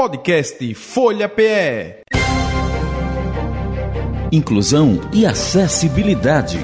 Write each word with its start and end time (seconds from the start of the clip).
Podcast 0.00 0.74
Folha 0.76 1.28
PE. 1.28 2.04
Inclusão 4.32 4.98
e 5.12 5.26
acessibilidade. 5.26 6.56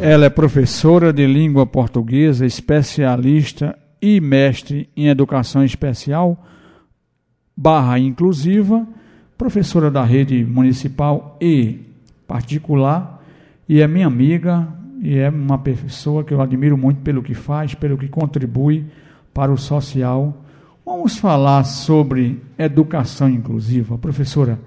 Ela 0.00 0.26
é 0.26 0.30
professora 0.30 1.12
de 1.12 1.24
língua 1.28 1.64
portuguesa, 1.64 2.44
especialista 2.44 3.78
e 4.02 4.20
mestre 4.20 4.90
em 4.96 5.06
educação 5.06 5.64
especial, 5.64 6.44
barra 7.56 8.00
inclusiva, 8.00 8.84
professora 9.38 9.92
da 9.92 10.02
rede 10.02 10.44
municipal 10.44 11.38
e 11.40 11.78
particular, 12.26 13.22
e 13.68 13.80
é 13.80 13.86
minha 13.86 14.08
amiga, 14.08 14.66
e 15.00 15.16
é 15.16 15.28
uma 15.30 15.58
pessoa 15.58 16.24
que 16.24 16.34
eu 16.34 16.40
admiro 16.40 16.76
muito 16.76 17.00
pelo 17.02 17.22
que 17.22 17.32
faz, 17.32 17.76
pelo 17.76 17.96
que 17.96 18.08
contribui 18.08 18.86
para 19.32 19.52
o 19.52 19.58
social. 19.58 20.36
Vamos 20.84 21.16
falar 21.16 21.64
sobre 21.64 22.42
educação 22.58 23.28
inclusiva. 23.28 23.96
Professora, 23.96 24.58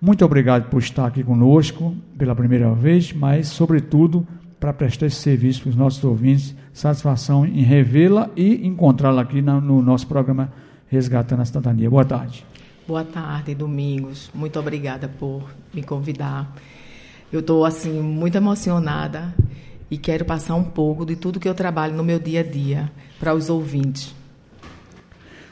muito 0.00 0.24
obrigado 0.24 0.68
por 0.68 0.78
estar 0.78 1.06
aqui 1.06 1.22
conosco 1.22 1.94
pela 2.18 2.34
primeira 2.34 2.72
vez, 2.74 3.12
mas, 3.12 3.48
sobretudo, 3.48 4.26
para 4.58 4.72
prestar 4.72 5.06
esse 5.06 5.16
serviço 5.16 5.62
para 5.62 5.70
os 5.70 5.76
nossos 5.76 6.02
ouvintes. 6.04 6.54
Satisfação 6.72 7.46
em 7.46 7.62
revê-la 7.62 8.28
e 8.36 8.66
encontrá-la 8.66 9.22
aqui 9.22 9.40
no 9.40 9.80
nosso 9.80 10.06
programa 10.06 10.52
Resgatando 10.88 11.40
a 11.40 11.44
Cidadania. 11.44 11.88
Boa 11.88 12.04
tarde. 12.04 12.44
Boa 12.86 13.04
tarde, 13.04 13.54
Domingos. 13.54 14.30
Muito 14.34 14.58
obrigada 14.58 15.08
por 15.08 15.42
me 15.72 15.82
convidar. 15.82 16.54
Eu 17.32 17.40
estou 17.40 17.64
assim 17.64 18.00
muito 18.00 18.36
emocionada 18.36 19.34
e 19.90 19.98
quero 19.98 20.24
passar 20.24 20.54
um 20.54 20.64
pouco 20.64 21.04
de 21.04 21.16
tudo 21.16 21.40
que 21.40 21.48
eu 21.48 21.54
trabalho 21.54 21.94
no 21.94 22.04
meu 22.04 22.18
dia 22.18 22.40
a 22.40 22.44
dia 22.44 22.90
para 23.18 23.34
os 23.34 23.48
ouvintes. 23.48 24.14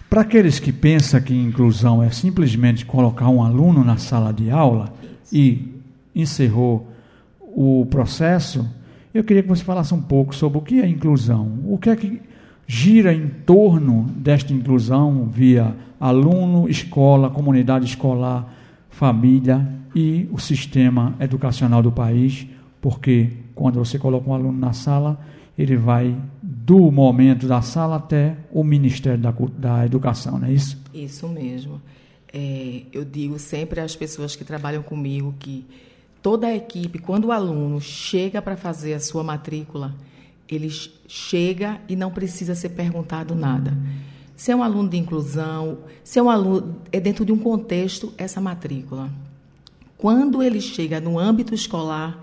Para 0.09 0.22
aqueles 0.22 0.60
que 0.60 0.72
pensam 0.72 1.20
que 1.20 1.34
inclusão 1.34 2.02
é 2.02 2.10
simplesmente 2.10 2.84
colocar 2.84 3.28
um 3.28 3.42
aluno 3.42 3.83
na 3.83 3.97
sala 3.97 4.33
de 4.33 4.50
aula 4.50 4.92
e 5.33 5.75
encerrou 6.14 6.88
o 7.41 7.86
processo, 7.91 8.69
eu 9.12 9.25
queria 9.25 9.42
que 9.42 9.48
você 9.48 9.64
falasse 9.64 9.92
um 9.92 10.00
pouco 10.00 10.34
sobre 10.34 10.58
o 10.58 10.61
que 10.61 10.80
é 10.80 10.86
inclusão, 10.86 11.58
o 11.66 11.78
que 11.78 11.91
é 11.91 11.97
que 11.97 12.20
gira 12.66 13.12
em 13.12 13.28
torno 13.28 14.06
desta 14.16 14.53
inclusão 14.53 15.28
via 15.33 15.75
aluno, 16.00 16.69
escola, 16.69 17.31
comunidade 17.31 17.84
escolar, 17.84 18.53
família 18.91 19.66
e 19.94 20.28
o 20.31 20.38
sistema 20.38 21.14
educacional 21.20 21.83
do 21.83 21.91
país, 21.91 22.47
porque 22.81 23.31
quando 23.55 23.78
você 23.78 23.98
coloca 23.98 24.28
um 24.28 24.34
aluno 24.34 24.58
na 24.58 24.72
sala, 24.72 25.19
ele 25.58 25.77
vai 25.77 26.16
do 26.64 26.90
momento 26.90 27.46
da 27.46 27.60
sala 27.60 27.96
até 27.96 28.38
o 28.50 28.64
Ministério 28.64 29.18
da, 29.18 29.34
da 29.58 29.84
Educação, 29.84 30.38
não 30.38 30.48
é 30.48 30.52
isso? 30.52 30.80
Isso 30.94 31.28
mesmo. 31.28 31.78
É, 32.32 32.84
eu 32.90 33.04
digo 33.04 33.38
sempre 33.38 33.80
às 33.80 33.94
pessoas 33.94 34.34
que 34.34 34.44
trabalham 34.44 34.82
comigo 34.82 35.34
que 35.38 35.66
toda 36.22 36.46
a 36.46 36.56
equipe, 36.56 36.98
quando 36.98 37.26
o 37.26 37.32
aluno 37.32 37.82
chega 37.82 38.40
para 38.40 38.56
fazer 38.56 38.94
a 38.94 39.00
sua 39.00 39.22
matrícula, 39.22 39.94
ele 40.48 40.70
chega 41.06 41.82
e 41.86 41.94
não 41.94 42.10
precisa 42.10 42.54
ser 42.54 42.70
perguntado 42.70 43.34
nada. 43.34 43.76
Se 44.34 44.50
é 44.50 44.56
um 44.56 44.62
aluno 44.62 44.88
de 44.88 44.96
inclusão, 44.96 45.80
se 46.02 46.18
é 46.18 46.22
um 46.22 46.30
aluno 46.30 46.76
é 46.90 46.98
dentro 46.98 47.26
de 47.26 47.32
um 47.32 47.38
contexto 47.38 48.10
essa 48.16 48.40
matrícula. 48.40 49.10
Quando 49.98 50.42
ele 50.42 50.62
chega 50.62 50.98
no 50.98 51.18
âmbito 51.18 51.54
escolar, 51.54 52.18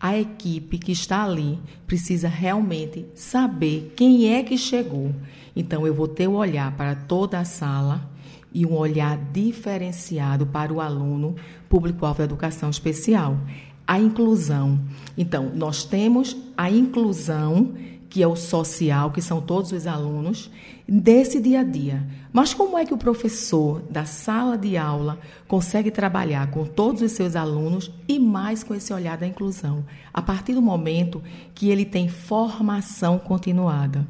a 0.00 0.18
equipe 0.18 0.78
que 0.78 0.92
está 0.92 1.24
ali 1.24 1.58
precisa 1.86 2.28
realmente 2.28 3.06
saber 3.14 3.92
quem 3.96 4.32
é 4.34 4.42
que 4.42 4.58
chegou. 4.58 5.14
Então, 5.54 5.86
eu 5.86 5.94
vou 5.94 6.06
ter 6.06 6.28
o 6.28 6.34
olhar 6.34 6.76
para 6.76 6.94
toda 6.94 7.38
a 7.38 7.44
sala 7.44 8.08
e 8.52 8.66
um 8.66 8.74
olhar 8.74 9.18
diferenciado 9.32 10.46
para 10.46 10.72
o 10.72 10.80
aluno 10.80 11.36
público-alvo 11.68 12.18
da 12.18 12.24
educação 12.24 12.70
especial. 12.70 13.38
A 13.86 13.98
inclusão. 13.98 14.80
Então, 15.16 15.50
nós 15.54 15.84
temos 15.84 16.36
a 16.56 16.70
inclusão 16.70 17.74
que 18.16 18.22
é 18.22 18.26
o 18.26 18.34
social, 18.34 19.10
que 19.10 19.20
são 19.20 19.42
todos 19.42 19.72
os 19.72 19.86
alunos, 19.86 20.50
desse 20.88 21.38
dia 21.38 21.60
a 21.60 21.62
dia. 21.62 22.02
Mas 22.32 22.54
como 22.54 22.78
é 22.78 22.86
que 22.86 22.94
o 22.94 22.96
professor 22.96 23.82
da 23.90 24.06
sala 24.06 24.56
de 24.56 24.74
aula 24.74 25.18
consegue 25.46 25.90
trabalhar 25.90 26.50
com 26.50 26.64
todos 26.64 27.02
os 27.02 27.12
seus 27.12 27.36
alunos 27.36 27.92
e 28.08 28.18
mais 28.18 28.64
com 28.64 28.74
esse 28.74 28.90
olhar 28.90 29.18
da 29.18 29.26
inclusão? 29.26 29.84
A 30.14 30.22
partir 30.22 30.54
do 30.54 30.62
momento 30.62 31.22
que 31.54 31.68
ele 31.68 31.84
tem 31.84 32.08
formação 32.08 33.18
continuada. 33.18 34.08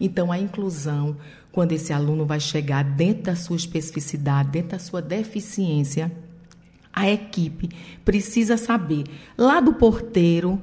Então, 0.00 0.30
a 0.30 0.38
inclusão, 0.38 1.16
quando 1.50 1.72
esse 1.72 1.92
aluno 1.92 2.24
vai 2.24 2.38
chegar 2.38 2.84
dentro 2.84 3.24
da 3.24 3.34
sua 3.34 3.56
especificidade, 3.56 4.50
dentro 4.50 4.70
da 4.70 4.78
sua 4.78 5.02
deficiência, 5.02 6.12
a 6.92 7.10
equipe 7.10 7.70
precisa 8.04 8.56
saber, 8.56 9.02
lá 9.36 9.58
do 9.58 9.74
porteiro, 9.74 10.62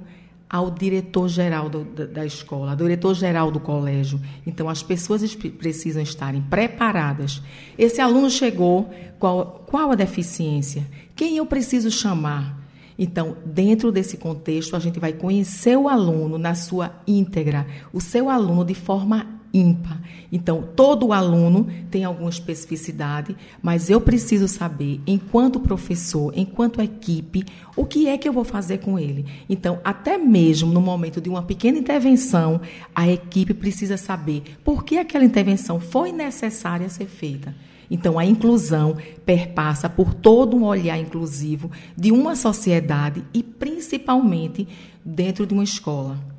ao 0.49 0.69
diretor-geral 0.69 1.69
da 1.69 2.25
escola, 2.25 2.71
ao 2.71 2.77
diretor-geral 2.77 3.51
do 3.51 3.59
colégio. 3.59 4.19
Então, 4.45 4.69
as 4.69 4.83
pessoas 4.83 5.35
precisam 5.35 6.01
estarem 6.01 6.41
preparadas. 6.41 7.41
Esse 7.77 7.99
aluno 7.99 8.29
chegou, 8.29 8.89
qual, 9.19 9.63
qual 9.67 9.91
a 9.91 9.95
deficiência? 9.95 10.85
Quem 11.15 11.37
eu 11.37 11.45
preciso 11.45 11.89
chamar? 11.89 12.63
Então, 12.97 13.35
dentro 13.45 13.91
desse 13.91 14.17
contexto, 14.17 14.75
a 14.75 14.79
gente 14.79 14.99
vai 14.99 15.11
conhecer 15.11 15.77
o 15.77 15.89
aluno 15.89 16.37
na 16.37 16.55
sua 16.55 16.93
íntegra, 17.05 17.67
o 17.91 17.99
seu 17.99 18.29
aluno 18.29 18.63
de 18.63 18.73
forma 18.73 19.34
ímpar. 19.55 20.01
Então, 20.31 20.67
todo 20.75 21.13
aluno 21.13 21.67
tem 21.89 22.03
alguma 22.03 22.29
especificidade, 22.29 23.35
mas 23.61 23.89
eu 23.89 24.01
preciso 24.01 24.47
saber, 24.47 24.99
enquanto 25.07 25.59
professor, 25.59 26.33
enquanto 26.35 26.81
equipe, 26.81 27.45
o 27.75 27.85
que 27.85 28.07
é 28.07 28.17
que 28.17 28.27
eu 28.27 28.33
vou 28.33 28.43
fazer 28.43 28.79
com 28.79 28.99
ele. 28.99 29.25
Então, 29.49 29.79
até 29.83 30.17
mesmo 30.17 30.73
no 30.73 30.81
momento 30.81 31.21
de 31.21 31.29
uma 31.29 31.43
pequena 31.43 31.77
intervenção, 31.77 32.59
a 32.93 33.07
equipe 33.07 33.53
precisa 33.53 33.95
saber 33.95 34.43
por 34.63 34.83
que 34.83 34.97
aquela 34.97 35.23
intervenção 35.23 35.79
foi 35.79 36.11
necessária 36.11 36.89
ser 36.89 37.07
feita. 37.07 37.55
Então, 37.89 38.17
a 38.19 38.25
inclusão 38.25 38.97
perpassa 39.25 39.87
por 39.87 40.13
todo 40.13 40.57
um 40.57 40.63
olhar 40.63 40.97
inclusivo 40.97 41.71
de 41.95 42.11
uma 42.11 42.35
sociedade 42.35 43.23
e, 43.33 43.43
principalmente, 43.43 44.67
dentro 45.03 45.45
de 45.45 45.53
uma 45.53 45.63
escola. 45.63 46.34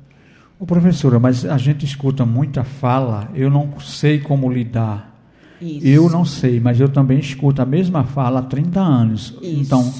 Ô, 0.59 0.65
professora, 0.65 1.19
mas 1.19 1.45
a 1.45 1.57
gente 1.57 1.85
escuta 1.85 2.25
muita 2.25 2.63
fala, 2.63 3.29
eu 3.35 3.49
não 3.49 3.79
sei 3.79 4.19
como 4.19 4.51
lidar. 4.51 5.15
Isso. 5.61 5.85
Eu 5.85 6.09
não 6.09 6.25
sei, 6.25 6.59
mas 6.59 6.79
eu 6.79 6.89
também 6.89 7.19
escuto 7.19 7.61
a 7.61 7.65
mesma 7.65 8.03
fala 8.03 8.39
há 8.39 8.43
30 8.43 8.79
anos. 8.79 9.35
Isso. 9.41 9.59
Então, 9.59 9.93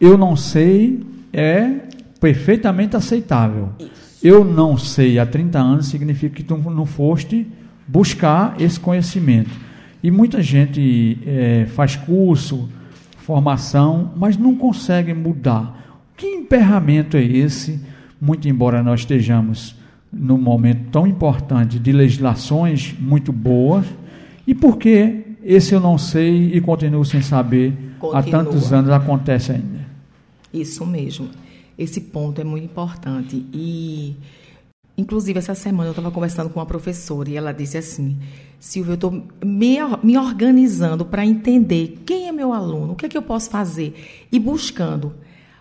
eu 0.00 0.16
não 0.16 0.36
sei 0.36 1.02
é 1.32 1.88
perfeitamente 2.20 2.96
aceitável. 2.96 3.70
Isso. 3.78 3.90
Eu 4.22 4.44
não 4.44 4.76
sei 4.76 5.18
há 5.18 5.26
30 5.26 5.58
anos 5.58 5.86
significa 5.88 6.34
que 6.34 6.42
tu 6.42 6.56
não 6.56 6.86
foste 6.86 7.46
buscar 7.86 8.60
esse 8.60 8.80
conhecimento. 8.80 9.50
E 10.02 10.10
muita 10.10 10.42
gente 10.42 11.18
é, 11.26 11.66
faz 11.66 11.96
curso, 11.96 12.68
formação, 13.18 14.12
mas 14.16 14.36
não 14.36 14.54
consegue 14.54 15.12
mudar. 15.12 15.98
Que 16.16 16.26
emperramento 16.26 17.16
é 17.16 17.22
esse? 17.22 17.80
Muito 18.20 18.48
embora 18.48 18.82
nós 18.82 19.00
estejamos 19.00 19.76
num 20.12 20.38
momento 20.38 20.90
tão 20.90 21.06
importante 21.06 21.78
de 21.78 21.92
legislações 21.92 22.94
muito 22.98 23.32
boas, 23.32 23.86
e 24.46 24.54
por 24.54 24.78
que 24.78 25.24
esse 25.44 25.74
eu 25.74 25.80
não 25.80 25.96
sei 25.96 26.54
e 26.54 26.60
continuo 26.60 27.04
sem 27.04 27.22
saber 27.22 27.72
Continua. 27.98 28.18
há 28.18 28.22
tantos 28.22 28.72
anos 28.72 28.90
acontece 28.90 29.52
ainda? 29.52 29.86
Isso 30.52 30.84
mesmo. 30.86 31.28
Esse 31.76 32.00
ponto 32.00 32.40
é 32.40 32.44
muito 32.44 32.64
importante. 32.64 33.46
E, 33.52 34.16
inclusive, 34.96 35.38
essa 35.38 35.54
semana 35.54 35.88
eu 35.88 35.92
estava 35.92 36.10
conversando 36.10 36.50
com 36.50 36.58
uma 36.58 36.66
professora 36.66 37.30
e 37.30 37.36
ela 37.36 37.52
disse 37.52 37.78
assim: 37.78 38.16
Silvia, 38.58 38.92
eu 38.92 38.94
estou 38.94 39.10
me, 39.44 39.78
me 40.02 40.18
organizando 40.18 41.04
para 41.04 41.24
entender 41.24 42.02
quem 42.04 42.26
é 42.28 42.32
meu 42.32 42.52
aluno, 42.52 42.92
o 42.92 42.96
que 42.96 43.06
é 43.06 43.08
que 43.08 43.16
eu 43.16 43.22
posso 43.22 43.48
fazer, 43.48 44.26
e 44.32 44.38
buscando. 44.38 45.14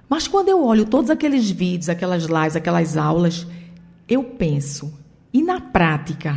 Mas 0.09 0.27
quando 0.27 0.49
eu 0.49 0.63
olho 0.63 0.85
todos 0.85 1.11
aqueles 1.11 1.51
vídeos, 1.51 1.89
aquelas 1.89 2.23
lives, 2.23 2.55
aquelas 2.55 2.97
aulas, 2.97 3.45
eu 4.07 4.23
penso, 4.23 4.93
e 5.33 5.41
na 5.41 5.59
prática, 5.59 6.35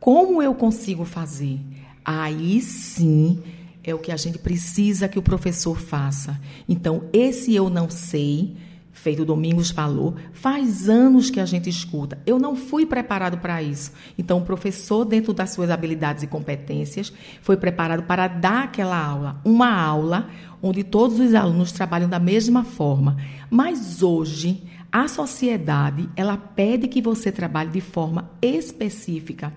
como 0.00 0.42
eu 0.42 0.54
consigo 0.54 1.04
fazer? 1.04 1.60
Aí 2.04 2.60
sim 2.60 3.40
é 3.84 3.94
o 3.94 3.98
que 3.98 4.12
a 4.12 4.16
gente 4.16 4.38
precisa 4.38 5.08
que 5.08 5.18
o 5.18 5.22
professor 5.22 5.78
faça. 5.78 6.40
Então, 6.68 7.04
esse 7.12 7.54
eu 7.54 7.70
não 7.70 7.88
sei, 7.88 8.56
feito 8.92 9.24
Domingos 9.24 9.70
falou, 9.70 10.14
faz 10.32 10.88
anos 10.88 11.30
que 11.30 11.40
a 11.40 11.46
gente 11.46 11.68
escuta. 11.68 12.18
Eu 12.26 12.38
não 12.38 12.54
fui 12.54 12.86
preparado 12.86 13.38
para 13.38 13.62
isso. 13.62 13.92
Então, 14.16 14.38
o 14.38 14.44
professor, 14.44 15.04
dentro 15.04 15.32
das 15.32 15.50
suas 15.50 15.70
habilidades 15.70 16.22
e 16.22 16.26
competências, 16.26 17.12
foi 17.40 17.56
preparado 17.56 18.04
para 18.04 18.28
dar 18.28 18.64
aquela 18.64 19.00
aula. 19.00 19.40
Uma 19.44 19.72
aula 19.72 20.28
onde 20.62 20.84
todos 20.84 21.18
os 21.18 21.34
alunos 21.34 21.72
trabalham 21.72 22.08
da 22.08 22.18
mesma 22.20 22.64
forma. 22.64 23.16
Mas 23.50 24.02
hoje, 24.02 24.62
a 24.92 25.08
sociedade, 25.08 26.08
ela 26.14 26.36
pede 26.36 26.86
que 26.86 27.00
você 27.00 27.32
trabalhe 27.32 27.70
de 27.70 27.80
forma 27.80 28.30
específica. 28.42 29.52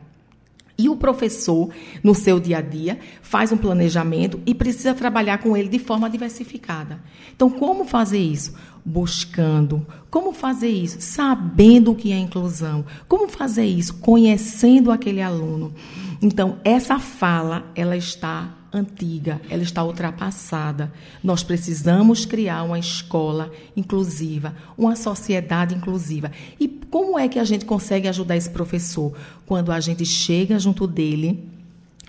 E 0.78 0.90
o 0.90 0.96
professor, 0.96 1.70
no 2.04 2.14
seu 2.14 2.40
dia 2.40 2.58
a 2.58 2.62
dia, 2.62 3.00
faz 3.22 3.52
um 3.52 3.58
planejamento 3.58 4.42
e 4.46 4.54
precisa 4.54 4.94
trabalhar 4.94 5.38
com 5.38 5.56
ele 5.56 5.70
de 5.70 5.80
forma 5.80 6.10
diversificada. 6.10 7.00
Então, 7.34 7.50
como 7.50 7.86
fazer 7.86 8.20
isso? 8.20 8.54
Buscando. 8.84 9.86
Como 10.10 10.34
fazer 10.34 10.70
isso? 10.70 10.98
Sabendo 11.00 11.92
o 11.92 11.96
que 11.96 12.12
é 12.12 12.18
inclusão. 12.18 12.86
Como 13.08 13.28
fazer 13.28 13.66
isso? 13.66 13.96
Conhecendo 13.96 14.92
aquele 14.92 15.22
aluno. 15.22 15.74
Então, 16.22 16.60
essa 16.64 17.00
fala, 17.00 17.72
ela 17.74 17.96
está 17.96 18.54
antiga, 18.76 19.42
ela 19.50 19.64
está 19.64 19.84
ultrapassada. 19.84 20.92
Nós 21.24 21.44
precisamos 21.44 22.26
criar 22.26 22.64
uma 22.64 22.78
escola 22.78 23.52
inclusiva, 23.76 24.56
uma 24.78 24.96
sociedade 24.96 25.76
inclusiva. 25.76 26.32
E 26.60 26.68
como 26.68 27.18
é 27.18 27.28
que 27.28 27.40
a 27.40 27.44
gente 27.44 27.66
consegue 27.66 28.08
ajudar 28.08 28.38
esse 28.38 28.50
professor? 28.50 29.14
Quando 29.46 29.72
a 29.72 29.80
gente 29.80 30.06
chega 30.06 30.60
junto 30.60 30.88
dele 30.88 31.55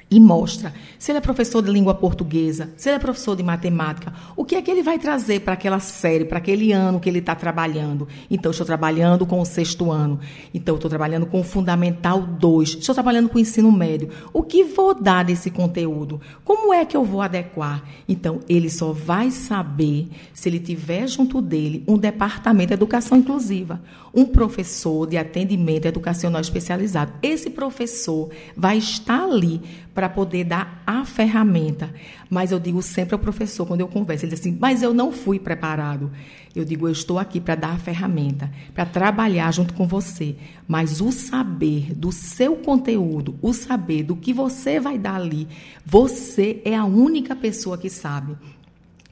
e 0.08 0.20
mostra 0.20 0.72
se 0.98 1.10
ele 1.10 1.18
é 1.18 1.20
professor 1.20 1.60
de 1.60 1.70
língua 1.70 1.92
portuguesa, 1.92 2.70
se 2.76 2.88
ele 2.88 2.96
é 2.96 2.98
professor 2.98 3.36
de 3.36 3.42
matemática, 3.42 4.12
o 4.36 4.44
que 4.44 4.54
é 4.54 4.62
que 4.62 4.70
ele 4.70 4.82
vai 4.82 4.98
trazer 4.98 5.40
para 5.40 5.54
aquela 5.54 5.80
série, 5.80 6.24
para 6.24 6.38
aquele 6.38 6.72
ano 6.72 7.00
que 7.00 7.08
ele 7.08 7.18
está 7.18 7.34
trabalhando. 7.34 8.06
Então, 8.30 8.50
estou 8.50 8.64
trabalhando 8.64 9.26
com 9.26 9.40
o 9.40 9.44
sexto 9.44 9.90
ano. 9.90 10.20
Então, 10.54 10.76
estou 10.76 10.88
trabalhando 10.88 11.26
com 11.26 11.40
o 11.40 11.44
Fundamental 11.44 12.22
2. 12.22 12.76
Estou 12.80 12.94
trabalhando 12.94 13.28
com 13.28 13.36
o 13.36 13.40
ensino 13.40 13.70
médio. 13.72 14.08
O 14.32 14.42
que 14.42 14.62
vou 14.62 14.94
dar 14.94 15.24
desse 15.24 15.50
conteúdo? 15.50 16.20
Como 16.44 16.72
é 16.72 16.84
que 16.84 16.96
eu 16.96 17.04
vou 17.04 17.20
adequar? 17.20 17.82
Então, 18.08 18.40
ele 18.48 18.70
só 18.70 18.92
vai 18.92 19.30
saber 19.32 20.08
se 20.32 20.48
ele 20.48 20.60
tiver 20.60 21.08
junto 21.08 21.42
dele 21.42 21.82
um 21.86 21.98
departamento 21.98 22.68
de 22.68 22.74
educação 22.74 23.18
inclusiva, 23.18 23.82
um 24.14 24.24
professor 24.24 25.06
de 25.06 25.18
atendimento 25.18 25.86
educacional 25.86 26.40
especializado. 26.40 27.12
Esse 27.22 27.50
professor 27.50 28.30
vai 28.56 28.78
estar 28.78 29.24
ali 29.24 29.60
para 29.96 30.10
poder 30.10 30.44
dar 30.44 30.82
a 30.86 31.06
ferramenta. 31.06 31.90
Mas 32.28 32.52
eu 32.52 32.60
digo 32.60 32.82
sempre 32.82 33.14
ao 33.14 33.18
professor, 33.18 33.64
quando 33.64 33.80
eu 33.80 33.88
converso, 33.88 34.26
ele 34.26 34.30
diz 34.32 34.40
assim, 34.40 34.54
mas 34.60 34.82
eu 34.82 34.92
não 34.92 35.10
fui 35.10 35.38
preparado. 35.38 36.12
Eu 36.54 36.66
digo, 36.66 36.86
eu 36.86 36.92
estou 36.92 37.18
aqui 37.18 37.40
para 37.40 37.54
dar 37.54 37.72
a 37.72 37.78
ferramenta, 37.78 38.52
para 38.74 38.84
trabalhar 38.84 39.50
junto 39.52 39.72
com 39.72 39.86
você. 39.88 40.36
Mas 40.68 41.00
o 41.00 41.10
saber 41.10 41.94
do 41.94 42.12
seu 42.12 42.56
conteúdo, 42.56 43.38
o 43.40 43.54
saber 43.54 44.02
do 44.02 44.14
que 44.14 44.34
você 44.34 44.78
vai 44.78 44.98
dar 44.98 45.16
ali, 45.16 45.48
você 45.84 46.60
é 46.62 46.76
a 46.76 46.84
única 46.84 47.34
pessoa 47.34 47.78
que 47.78 47.88
sabe. 47.88 48.36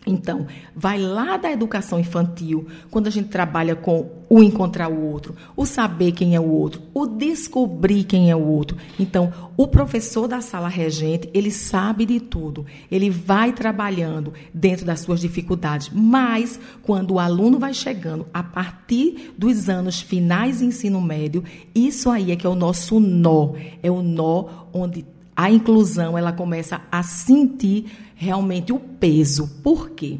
Então, 0.07 0.47
vai 0.77 0.99
lá 0.99 1.37
da 1.37 1.51
educação 1.51 1.99
infantil, 1.99 2.67
quando 2.91 3.07
a 3.07 3.11
gente 3.11 3.29
trabalha 3.29 3.75
com 3.75 4.11
o 4.29 4.43
encontrar 4.43 4.89
o 4.89 5.01
outro, 5.01 5.35
o 5.57 5.65
saber 5.65 6.13
quem 6.13 6.35
é 6.35 6.41
o 6.41 6.49
outro, 6.49 6.83
o 6.93 7.07
descobrir 7.07 8.05
quem 8.05 8.31
é 8.31 8.37
o 8.37 8.45
outro. 8.45 8.77
Então, 8.99 9.33
o 9.57 9.67
professor 9.67 10.29
da 10.29 10.41
sala 10.41 10.69
regente, 10.69 11.31
ele 11.33 11.51
sabe 11.51 12.05
de 12.05 12.21
tudo. 12.21 12.67
Ele 12.91 13.09
vai 13.09 13.53
trabalhando 13.53 14.33
dentro 14.53 14.85
das 14.85 15.01
suas 15.01 15.21
dificuldades. 15.21 15.91
Mas, 15.93 16.59
quando 16.83 17.15
o 17.15 17.19
aluno 17.19 17.59
vai 17.59 17.73
chegando 17.73 18.27
a 18.33 18.43
partir 18.43 19.33
dos 19.39 19.69
anos 19.69 20.01
finais 20.01 20.59
de 20.59 20.67
ensino 20.67 21.01
médio, 21.01 21.45
isso 21.75 22.11
aí 22.11 22.31
é 22.31 22.37
que 22.37 22.47
é 22.47 22.51
o 22.51 22.55
nosso 22.55 23.01
nó. 23.01 23.53
É 23.83 23.91
o 23.91 24.03
nó 24.03 24.67
onde 24.73 25.07
a 25.37 25.51
inclusão 25.51 26.17
ela 26.17 26.33
começa 26.33 26.81
a 26.91 27.03
sentir 27.03 27.87
realmente 28.15 28.73
o 28.73 28.79
peso. 28.79 29.49
Por 29.63 29.91
quê? 29.91 30.19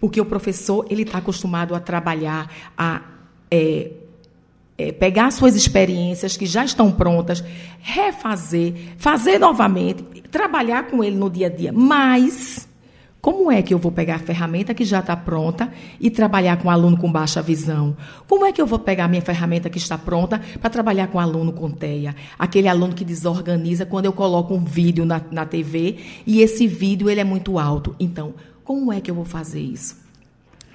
Porque 0.00 0.20
o 0.20 0.24
professor 0.24 0.86
ele 0.88 1.02
está 1.02 1.18
acostumado 1.18 1.74
a 1.74 1.80
trabalhar, 1.80 2.50
a 2.76 3.02
é, 3.50 3.90
é, 4.78 4.92
pegar 4.92 5.30
suas 5.30 5.54
experiências 5.54 6.36
que 6.36 6.46
já 6.46 6.64
estão 6.64 6.90
prontas, 6.90 7.44
refazer, 7.80 8.94
fazer 8.96 9.38
novamente, 9.38 10.02
trabalhar 10.30 10.84
com 10.84 11.04
ele 11.04 11.16
no 11.16 11.28
dia 11.28 11.48
a 11.48 11.50
dia. 11.50 11.72
Mas 11.72 12.66
como 13.20 13.52
é 13.52 13.60
que 13.60 13.74
eu 13.74 13.78
vou 13.78 13.92
pegar 13.92 14.14
a 14.14 14.18
ferramenta 14.18 14.72
que 14.72 14.82
já 14.84 15.00
está 15.00 15.14
pronta 15.14 15.70
e 16.00 16.10
trabalhar 16.10 16.56
com 16.56 16.70
aluno 16.70 16.96
com 16.96 17.12
baixa 17.12 17.42
visão? 17.42 17.94
Como 18.26 18.46
é 18.46 18.52
que 18.52 18.62
eu 18.62 18.66
vou 18.66 18.78
pegar 18.78 19.04
a 19.04 19.08
minha 19.08 19.20
ferramenta 19.20 19.68
que 19.68 19.76
está 19.76 19.98
pronta 19.98 20.40
para 20.58 20.70
trabalhar 20.70 21.08
com 21.08 21.20
aluno 21.20 21.52
com 21.52 21.70
TEA? 21.70 22.16
Aquele 22.38 22.66
aluno 22.66 22.94
que 22.94 23.04
desorganiza 23.04 23.84
quando 23.84 24.06
eu 24.06 24.12
coloco 24.14 24.54
um 24.54 24.64
vídeo 24.64 25.04
na, 25.04 25.20
na 25.30 25.44
TV 25.44 25.98
e 26.26 26.40
esse 26.40 26.66
vídeo 26.66 27.10
ele 27.10 27.20
é 27.20 27.24
muito 27.24 27.58
alto. 27.58 27.94
Então, 28.00 28.32
como 28.64 28.90
é 28.90 29.02
que 29.02 29.10
eu 29.10 29.14
vou 29.14 29.26
fazer 29.26 29.60
isso? 29.60 29.98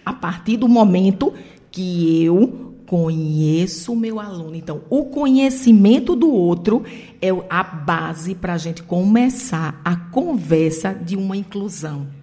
A 0.05 0.13
partir 0.13 0.57
do 0.57 0.67
momento 0.67 1.33
que 1.71 2.23
eu 2.23 2.75
conheço 2.85 3.93
o 3.93 3.95
meu 3.95 4.19
aluno. 4.19 4.53
Então, 4.53 4.81
o 4.87 5.05
conhecimento 5.05 6.15
do 6.15 6.29
outro 6.29 6.83
é 7.19 7.29
a 7.49 7.63
base 7.63 8.35
para 8.35 8.53
a 8.53 8.57
gente 8.59 8.83
começar 8.83 9.81
a 9.83 9.95
conversa 9.95 10.93
de 10.93 11.15
uma 11.15 11.35
inclusão. 11.35 12.14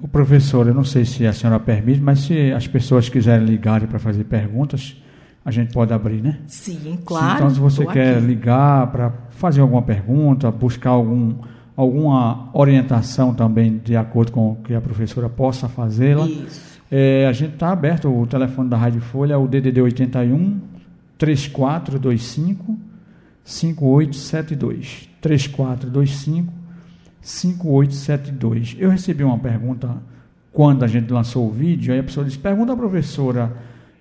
O 0.00 0.06
professor, 0.06 0.66
eu 0.66 0.74
não 0.74 0.84
sei 0.84 1.04
se 1.04 1.26
a 1.26 1.32
senhora 1.32 1.58
permite, 1.58 2.00
mas 2.00 2.20
se 2.20 2.52
as 2.52 2.66
pessoas 2.66 3.08
quiserem 3.08 3.44
ligarem 3.44 3.88
para 3.88 3.98
fazer 3.98 4.24
perguntas, 4.24 4.96
a 5.44 5.50
gente 5.50 5.72
pode 5.72 5.92
abrir, 5.92 6.22
né? 6.22 6.38
Sim, 6.46 6.98
claro. 7.04 7.36
Então, 7.36 7.50
se 7.50 7.58
você 7.58 7.84
quer 7.86 8.18
aqui. 8.18 8.26
ligar 8.26 8.86
para 8.92 9.12
fazer 9.30 9.60
alguma 9.60 9.82
pergunta, 9.82 10.50
buscar 10.50 10.90
algum, 10.90 11.34
alguma 11.74 12.48
orientação 12.52 13.34
também 13.34 13.80
de 13.82 13.96
acordo 13.96 14.30
com 14.30 14.52
o 14.52 14.56
que 14.56 14.74
a 14.74 14.80
professora 14.80 15.28
possa 15.28 15.68
fazê-la. 15.68 16.28
É, 16.90 17.26
a 17.26 17.32
gente 17.32 17.54
está 17.54 17.70
aberto, 17.70 18.08
o 18.08 18.26
telefone 18.26 18.68
da 18.68 18.76
Rádio 18.76 19.00
Folha 19.00 19.34
é 19.34 19.36
o 19.36 19.48
DDD 19.48 19.80
81 19.80 20.60
3425 21.18 22.78
5872. 23.42 25.08
3425 25.20 26.57
5872. 27.28 28.76
Eu 28.78 28.88
recebi 28.88 29.22
uma 29.22 29.38
pergunta 29.38 29.96
quando 30.50 30.82
a 30.82 30.88
gente 30.88 31.12
lançou 31.12 31.46
o 31.46 31.52
vídeo, 31.52 31.92
aí 31.92 32.00
a 32.00 32.02
pessoa 32.02 32.24
disse: 32.24 32.38
pergunta 32.38 32.72
à 32.72 32.76
professora, 32.76 33.52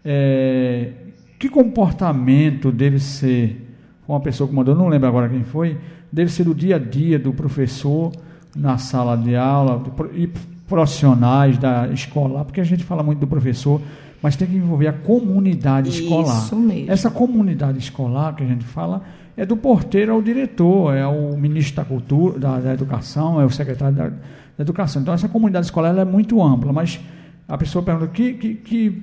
é, 0.03 0.91
que 1.37 1.49
comportamento 1.49 2.71
deve 2.71 2.99
ser, 2.99 3.69
uma 4.07 4.21
pessoa 4.21 4.47
que 4.47 4.55
mandou, 4.55 4.73
não 4.73 4.87
lembro 4.87 5.09
agora 5.09 5.27
quem 5.27 5.43
foi, 5.43 5.77
deve 6.11 6.31
ser 6.31 6.45
do 6.45 6.55
dia 6.55 6.77
a 6.77 6.79
dia 6.79 7.19
do 7.19 7.33
professor 7.33 8.13
na 8.55 8.77
sala 8.77 9.17
de 9.17 9.35
aula 9.35 9.83
e 10.13 10.29
profissionais 10.65 11.57
da 11.57 11.89
escola, 11.89 12.45
porque 12.45 12.61
a 12.61 12.63
gente 12.63 12.85
fala 12.85 13.03
muito 13.03 13.19
do 13.19 13.27
professor, 13.27 13.81
mas 14.27 14.35
tem 14.35 14.45
que 14.45 14.57
envolver 14.57 14.87
a 14.87 14.91
comunidade 14.91 15.87
Isso 15.87 16.03
escolar. 16.03 16.53
Mesmo. 16.53 16.91
Essa 16.91 17.09
comunidade 17.09 17.79
escolar 17.79 18.35
que 18.35 18.43
a 18.43 18.45
gente 18.45 18.65
fala 18.65 19.03
é 19.37 19.45
do 19.45 19.55
porteiro 19.55 20.11
ao 20.11 20.21
diretor, 20.21 20.93
é 20.93 21.07
o 21.07 21.37
ministro 21.37 21.77
da 21.77 21.85
cultura, 21.85 22.37
da, 22.37 22.59
da 22.59 22.73
educação, 22.73 23.39
é 23.39 23.45
o 23.45 23.49
secretário 23.49 23.95
da, 23.95 24.09
da, 24.09 24.15
educação. 24.59 25.01
Então 25.01 25.13
essa 25.13 25.29
comunidade 25.29 25.67
escolar 25.67 25.97
é 25.97 26.03
muito 26.03 26.43
ampla, 26.43 26.73
mas 26.73 26.99
a 27.47 27.57
pessoa 27.57 27.81
pergunta 27.81 28.07
que, 28.07 28.33
que, 28.33 28.55
que, 28.55 29.01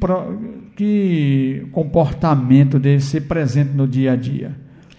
que 0.76 1.69
comportamento 1.73 2.78
deve 2.78 3.00
ser 3.00 3.23
presente 3.23 3.71
no 3.71 3.88
dia 3.88 4.12
a 4.12 4.16
dia. 4.16 4.54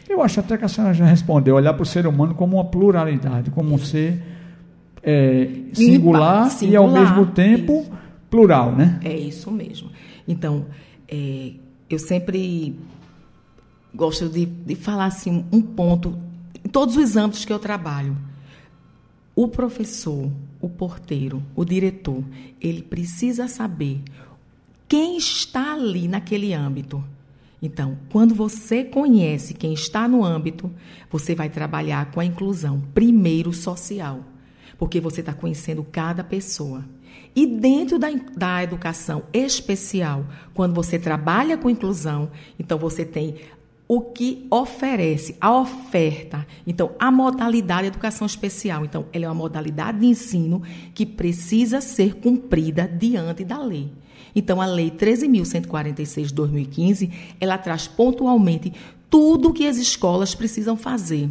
Eu 0.09 0.23
acho 0.23 0.39
até 0.39 0.57
que 0.57 0.65
a 0.65 0.67
senhora 0.67 0.91
já 0.95 1.05
respondeu, 1.05 1.53
olhar 1.53 1.75
para 1.75 1.83
o 1.83 1.85
ser 1.85 2.07
humano 2.07 2.33
como 2.33 2.57
uma 2.57 2.65
pluralidade, 2.65 3.51
como 3.51 3.75
um 3.75 3.77
ser 3.77 4.23
é, 5.03 5.47
singular, 5.71 6.49
singular, 6.49 6.73
e 6.73 6.75
ao 6.75 6.89
mesmo 6.89 7.27
tempo 7.27 7.81
isso. 7.81 7.91
plural, 8.27 8.71
né? 8.71 8.99
É 9.03 9.15
isso 9.15 9.51
mesmo. 9.51 9.91
Então, 10.27 10.65
é, 11.07 11.53
eu 11.89 11.99
sempre 11.99 12.75
gosto 13.93 14.27
de, 14.27 14.45
de 14.45 14.75
falar 14.75 15.05
assim 15.05 15.45
um 15.51 15.61
ponto 15.61 16.17
em 16.63 16.69
todos 16.69 16.97
os 16.97 17.15
âmbitos 17.15 17.45
que 17.45 17.53
eu 17.53 17.59
trabalho. 17.59 18.17
O 19.35 19.47
professor, 19.47 20.31
o 20.59 20.69
porteiro, 20.69 21.43
o 21.55 21.63
diretor, 21.63 22.23
ele 22.59 22.81
precisa 22.81 23.47
saber 23.47 24.01
quem 24.87 25.17
está 25.17 25.73
ali 25.73 26.07
naquele 26.07 26.53
âmbito. 26.53 27.03
Então, 27.61 27.97
quando 28.09 28.35
você 28.35 28.83
conhece 28.83 29.53
quem 29.53 29.73
está 29.73 30.07
no 30.07 30.23
âmbito, 30.23 30.71
você 31.11 31.33
vai 31.33 31.49
trabalhar 31.49 32.11
com 32.11 32.19
a 32.19 32.25
inclusão, 32.25 32.81
primeiro 32.93 33.51
social, 33.53 34.23
porque 34.77 34.99
você 34.99 35.21
está 35.21 35.33
conhecendo 35.33 35.83
cada 35.83 36.23
pessoa. 36.23 36.83
E 37.35 37.45
dentro 37.45 37.99
da, 37.99 38.07
da 38.35 38.63
educação 38.63 39.23
especial, 39.33 40.25
quando 40.53 40.73
você 40.73 40.97
trabalha 40.97 41.57
com 41.57 41.69
inclusão, 41.69 42.31
então 42.57 42.77
você 42.77 43.03
tem 43.03 43.35
o 43.87 44.01
que 44.01 44.47
oferece, 44.49 45.35
a 45.39 45.55
oferta. 45.55 46.47
Então, 46.65 46.91
a 46.97 47.11
modalidade 47.11 47.83
de 47.83 47.87
educação 47.87 48.25
especial. 48.25 48.83
Então, 48.83 49.05
ela 49.13 49.25
é 49.25 49.27
uma 49.27 49.35
modalidade 49.35 49.99
de 49.99 50.07
ensino 50.07 50.63
que 50.93 51.05
precisa 51.05 51.81
ser 51.81 52.15
cumprida 52.15 52.87
diante 52.87 53.43
da 53.43 53.59
lei. 53.59 53.91
Então, 54.35 54.59
a 54.59 54.65
Lei 54.65 54.91
13.146 54.91 56.27
de 56.27 56.33
2015, 56.33 57.11
ela 57.39 57.57
traz 57.57 57.87
pontualmente 57.87 58.73
tudo 59.09 59.49
o 59.49 59.53
que 59.53 59.65
as 59.65 59.77
escolas 59.77 60.35
precisam 60.35 60.75
fazer. 60.75 61.29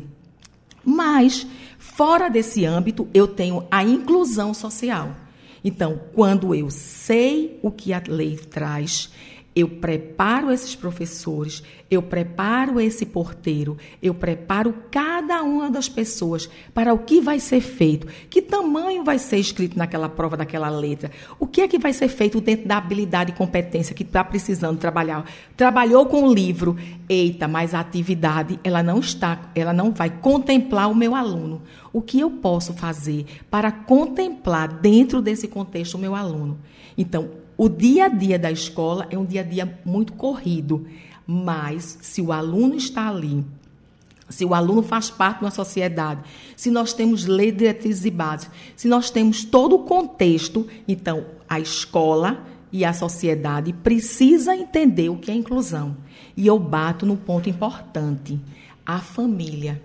Mas, 0.83 1.47
fora 1.79 2.29
desse 2.31 2.65
âmbito, 2.65 3.09
eu 3.13 3.27
tenho 3.27 3.65
a 3.71 3.83
inclusão 3.85 4.55
social. 4.55 5.24
Então, 5.65 5.99
quando 6.13 6.55
eu 6.55 6.71
sei 6.71 7.59
o 7.63 7.71
que 7.71 7.95
a 7.95 8.03
lei 8.07 8.37
traz, 8.37 9.11
eu 9.55 9.69
preparo 9.69 10.51
esses 10.51 10.75
professores, 10.75 11.63
eu 11.89 12.03
preparo 12.03 12.81
esse 12.81 13.07
porteiro, 13.07 13.79
eu 14.03 14.13
preparo 14.13 14.75
cada 14.91 15.43
uma 15.43 15.71
das 15.71 15.89
pessoas 15.89 16.51
para 16.73 16.93
o 16.93 16.99
que 16.99 17.21
vai 17.21 17.39
ser 17.39 17.61
feito, 17.61 18.09
que 18.29 18.43
tamanho 18.43 19.05
vai 19.05 19.19
ser 19.19 19.39
escrito 19.39 19.79
naquela 19.79 20.09
prova 20.09 20.37
daquela 20.37 20.69
letra, 20.69 21.11
o 21.39 21.47
que 21.47 21.61
é 21.61 21.69
que 21.69 21.79
vai 21.79 21.93
ser 21.93 22.09
feito 22.09 22.41
dentro 22.41 22.67
da 22.67 22.79
habilidade 22.79 23.31
e 23.31 23.35
competência 23.35 23.95
que 23.95 24.03
está 24.03 24.25
precisando 24.25 24.79
trabalhar. 24.79 25.25
Trabalhou 25.57 26.07
com 26.07 26.25
o 26.25 26.35
livro, 26.35 26.77
eita, 27.09 27.47
mas 27.47 27.75
a 27.75 27.81
atividade 27.81 28.59
ela 28.65 28.83
não 28.83 28.99
está, 28.99 29.53
ela 29.55 29.73
não 29.73 29.93
vai 29.93 30.11
contemplar 30.11 30.91
o 30.91 30.97
meu 30.97 31.15
aluno. 31.15 31.63
O 31.93 32.03
que 32.03 32.19
eu 32.19 32.31
posso 32.31 32.73
fazer 32.73 33.25
para 33.49 33.71
contemplar 33.71 34.67
dentro 34.67 35.23
desse 35.23 35.47
contexto 35.47 35.95
o 35.95 35.99
meu 35.99 36.17
aluno? 36.17 36.59
Então, 36.99 37.44
o 37.57 37.69
dia 37.69 38.07
a 38.07 38.09
dia 38.09 38.39
da 38.39 38.51
escola 38.51 39.07
é 39.11 39.19
um 39.19 39.25
dia 39.25 39.41
a 39.41 39.45
dia 39.45 39.79
muito 39.85 40.13
corrido, 40.15 40.87
mas 41.27 41.99
se 42.03 42.21
o 42.21 42.33
aluno 42.33 42.75
está 42.75 43.09
ali, 43.09 43.45
se 44.29 44.45
o 44.45 44.55
aluno 44.55 44.83
faz 44.83 45.11
parte 45.11 45.39
de 45.39 45.45
uma 45.45 45.51
sociedade, 45.51 46.23
se 46.57 46.71
nós 46.71 46.93
temos 46.93 47.27
lei, 47.27 47.53
diretrizes 47.53 48.05
e 48.05 48.11
bases, 48.11 48.51
se 48.75 48.89
nós 48.89 49.11
temos 49.11 49.45
todo 49.45 49.77
o 49.77 49.81
contexto, 49.81 50.67
então 50.89 51.25
a 51.49 51.61
escola 51.61 52.45
e 52.73 52.85
a 52.85 52.93
sociedade 52.93 53.73
precisa 53.73 54.57
entender 54.57 55.09
o 55.09 55.17
que 55.17 55.31
é 55.31 55.35
inclusão. 55.35 55.97
E 56.37 56.47
eu 56.47 56.59
bato 56.59 57.07
no 57.07 57.17
ponto 57.17 57.49
importante, 57.49 58.41
a 58.85 58.99
família. 58.99 59.81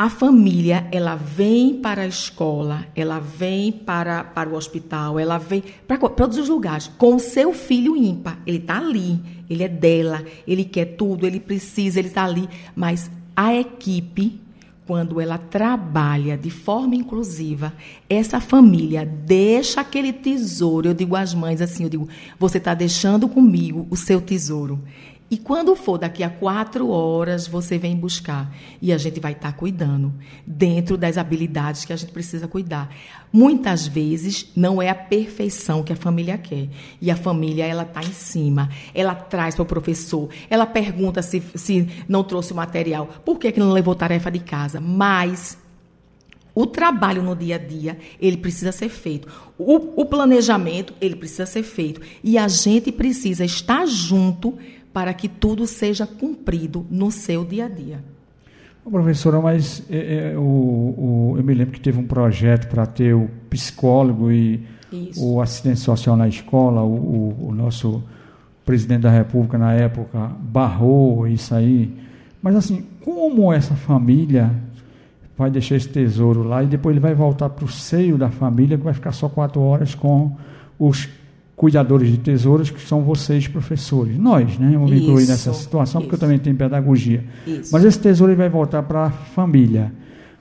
A 0.00 0.08
família, 0.08 0.88
ela 0.90 1.14
vem 1.14 1.74
para 1.74 2.00
a 2.00 2.06
escola, 2.06 2.86
ela 2.96 3.18
vem 3.18 3.70
para, 3.70 4.24
para 4.24 4.48
o 4.48 4.54
hospital, 4.54 5.18
ela 5.18 5.36
vem 5.36 5.62
para 5.86 5.98
todos 5.98 6.38
os 6.38 6.48
lugares 6.48 6.90
com 6.96 7.16
o 7.16 7.20
seu 7.20 7.52
filho 7.52 7.94
ímpar. 7.94 8.38
Ele 8.46 8.56
está 8.56 8.78
ali, 8.78 9.20
ele 9.50 9.62
é 9.62 9.68
dela, 9.68 10.24
ele 10.48 10.64
quer 10.64 10.96
tudo, 10.96 11.26
ele 11.26 11.38
precisa, 11.38 11.98
ele 11.98 12.08
está 12.08 12.24
ali. 12.24 12.48
Mas 12.74 13.10
a 13.36 13.54
equipe, 13.54 14.40
quando 14.86 15.20
ela 15.20 15.36
trabalha 15.36 16.34
de 16.38 16.48
forma 16.48 16.94
inclusiva, 16.94 17.74
essa 18.08 18.40
família 18.40 19.04
deixa 19.04 19.82
aquele 19.82 20.14
tesouro. 20.14 20.88
Eu 20.88 20.94
digo 20.94 21.14
às 21.14 21.34
mães 21.34 21.60
assim, 21.60 21.82
eu 21.82 21.90
digo, 21.90 22.08
você 22.38 22.56
está 22.56 22.72
deixando 22.72 23.28
comigo 23.28 23.86
o 23.90 23.96
seu 23.98 24.18
tesouro. 24.18 24.82
E 25.30 25.38
quando 25.38 25.76
for 25.76 25.96
daqui 25.96 26.24
a 26.24 26.28
quatro 26.28 26.90
horas, 26.90 27.46
você 27.46 27.78
vem 27.78 27.94
buscar. 27.94 28.52
E 28.82 28.92
a 28.92 28.98
gente 28.98 29.20
vai 29.20 29.30
estar 29.30 29.52
tá 29.52 29.56
cuidando, 29.56 30.12
dentro 30.44 30.96
das 30.96 31.16
habilidades 31.16 31.84
que 31.84 31.92
a 31.92 31.96
gente 31.96 32.10
precisa 32.10 32.48
cuidar. 32.48 32.92
Muitas 33.32 33.86
vezes 33.86 34.50
não 34.56 34.82
é 34.82 34.88
a 34.88 34.94
perfeição 34.94 35.84
que 35.84 35.92
a 35.92 35.96
família 35.96 36.36
quer. 36.36 36.68
E 37.00 37.12
a 37.12 37.16
família, 37.16 37.64
ela 37.64 37.84
está 37.84 38.00
em 38.00 38.12
cima. 38.12 38.70
Ela 38.92 39.14
traz 39.14 39.54
para 39.54 39.62
o 39.62 39.66
professor. 39.66 40.28
Ela 40.50 40.66
pergunta 40.66 41.22
se, 41.22 41.40
se 41.54 41.88
não 42.08 42.24
trouxe 42.24 42.52
o 42.52 42.56
material. 42.56 43.06
Por 43.24 43.38
que, 43.38 43.52
que 43.52 43.60
não 43.60 43.70
levou 43.70 43.94
tarefa 43.94 44.32
de 44.32 44.40
casa? 44.40 44.80
Mas 44.80 45.56
o 46.52 46.66
trabalho 46.66 47.22
no 47.22 47.36
dia 47.36 47.54
a 47.54 47.58
dia, 47.58 47.96
ele 48.20 48.36
precisa 48.36 48.72
ser 48.72 48.88
feito. 48.88 49.28
O, 49.56 50.02
o 50.02 50.04
planejamento, 50.04 50.92
ele 51.00 51.14
precisa 51.14 51.46
ser 51.46 51.62
feito. 51.62 52.00
E 52.24 52.36
a 52.36 52.48
gente 52.48 52.90
precisa 52.90 53.44
estar 53.44 53.86
junto 53.86 54.58
para 54.92 55.14
que 55.14 55.28
tudo 55.28 55.66
seja 55.66 56.06
cumprido 56.06 56.86
no 56.90 57.10
seu 57.10 57.44
dia 57.44 57.66
a 57.66 57.68
dia. 57.68 57.98
Professora, 58.90 59.40
mas 59.40 59.84
é, 59.88 60.32
é, 60.32 60.38
o, 60.38 60.40
o, 60.40 61.34
eu 61.36 61.44
me 61.44 61.54
lembro 61.54 61.72
que 61.72 61.80
teve 61.80 61.98
um 61.98 62.06
projeto 62.06 62.66
para 62.68 62.86
ter 62.86 63.14
o 63.14 63.28
psicólogo 63.48 64.32
e 64.32 64.66
isso. 64.90 65.24
o 65.24 65.40
assistente 65.40 65.78
social 65.78 66.16
na 66.16 66.26
escola, 66.26 66.82
o, 66.82 67.48
o, 67.48 67.54
nosso 67.54 68.02
presidente 68.64 69.02
da 69.02 69.10
República 69.10 69.58
na 69.58 69.74
época 69.74 70.32
barrou 70.40 71.28
isso 71.28 71.54
aí. 71.54 71.94
Mas 72.42 72.56
assim, 72.56 72.84
como 73.04 73.52
essa 73.52 73.74
família 73.74 74.50
vai 75.36 75.50
deixar 75.50 75.76
esse 75.76 75.88
tesouro 75.88 76.42
lá 76.42 76.64
e 76.64 76.66
depois 76.66 76.92
ele 76.92 77.00
vai 77.00 77.14
voltar 77.14 77.50
para 77.50 77.64
o 77.64 77.68
seio 77.68 78.18
da 78.18 78.30
família 78.30 78.76
que 78.76 78.84
vai 78.84 78.94
ficar 78.94 79.12
só 79.12 79.28
quatro 79.28 79.60
horas 79.60 79.94
com 79.94 80.36
os 80.78 81.08
cuidadores 81.60 82.08
de 82.08 82.16
tesouros, 82.16 82.70
que 82.70 82.80
são 82.80 83.02
vocês, 83.02 83.46
professores. 83.46 84.16
Nós, 84.16 84.58
né? 84.58 84.78
Vou 84.78 84.88
me 84.88 84.98
incluir 84.98 85.26
nessa 85.26 85.52
situação, 85.52 86.00
isso. 86.00 86.08
porque 86.08 86.14
eu 86.14 86.18
também 86.18 86.38
tenho 86.38 86.56
pedagogia. 86.56 87.22
Isso. 87.46 87.70
Mas 87.70 87.84
esse 87.84 88.00
tesouro 88.00 88.34
vai 88.34 88.48
voltar 88.48 88.82
para 88.82 89.04
a 89.04 89.10
família, 89.10 89.92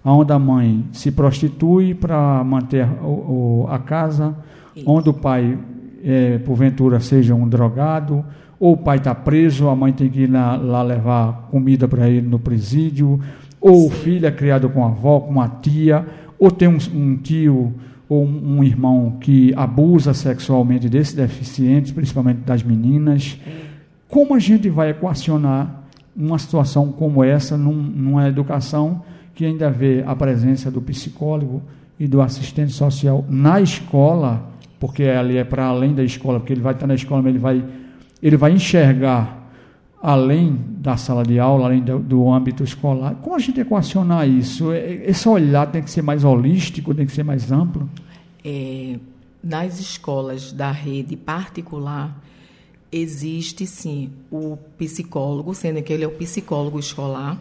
onde 0.02 0.32
a 0.32 0.40
mãe 0.40 0.86
se 0.94 1.12
prostitui 1.12 1.94
para 1.94 2.42
manter 2.46 2.88
o, 3.04 3.66
o, 3.66 3.68
a 3.70 3.78
casa, 3.78 4.34
isso. 4.74 4.90
onde 4.90 5.10
o 5.10 5.14
pai, 5.14 5.60
é, 6.02 6.38
porventura, 6.38 7.02
seja 7.02 7.36
um 7.36 7.50
drogado, 7.50 8.24
ou 8.58 8.76
o 8.76 8.78
pai 8.78 9.00
está 9.00 9.14
preso, 9.14 9.68
a 9.68 9.76
mãe 9.76 9.92
tem 9.92 10.10
que 10.10 10.22
ir 10.22 10.32
lá, 10.32 10.56
lá 10.56 10.82
levar 10.82 11.50
comida 11.52 11.86
para 11.86 12.10
ele 12.10 12.30
no 12.30 12.40
presídio, 12.40 13.20
ou 13.60 13.76
Sim. 13.76 13.88
o 13.88 13.90
filho 13.90 14.26
é 14.26 14.32
criado 14.32 14.70
com 14.70 14.86
a 14.86 14.88
avó, 14.88 15.20
com 15.20 15.32
uma 15.32 15.50
tia, 15.50 16.06
ou 16.40 16.50
tem 16.50 16.70
um, 16.70 16.78
um 16.96 17.18
tio 17.18 17.74
ou 18.10 18.26
um 18.26 18.64
irmão 18.64 19.18
que 19.22 19.54
abusa 19.56 20.16
sexualmente 20.16 20.90
desses 20.90 21.14
deficientes, 21.14 21.92
principalmente 21.92 22.40
das 22.40 22.64
meninas. 22.64 23.38
Como 24.08 24.34
a 24.34 24.40
gente 24.40 24.68
vai 24.68 24.90
equacionar 24.90 25.84
uma 26.18 26.40
situação 26.40 26.92
como 26.92 27.24
essa 27.24 27.56
num, 27.56 27.72
numa 27.74 28.28
educação 28.28 29.04
que 29.36 29.46
ainda 29.46 29.70
vê 29.70 30.04
a 30.06 30.16
presença 30.16 30.72
do 30.72 30.82
psicólogo 30.82 31.62
e 32.00 32.08
do 32.08 32.20
assistente 32.20 32.74
social 32.74 33.24
na 33.30 33.62
escola, 33.62 34.50
porque 34.80 35.04
ali 35.04 35.38
é 35.38 35.44
para 35.44 35.66
além 35.66 35.94
da 35.94 36.04
escola, 36.04 36.40
porque 36.40 36.52
ele 36.52 36.62
vai 36.62 36.74
estar 36.74 36.88
na 36.88 36.96
escola, 36.96 37.22
mas 37.22 37.30
ele 37.30 37.40
vai, 37.40 37.64
ele 38.22 38.36
vai 38.36 38.52
enxergar 38.52 39.39
além 40.02 40.58
da 40.80 40.96
sala 40.96 41.24
de 41.24 41.40
aula, 41.40 41.66
além 41.66 41.82
do, 41.82 42.00
do, 42.00 42.32
âmbito 42.32 42.64
escolar. 42.64 43.16
Como 43.16 43.36
a 43.36 43.40
gente 43.40 43.60
equacionar 43.60 44.28
isso? 44.28 44.72
É, 44.72 45.10
esse 45.10 45.28
olhar 45.28 45.68
tem 45.68 45.82
que 45.82 45.92
ser 45.92 46.02
mais 46.02 46.24
holístico, 46.24 46.94
tem 46.94 47.06
que 47.06 47.12
ser 47.12 47.24
mais 47.24 47.52
amplo? 47.52 47.90
É, 48.44 48.98
nas 49.44 49.80
escolas 49.80 50.54
da 50.54 50.72
rede 50.72 51.16
particular, 51.18 52.18
existe 52.92 53.68
sim 53.68 54.12
o 54.32 54.58
psicólogo, 54.78 55.54
sendo 55.54 55.82
que 55.84 55.92
ele 55.92 56.04
é 56.04 56.08
o 56.08 56.12
psicólogo 56.12 56.80
escolar, 56.80 57.38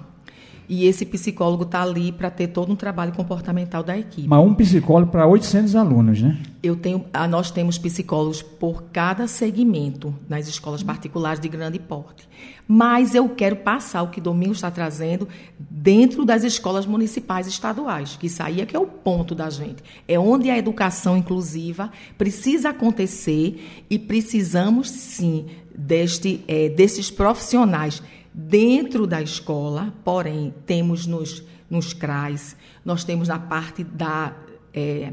e 0.68 0.86
esse 0.86 1.06
psicólogo 1.06 1.62
está 1.62 1.82
ali 1.82 2.12
para 2.12 2.30
ter 2.30 2.48
todo 2.48 2.70
um 2.70 2.76
trabalho 2.76 3.12
comportamental 3.12 3.82
da 3.82 3.96
equipe. 3.96 4.28
Mas 4.28 4.44
um 4.44 4.54
psicólogo 4.54 5.10
para 5.10 5.26
800 5.26 5.74
alunos, 5.74 6.20
né? 6.20 6.38
Eu 6.62 6.76
tenho, 6.76 7.04
nós 7.30 7.50
temos 7.50 7.78
psicólogos 7.78 8.42
por 8.42 8.82
cada 8.92 9.26
segmento 9.26 10.14
nas 10.28 10.46
escolas 10.46 10.82
particulares 10.82 11.40
de 11.40 11.48
grande 11.48 11.78
porte. 11.78 12.28
Mas 12.66 13.14
eu 13.14 13.26
quero 13.30 13.56
passar 13.56 14.02
o 14.02 14.08
que 14.08 14.20
Domingos 14.20 14.58
está 14.58 14.70
trazendo 14.70 15.26
dentro 15.58 16.24
das 16.26 16.44
escolas 16.44 16.84
municipais 16.84 17.46
estaduais, 17.46 18.16
que 18.16 18.26
isso 18.26 18.42
aí 18.42 18.60
é 18.60 18.66
que 18.66 18.76
é 18.76 18.78
o 18.78 18.86
ponto 18.86 19.34
da 19.34 19.48
gente. 19.48 19.82
É 20.06 20.18
onde 20.18 20.50
a 20.50 20.58
educação 20.58 21.16
inclusiva 21.16 21.90
precisa 22.18 22.70
acontecer 22.70 23.84
e 23.88 23.98
precisamos 23.98 24.90
sim 24.90 25.46
deste, 25.74 26.44
é, 26.46 26.68
desses 26.68 27.10
profissionais 27.10 28.02
dentro 28.40 29.04
da 29.04 29.20
escola, 29.20 29.92
porém, 30.04 30.54
temos 30.64 31.06
nos, 31.06 31.42
nos 31.68 31.92
CRAs, 31.92 32.54
nós 32.84 33.02
temos 33.02 33.26
na 33.26 33.36
parte 33.40 33.82
da, 33.82 34.32
é, 34.72 35.12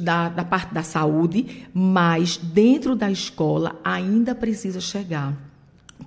da, 0.00 0.30
da 0.30 0.42
parte 0.42 0.72
da 0.72 0.82
saúde, 0.82 1.66
mas 1.74 2.38
dentro 2.38 2.96
da 2.96 3.10
escola 3.10 3.78
ainda 3.84 4.34
precisa 4.34 4.80
chegar. 4.80 5.36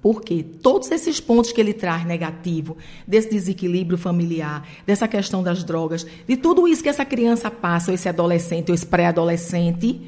Porque 0.01 0.44
todos 0.44 0.89
esses 0.89 1.20
pontos 1.20 1.51
que 1.51 1.62
ele 1.62 1.74
traz 1.74 2.04
negativo, 2.04 2.77
desse 3.08 3.30
desequilíbrio 3.30 3.98
familiar, 3.98 4.68
dessa 4.88 5.08
questão 5.08 5.44
das 5.44 5.63
drogas, 5.63 6.06
de 6.27 6.36
tudo 6.36 6.68
isso 6.68 6.82
que 6.82 6.89
essa 6.89 7.06
criança 7.06 7.51
passa, 7.51 7.92
ou 7.92 7.96
esse 7.96 8.10
adolescente, 8.10 8.70
ou 8.70 8.75
esse 8.75 8.86
pré-adolescente, 8.86 10.01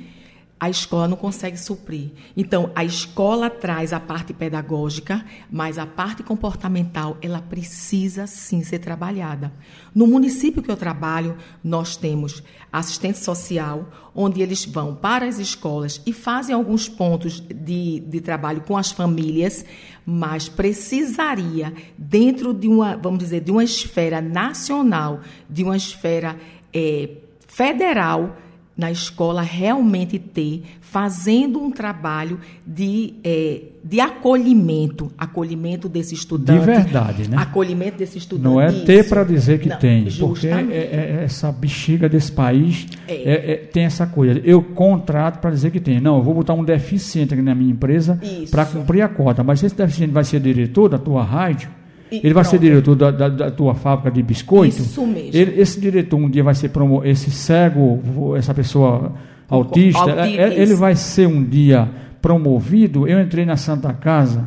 a 0.60 0.70
escola 0.70 1.08
não 1.08 1.16
consegue 1.16 1.58
suprir. 1.58 2.10
Então, 2.36 2.72
a 2.74 2.84
escola 2.84 3.50
traz 3.50 3.94
a 3.94 4.00
parte 4.00 4.34
pedagógica, 4.34 5.24
mas 5.52 5.78
a 5.78 5.86
parte 5.86 6.24
comportamental, 6.24 7.16
ela 7.22 7.42
precisa 7.42 8.26
sim 8.26 8.64
ser 8.64 8.80
trabalhada. 8.80 9.54
No 9.94 10.08
município 10.08 10.64
que 10.64 10.72
eu 10.72 10.76
trabalho, 10.76 11.38
nós 11.64 11.96
temos 11.96 12.42
assistente 12.72 13.20
social, 13.20 13.88
onde 14.16 14.42
eles 14.42 14.66
vão 14.66 14.96
para 14.96 15.28
as 15.28 15.38
escolas 15.38 16.02
e 16.06 16.12
fazem 16.12 16.56
alguns 16.56 16.90
pontos 16.90 17.40
de, 17.40 18.00
de 18.00 18.20
trabalho 18.20 18.62
com 18.62 18.76
as 18.76 18.92
famílias, 18.92 19.64
mas 20.04 20.50
precisaria, 20.50 21.72
dentro 21.96 22.52
de 22.52 22.68
uma, 22.68 22.98
vamos 22.98 23.20
dizer, 23.20 23.42
de 23.42 23.52
uma 23.52 23.64
esfera 23.64 24.22
nacional, 24.22 25.22
de 25.48 25.64
uma 25.64 25.78
esfera 25.78 26.36
é, 26.74 27.12
federal, 27.48 28.36
na 28.78 28.92
escola 28.92 29.42
realmente 29.42 30.20
ter, 30.20 30.64
fazendo 30.80 31.60
um 31.60 31.72
trabalho 31.72 32.40
de, 32.66 33.16
é, 33.24 33.62
de 33.84 34.00
acolhimento, 34.00 35.12
acolhimento 35.18 35.90
desse 35.90 36.14
estudante. 36.14 36.60
De 36.60 36.66
verdade, 36.66 37.30
né? 37.30 37.38
Acolhimento 37.38 37.98
desse 37.98 38.18
estudante. 38.18 38.44
Não 38.44 38.62
é 38.62 38.72
ter 38.72 39.08
para 39.10 39.24
dizer 39.24 39.60
que 39.60 39.70
Não, 39.70 39.80
tem, 39.80 40.10
justamente. 40.10 40.66
porque 40.68 40.74
é, 40.74 41.20
é- 41.22 41.24
essa 41.24 41.52
bexiga 41.52 42.08
desse 42.08 42.32
país 42.32 42.88
É. 43.08 43.14
é- 43.14 43.52
é- 43.52 43.56
tem 43.56 43.84
essa 43.86 44.06
coisa. 44.06 44.40
Eu 44.44 44.62
contrato 44.62 45.40
para 45.40 45.50
dizer 45.50 45.72
que 45.72 45.80
tem. 45.80 46.00
Não, 46.00 46.18
eu 46.18 46.24
vou 46.24 46.34
botar 46.36 46.54
um 46.54 46.64
deficiente 46.64 47.34
aqui 47.34 47.42
na 47.42 47.56
minha 47.56 47.72
empresa 47.72 48.20
para 48.52 48.66
cumprir 48.66 49.02
a 49.02 49.10
cota. 49.10 49.44
Mas 49.44 49.64
esse 49.64 49.76
deficiente 49.76 50.12
vai 50.14 50.24
ser 50.24 50.40
diretor 50.40 50.88
da 50.90 50.98
tua 51.00 51.24
rádio, 51.24 51.70
E 52.12 52.22
ele 52.24 52.34
vai 52.34 52.44
ser 52.44 52.52
pronto. 52.52 52.62
diretor 52.62 52.96
da, 52.96 53.12
da- 53.12 53.30
da 53.30 53.52
tua 53.52 53.76
fábrica 53.76 54.10
de 54.12 54.22
biscoito. 54.24 54.78
Isso 54.82 55.06
mesmo. 55.06 55.32
Ele- 55.34 55.60
esse 55.62 55.80
diretor 55.80 56.18
um 56.18 56.30
dia 56.30 56.44
vai 56.44 56.56
ser 56.56 56.70
promo 56.70 57.04
esse 57.04 57.30
cego, 57.32 58.36
essa 58.38 58.54
pessoa 58.54 59.14
autista, 59.50 60.00
auti- 60.00 60.38
é- 60.40 60.60
ele 60.62 60.76
vai 60.76 60.96
ser 60.96 61.28
um 61.28 61.44
dia 61.44 61.88
promovido. 62.22 63.08
Eu 63.08 63.20
entrei 63.22 63.46
na 63.46 63.58
Santa 63.58 63.92
Casa 63.94 64.46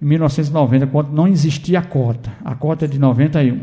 em 0.00 0.04
1990, 0.06 0.86
quando 0.86 1.10
não 1.12 1.26
existia 1.28 1.78
a 1.78 1.82
cota. 1.82 2.30
A 2.44 2.54
cota 2.54 2.84
é 2.84 2.88
de 2.88 2.98
91. 2.98 3.58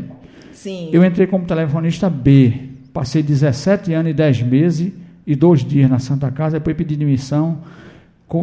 Sim. 0.52 0.88
Eu 0.92 1.04
entrei 1.04 1.26
como 1.26 1.44
telefonista 1.44 2.08
B. 2.10 2.52
Passei 2.92 3.22
17 3.22 3.92
anos 3.92 4.10
e 4.10 4.14
10 4.14 4.40
meses 4.42 4.92
e 5.26 5.34
dois 5.34 5.64
dias 5.64 5.90
na 5.90 5.98
Santa 5.98 6.30
Casa, 6.30 6.58
depois 6.58 6.76
pedi 6.76 6.94
demissão, 6.96 7.58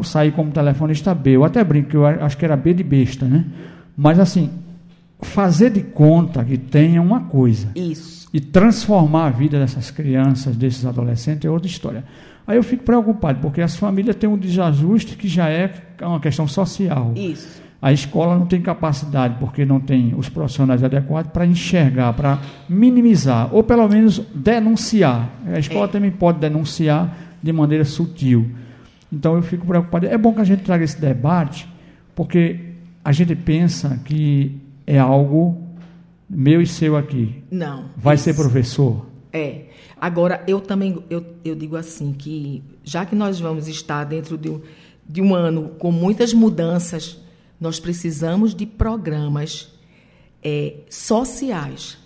saí 0.03 0.31
como 0.31 0.51
telefonista 0.51 1.13
B. 1.15 1.31
Eu 1.31 1.43
até 1.45 1.63
brinco 1.63 1.89
que 1.89 1.95
eu 1.97 2.05
acho 2.05 2.37
que 2.37 2.43
era 2.45 2.55
B 2.57 2.73
de 2.73 2.83
besta, 2.83 3.25
né? 3.25 3.45
Mas 4.03 4.19
assim, 4.19 4.49
fazer 5.21 5.69
de 5.69 5.81
conta 5.81 6.43
que 6.43 6.57
tem 6.57 6.95
é 6.95 7.01
uma 7.01 7.21
coisa. 7.21 7.67
Isso. 7.75 8.27
E 8.33 8.39
transformar 8.39 9.27
a 9.27 9.29
vida 9.29 9.59
dessas 9.59 9.91
crianças, 9.91 10.55
desses 10.55 10.85
adolescentes, 10.85 11.45
é 11.45 11.49
outra 11.51 11.67
história. 11.67 12.03
Aí 12.47 12.57
eu 12.57 12.63
fico 12.63 12.83
preocupado, 12.83 13.37
porque 13.39 13.61
as 13.61 13.75
famílias 13.75 14.15
têm 14.15 14.27
um 14.27 14.37
desajuste 14.37 15.15
que 15.15 15.27
já 15.27 15.49
é 15.49 15.71
uma 16.01 16.19
questão 16.19 16.47
social. 16.47 17.13
Isso. 17.15 17.61
A 17.79 17.93
escola 17.93 18.37
não 18.39 18.47
tem 18.47 18.59
capacidade, 18.59 19.35
porque 19.39 19.65
não 19.65 19.79
tem 19.79 20.15
os 20.17 20.27
profissionais 20.29 20.83
adequados 20.83 21.31
para 21.31 21.45
enxergar, 21.45 22.13
para 22.13 22.39
minimizar, 22.67 23.53
ou 23.53 23.63
pelo 23.63 23.87
menos 23.87 24.19
denunciar. 24.33 25.29
A 25.45 25.59
escola 25.59 25.85
É. 25.85 25.89
também 25.89 26.09
pode 26.11 26.39
denunciar 26.39 27.15
de 27.41 27.53
maneira 27.53 27.85
sutil. 27.85 28.49
Então 29.13 29.35
eu 29.35 29.43
fico 29.43 29.65
preocupado. 29.67 30.07
É 30.07 30.17
bom 30.17 30.33
que 30.33 30.41
a 30.41 30.43
gente 30.43 30.63
traga 30.63 30.83
esse 30.83 30.99
debate, 30.99 31.67
porque 32.15 32.70
a 33.03 33.11
gente 33.11 33.35
pensa 33.35 33.99
que 34.05 34.59
é 34.85 34.99
algo 34.99 35.61
meu 36.29 36.61
e 36.61 36.67
seu 36.67 36.95
aqui. 36.95 37.43
Não. 37.51 37.85
Vai 37.97 38.15
isso. 38.15 38.25
ser 38.25 38.35
professor? 38.35 39.05
É. 39.33 39.65
Agora, 39.99 40.43
eu 40.47 40.59
também 40.59 41.03
eu, 41.09 41.25
eu 41.43 41.55
digo 41.55 41.75
assim 41.75 42.13
que 42.13 42.63
já 42.83 43.05
que 43.05 43.15
nós 43.15 43.39
vamos 43.39 43.67
estar 43.67 44.03
dentro 44.03 44.37
de 44.37 44.49
um, 44.49 44.61
de 45.07 45.21
um 45.21 45.35
ano 45.35 45.69
com 45.77 45.91
muitas 45.91 46.33
mudanças, 46.33 47.19
nós 47.59 47.79
precisamos 47.79 48.55
de 48.55 48.65
programas 48.65 49.71
é, 50.43 50.75
sociais. 50.89 51.97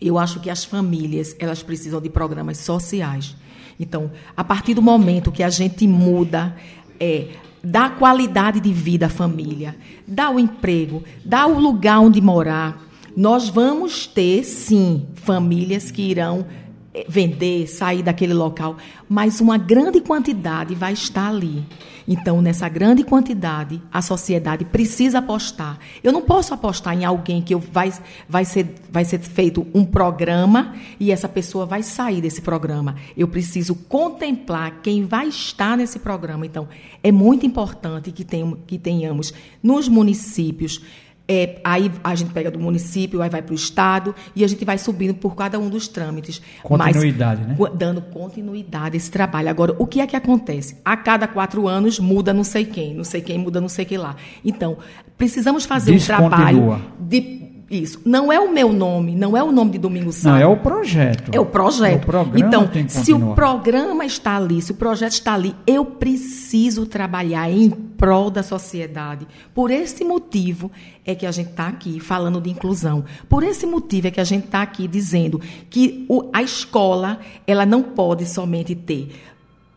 Eu 0.00 0.18
acho 0.18 0.40
que 0.40 0.50
as 0.50 0.64
famílias 0.64 1.36
elas 1.38 1.62
precisam 1.62 2.00
de 2.00 2.10
programas 2.10 2.58
sociais. 2.58 3.36
Então, 3.78 4.10
a 4.36 4.42
partir 4.42 4.74
do 4.74 4.82
momento 4.82 5.32
que 5.32 5.42
a 5.42 5.50
gente 5.50 5.86
muda, 5.86 6.56
é, 6.98 7.28
dá 7.64 7.88
qualidade 7.88 8.60
de 8.60 8.72
vida 8.72 9.06
à 9.06 9.08
família, 9.08 9.74
dá 10.06 10.30
o 10.30 10.38
emprego, 10.38 11.02
dá 11.24 11.46
o 11.46 11.58
lugar 11.58 12.00
onde 12.00 12.20
morar, 12.20 12.82
nós 13.16 13.48
vamos 13.48 14.06
ter, 14.06 14.44
sim, 14.44 15.06
famílias 15.14 15.90
que 15.90 16.02
irão 16.02 16.46
eh, 16.92 17.06
vender, 17.08 17.66
sair 17.68 18.02
daquele 18.02 18.34
local, 18.34 18.76
mas 19.08 19.40
uma 19.40 19.56
grande 19.56 20.00
quantidade 20.00 20.74
vai 20.74 20.92
estar 20.92 21.28
ali. 21.28 21.64
Então, 22.06 22.42
nessa 22.42 22.68
grande 22.68 23.02
quantidade, 23.02 23.80
a 23.92 24.02
sociedade 24.02 24.64
precisa 24.64 25.18
apostar. 25.18 25.78
Eu 26.02 26.12
não 26.12 26.22
posso 26.22 26.52
apostar 26.52 26.94
em 26.94 27.04
alguém 27.04 27.40
que 27.40 27.54
eu 27.54 27.58
vai, 27.58 27.92
vai, 28.28 28.44
ser, 28.44 28.74
vai 28.90 29.04
ser 29.04 29.20
feito 29.20 29.66
um 29.74 29.84
programa 29.84 30.74
e 31.00 31.10
essa 31.10 31.28
pessoa 31.28 31.64
vai 31.64 31.82
sair 31.82 32.20
desse 32.20 32.42
programa. 32.42 32.96
Eu 33.16 33.28
preciso 33.28 33.74
contemplar 33.74 34.80
quem 34.82 35.06
vai 35.06 35.28
estar 35.28 35.76
nesse 35.76 35.98
programa. 35.98 36.44
Então, 36.44 36.68
é 37.02 37.10
muito 37.10 37.46
importante 37.46 38.12
que, 38.12 38.24
tenham, 38.24 38.56
que 38.66 38.78
tenhamos 38.78 39.32
nos 39.62 39.88
municípios 39.88 40.80
é, 41.26 41.58
aí 41.64 41.90
a 42.02 42.14
gente 42.14 42.32
pega 42.32 42.50
do 42.50 42.58
município, 42.58 43.22
aí 43.22 43.30
vai 43.30 43.40
para 43.40 43.52
o 43.52 43.54
estado 43.54 44.14
e 44.36 44.44
a 44.44 44.48
gente 44.48 44.64
vai 44.64 44.76
subindo 44.76 45.14
por 45.14 45.34
cada 45.34 45.58
um 45.58 45.70
dos 45.70 45.88
trâmites. 45.88 46.40
Continuidade, 46.62 47.42
Mas, 47.48 47.58
né? 47.58 47.70
Dando 47.74 48.02
continuidade 48.02 48.96
a 48.96 48.98
esse 48.98 49.10
trabalho. 49.10 49.48
Agora, 49.48 49.74
o 49.78 49.86
que 49.86 50.00
é 50.00 50.06
que 50.06 50.16
acontece? 50.16 50.76
A 50.84 50.96
cada 50.96 51.26
quatro 51.26 51.66
anos 51.66 51.98
muda 51.98 52.32
não 52.34 52.44
sei 52.44 52.66
quem, 52.66 52.94
não 52.94 53.04
sei 53.04 53.22
quem 53.22 53.38
muda 53.38 53.60
não 53.60 53.68
sei 53.68 53.84
que 53.84 53.96
lá. 53.96 54.16
Então, 54.44 54.76
precisamos 55.16 55.64
fazer 55.64 55.92
um 55.92 55.98
trabalho 55.98 56.80
de 57.00 57.53
isso. 57.70 58.00
Não 58.04 58.32
é 58.32 58.38
o 58.38 58.52
meu 58.52 58.72
nome, 58.72 59.14
não 59.14 59.36
é 59.36 59.42
o 59.42 59.50
nome 59.50 59.72
de 59.72 59.78
Domingo 59.78 60.06
Não, 60.06 60.12
Sá. 60.12 60.38
é 60.38 60.46
o 60.46 60.56
projeto. 60.56 61.30
É 61.34 61.40
o 61.40 61.46
projeto. 61.46 62.02
O 62.02 62.06
programa 62.06 62.38
então, 62.38 62.68
se 62.88 63.12
o 63.12 63.34
programa 63.34 64.04
está 64.04 64.36
ali, 64.36 64.60
se 64.62 64.72
o 64.72 64.74
projeto 64.74 65.12
está 65.12 65.34
ali, 65.34 65.54
eu 65.66 65.84
preciso 65.84 66.86
trabalhar 66.86 67.50
em 67.50 67.70
prol 67.70 68.30
da 68.30 68.42
sociedade. 68.42 69.26
Por 69.54 69.70
esse 69.70 70.04
motivo 70.04 70.70
é 71.04 71.14
que 71.14 71.26
a 71.26 71.30
gente 71.32 71.50
está 71.50 71.68
aqui 71.68 72.00
falando 72.00 72.40
de 72.40 72.50
inclusão. 72.50 73.04
Por 73.28 73.42
esse 73.42 73.66
motivo 73.66 74.08
é 74.08 74.10
que 74.10 74.20
a 74.20 74.24
gente 74.24 74.44
está 74.46 74.62
aqui 74.62 74.86
dizendo 74.86 75.40
que 75.70 76.04
o- 76.08 76.28
a 76.32 76.42
escola 76.42 77.18
ela 77.46 77.64
não 77.66 77.82
pode 77.82 78.26
somente 78.26 78.74
ter 78.74 79.10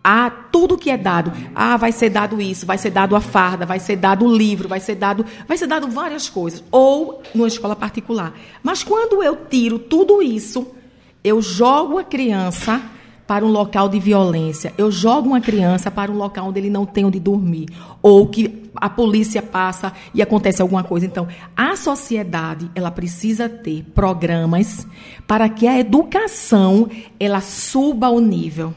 ah, 0.10 0.30
tudo 0.30 0.78
que 0.78 0.89
é 0.89 0.96
dado, 0.96 1.34
ah, 1.54 1.76
vai 1.76 1.91
ser 1.91 2.10
dado 2.10 2.39
isso, 2.39 2.65
vai 2.65 2.78
ser 2.78 2.91
dado 2.91 3.13
a 3.13 3.20
farda, 3.20 3.65
vai 3.65 3.78
ser 3.78 3.98
dado 3.98 4.24
o 4.24 4.34
livro, 4.34 4.70
vai 4.70 4.80
ser 4.80 4.96
dado, 4.96 5.26
vai 5.46 5.58
ser 5.58 5.67
dado 5.67 5.89
várias 5.89 6.30
coisas, 6.30 6.63
ou 6.72 7.22
numa 7.36 7.50
escola 7.50 7.76
particular. 7.76 8.34
Mas 8.63 8.84
quando 8.84 9.22
eu 9.22 9.36
tiro 9.50 9.78
tudo 9.78 10.22
isso, 10.22 10.65
eu 11.22 11.41
jogo 11.41 11.98
a 11.98 12.06
criança 12.06 12.82
para 13.28 13.46
um 13.46 13.50
local 13.50 13.89
de 13.89 14.00
violência, 14.00 14.74
eu 14.78 14.89
jogo 14.89 15.28
uma 15.28 15.41
criança 15.41 15.91
para 15.91 16.10
um 16.10 16.15
local 16.15 16.48
onde 16.48 16.62
ele 16.62 16.70
não 16.70 16.86
tem 16.86 17.04
onde 17.04 17.20
dormir, 17.20 17.67
ou 18.02 18.28
que 18.28 18.63
a 18.78 18.89
polícia 18.89 19.41
passa 19.41 19.91
e 20.13 20.22
acontece 20.22 20.62
alguma 20.62 20.86
coisa. 20.86 21.06
Então, 21.06 21.28
a 21.54 21.76
sociedade, 21.76 22.72
ela 22.74 22.91
precisa 22.91 23.50
ter 23.50 23.84
programas 23.93 24.88
para 25.28 25.50
que 25.50 25.67
a 25.67 25.78
educação 25.78 26.89
ela 27.20 27.41
suba 27.41 28.08
o 28.08 28.22
nível. 28.22 28.74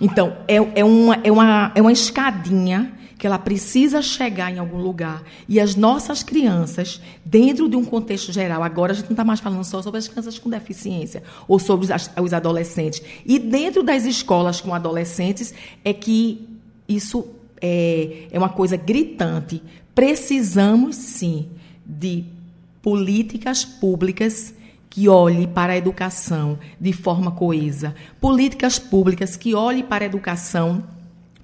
Então, 0.00 0.36
é, 0.46 0.56
é, 0.80 0.84
uma, 0.84 1.14
é, 1.22 1.32
uma, 1.32 1.72
é 1.74 1.80
uma 1.80 1.92
escadinha 1.92 2.92
que 3.18 3.26
ela 3.26 3.38
precisa 3.38 4.02
chegar 4.02 4.52
em 4.52 4.58
algum 4.58 4.76
lugar. 4.76 5.22
E 5.48 5.58
as 5.58 5.74
nossas 5.74 6.22
crianças, 6.22 7.00
dentro 7.24 7.68
de 7.68 7.76
um 7.76 7.84
contexto 7.84 8.30
geral, 8.30 8.62
agora 8.62 8.92
a 8.92 8.94
gente 8.94 9.06
não 9.06 9.12
está 9.12 9.24
mais 9.24 9.40
falando 9.40 9.64
só 9.64 9.80
sobre 9.80 9.98
as 9.98 10.06
crianças 10.06 10.38
com 10.38 10.50
deficiência 10.50 11.22
ou 11.48 11.58
sobre 11.58 11.86
os, 11.86 12.10
os 12.22 12.32
adolescentes. 12.34 13.02
E 13.24 13.38
dentro 13.38 13.82
das 13.82 14.04
escolas 14.04 14.60
com 14.60 14.74
adolescentes, 14.74 15.54
é 15.82 15.94
que 15.94 16.46
isso 16.86 17.26
é, 17.60 18.26
é 18.30 18.38
uma 18.38 18.50
coisa 18.50 18.76
gritante. 18.76 19.62
Precisamos, 19.94 20.96
sim, 20.96 21.48
de 21.86 22.24
políticas 22.82 23.64
públicas 23.64 24.52
que 24.96 25.10
olhe 25.10 25.46
para 25.46 25.74
a 25.74 25.76
educação 25.76 26.58
de 26.80 26.90
forma 26.90 27.30
coesa, 27.30 27.94
políticas 28.18 28.78
públicas 28.78 29.36
que 29.36 29.54
olhe 29.54 29.82
para 29.82 30.02
a 30.02 30.06
educação 30.06 30.84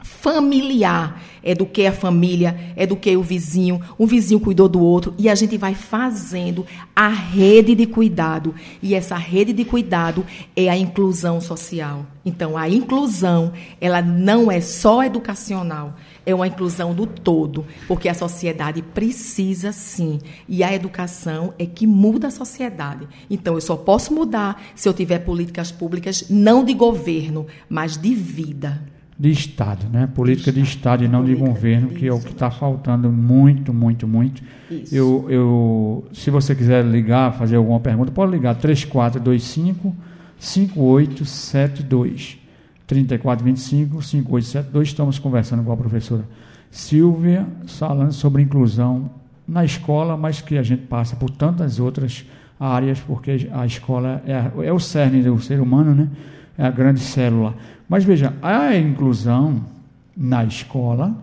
familiar, 0.02 1.22
eduquei 1.44 1.86
a 1.86 1.92
família, 1.92 2.72
eduquei 2.74 3.14
o 3.14 3.22
vizinho, 3.22 3.78
um 3.98 4.06
vizinho 4.06 4.40
cuidou 4.40 4.70
do 4.70 4.80
outro 4.80 5.14
e 5.18 5.28
a 5.28 5.34
gente 5.34 5.58
vai 5.58 5.74
fazendo 5.74 6.64
a 6.96 7.08
rede 7.08 7.74
de 7.74 7.84
cuidado. 7.84 8.54
E 8.82 8.94
essa 8.94 9.16
rede 9.16 9.52
de 9.52 9.66
cuidado 9.66 10.24
é 10.56 10.70
a 10.70 10.76
inclusão 10.76 11.38
social. 11.38 12.06
Então 12.24 12.56
a 12.56 12.70
inclusão, 12.70 13.52
ela 13.78 14.00
não 14.00 14.50
é 14.50 14.62
só 14.62 15.04
educacional, 15.04 15.94
é 16.24 16.34
uma 16.34 16.46
inclusão 16.46 16.94
do 16.94 17.06
todo, 17.06 17.64
porque 17.88 18.08
a 18.08 18.14
sociedade 18.14 18.82
precisa 18.82 19.72
sim, 19.72 20.18
e 20.48 20.62
a 20.62 20.72
educação 20.72 21.52
é 21.58 21.66
que 21.66 21.86
muda 21.86 22.28
a 22.28 22.30
sociedade. 22.30 23.08
Então 23.30 23.54
eu 23.54 23.60
só 23.60 23.76
posso 23.76 24.14
mudar 24.14 24.62
se 24.74 24.88
eu 24.88 24.94
tiver 24.94 25.20
políticas 25.20 25.72
públicas 25.72 26.26
não 26.30 26.64
de 26.64 26.74
governo, 26.74 27.46
mas 27.68 27.96
de 27.96 28.14
vida. 28.14 28.82
de 29.18 29.30
Estado, 29.30 29.86
né? 29.92 30.08
Política 30.12 30.50
de 30.50 30.60
Estado 30.60 31.04
e 31.04 31.08
não 31.08 31.24
de 31.24 31.34
governo, 31.34 31.90
que 31.90 32.06
é 32.06 32.12
o 32.12 32.18
que 32.18 32.32
está 32.32 32.50
faltando 32.50 33.10
muito, 33.10 33.72
muito, 33.72 34.08
muito. 34.08 34.42
Isso. 34.70 34.94
Eu, 34.94 35.26
eu, 35.28 36.04
se 36.12 36.30
você 36.30 36.54
quiser 36.54 36.84
ligar, 36.84 37.32
fazer 37.32 37.56
alguma 37.56 37.78
pergunta, 37.78 38.10
pode 38.10 38.32
ligar 38.32 38.54
3425 38.56 39.94
5872. 40.38 42.38
3425 42.86 44.02
5872. 44.02 44.88
Estamos 44.88 45.18
conversando 45.18 45.62
com 45.62 45.72
a 45.72 45.76
professora 45.76 46.24
Silvia, 46.70 47.46
falando 47.66 48.12
sobre 48.12 48.42
inclusão 48.42 49.10
na 49.46 49.64
escola, 49.64 50.16
mas 50.16 50.40
que 50.40 50.56
a 50.56 50.62
gente 50.62 50.82
passa 50.86 51.16
por 51.16 51.30
tantas 51.30 51.78
outras 51.78 52.24
áreas, 52.58 53.00
porque 53.00 53.48
a 53.52 53.66
escola 53.66 54.22
é, 54.26 54.66
é 54.66 54.72
o 54.72 54.78
cerne 54.78 55.22
do 55.22 55.38
ser 55.40 55.60
humano, 55.60 55.94
né? 55.94 56.08
é 56.56 56.64
a 56.64 56.70
grande 56.70 57.00
célula. 57.00 57.54
Mas 57.88 58.04
veja, 58.04 58.34
a 58.40 58.76
inclusão 58.76 59.64
na 60.16 60.44
escola, 60.44 61.14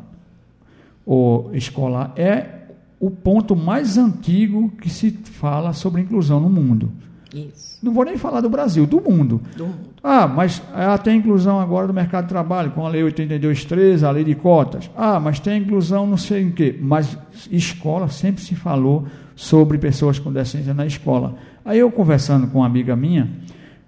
ou 1.06 1.50
escolar, 1.56 2.14
é 2.16 2.60
o 3.00 3.10
ponto 3.10 3.56
mais 3.56 3.98
antigo 3.98 4.70
que 4.82 4.90
se 4.90 5.12
fala 5.12 5.74
sobre 5.74 6.02
inclusão 6.02 6.40
no 6.40 6.50
mundo. 6.50 6.92
Isso. 7.34 7.78
Não 7.84 7.94
vou 7.94 8.04
nem 8.04 8.18
falar 8.18 8.42
do 8.42 8.50
Brasil, 8.50 8.86
do 8.86 9.00
mundo. 9.00 9.42
Do 9.56 9.66
mundo. 9.68 9.90
Ah, 10.04 10.28
mas 10.28 10.62
ah, 10.74 10.98
tem 10.98 11.18
inclusão 11.18 11.60
agora 11.60 11.88
do 11.88 11.94
mercado 11.94 12.24
de 12.24 12.30
trabalho, 12.30 12.72
com 12.72 12.86
a 12.86 12.90
Lei 12.90 13.04
82.13, 13.04 14.04
a 14.04 14.12
Lei 14.12 14.24
de 14.24 14.36
Cotas. 14.36 14.90
Ah, 14.96 15.20
mas 15.20 15.40
tem 15.40 15.62
inclusão 15.62 16.08
não 16.08 16.18
sei 16.18 16.44
em 16.44 16.52
quê. 16.52 16.78
Mas 16.80 17.18
escola 17.52 18.08
sempre 18.10 18.42
se 18.42 18.56
falou 18.56 19.08
sobre 19.36 19.78
pessoas 19.78 20.20
com 20.20 20.32
deficiência 20.32 20.74
na 20.74 20.86
escola. 20.86 21.36
Aí 21.64 21.80
eu 21.80 21.92
conversando 21.92 22.48
com 22.48 22.60
uma 22.60 22.66
amiga 22.66 22.96
minha, 22.96 23.30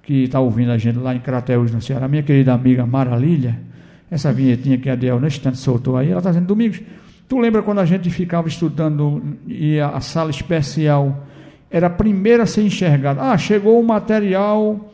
que 0.03 0.23
está 0.23 0.39
ouvindo 0.39 0.71
a 0.71 0.77
gente 0.77 0.97
lá 0.97 1.15
em 1.15 1.19
Crateus, 1.19 1.71
no 1.71 1.81
Ceará, 1.81 2.07
minha 2.07 2.23
querida 2.23 2.53
amiga 2.53 2.85
Mara 2.85 3.15
Lília, 3.15 3.59
essa 4.09 4.31
vinhetinha 4.33 4.77
que 4.77 4.89
a 4.89 4.93
Adel 4.93 5.19
no 5.19 5.27
instante 5.27 5.57
soltou 5.57 5.95
aí, 5.95 6.09
ela 6.09 6.19
está 6.19 6.31
dizendo, 6.31 6.47
Domingos, 6.47 6.81
tu 7.29 7.37
lembra 7.39 7.61
quando 7.61 7.79
a 7.79 7.85
gente 7.85 8.09
ficava 8.09 8.47
estudando 8.47 9.37
e 9.47 9.79
a, 9.79 9.89
a 9.89 10.01
sala 10.01 10.29
especial 10.29 11.27
era 11.71 11.87
a 11.87 11.89
primeira 11.89 12.43
a 12.43 12.45
ser 12.45 12.63
enxergada? 12.63 13.21
Ah, 13.21 13.37
chegou 13.37 13.79
o 13.79 13.83
material 13.83 14.91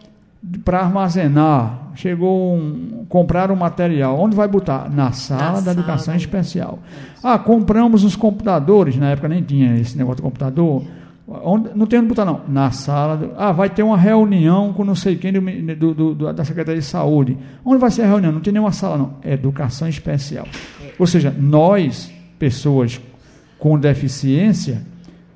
para 0.64 0.80
armazenar, 0.80 1.92
chegou 1.96 2.56
um, 2.56 3.06
comprar 3.10 3.52
um 3.52 3.56
material, 3.56 4.20
onde 4.20 4.36
vai 4.36 4.48
botar? 4.48 4.90
Na 4.90 5.12
sala 5.12 5.42
Na 5.42 5.52
da 5.54 5.62
sala. 5.62 5.72
educação 5.80 6.16
especial. 6.16 6.80
Ah, 7.24 7.40
compramos 7.40 8.04
os 8.04 8.16
computadores, 8.16 8.96
na 8.96 9.10
época 9.10 9.28
nem 9.28 9.42
tinha 9.42 9.78
esse 9.78 9.98
negócio 9.98 10.18
de 10.18 10.22
computador, 10.22 10.84
Onde, 11.30 11.72
não 11.76 11.86
tem 11.86 12.00
onde 12.00 12.08
botar, 12.08 12.24
não. 12.24 12.40
Na 12.48 12.72
sala. 12.72 13.18
Do, 13.18 13.32
ah, 13.38 13.52
vai 13.52 13.70
ter 13.70 13.84
uma 13.84 13.98
reunião 13.98 14.72
com 14.72 14.86
não 14.86 14.96
sei 14.96 15.18
quem 15.18 15.34
do, 15.34 15.94
do, 15.94 16.16
do, 16.16 16.34
da 16.34 16.46
Secretaria 16.46 16.80
de 16.80 16.88
Saúde. 16.88 17.38
Onde 17.66 17.82
vai 17.82 17.92
ser 17.92 18.04
a 18.04 18.08
reunião? 18.08 18.32
Não 18.32 18.40
tem 18.40 18.54
nenhuma 18.54 18.72
sala, 18.72 18.98
não. 18.98 19.16
É 19.22 19.34
educação 19.34 19.90
especial. 19.90 20.48
Ou 20.98 21.06
seja, 21.06 21.36
nós, 21.38 22.10
pessoas 22.40 23.02
com 23.60 23.78
deficiência, 23.78 24.84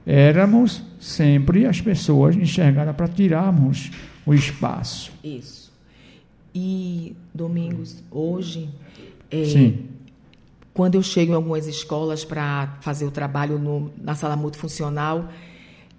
éramos 0.06 0.82
sempre 1.02 1.66
as 1.66 1.82
pessoas 1.82 2.36
enxergadas 2.36 2.96
para 2.96 3.08
tirarmos 3.08 3.90
o 4.24 4.34
espaço. 4.36 5.12
Isso. 5.24 5.74
E, 6.54 7.16
Domingos, 7.34 8.04
hoje. 8.12 8.70
É, 9.32 9.46
Sim. 9.46 9.86
Quando 10.74 10.96
eu 10.96 11.02
chego 11.02 11.32
em 11.32 11.36
algumas 11.36 11.66
escolas 11.66 12.24
para 12.24 12.78
fazer 12.82 13.06
o 13.06 13.12
trabalho 13.12 13.58
no, 13.58 13.92
na 13.98 14.16
sala 14.16 14.36
multifuncional 14.36 15.28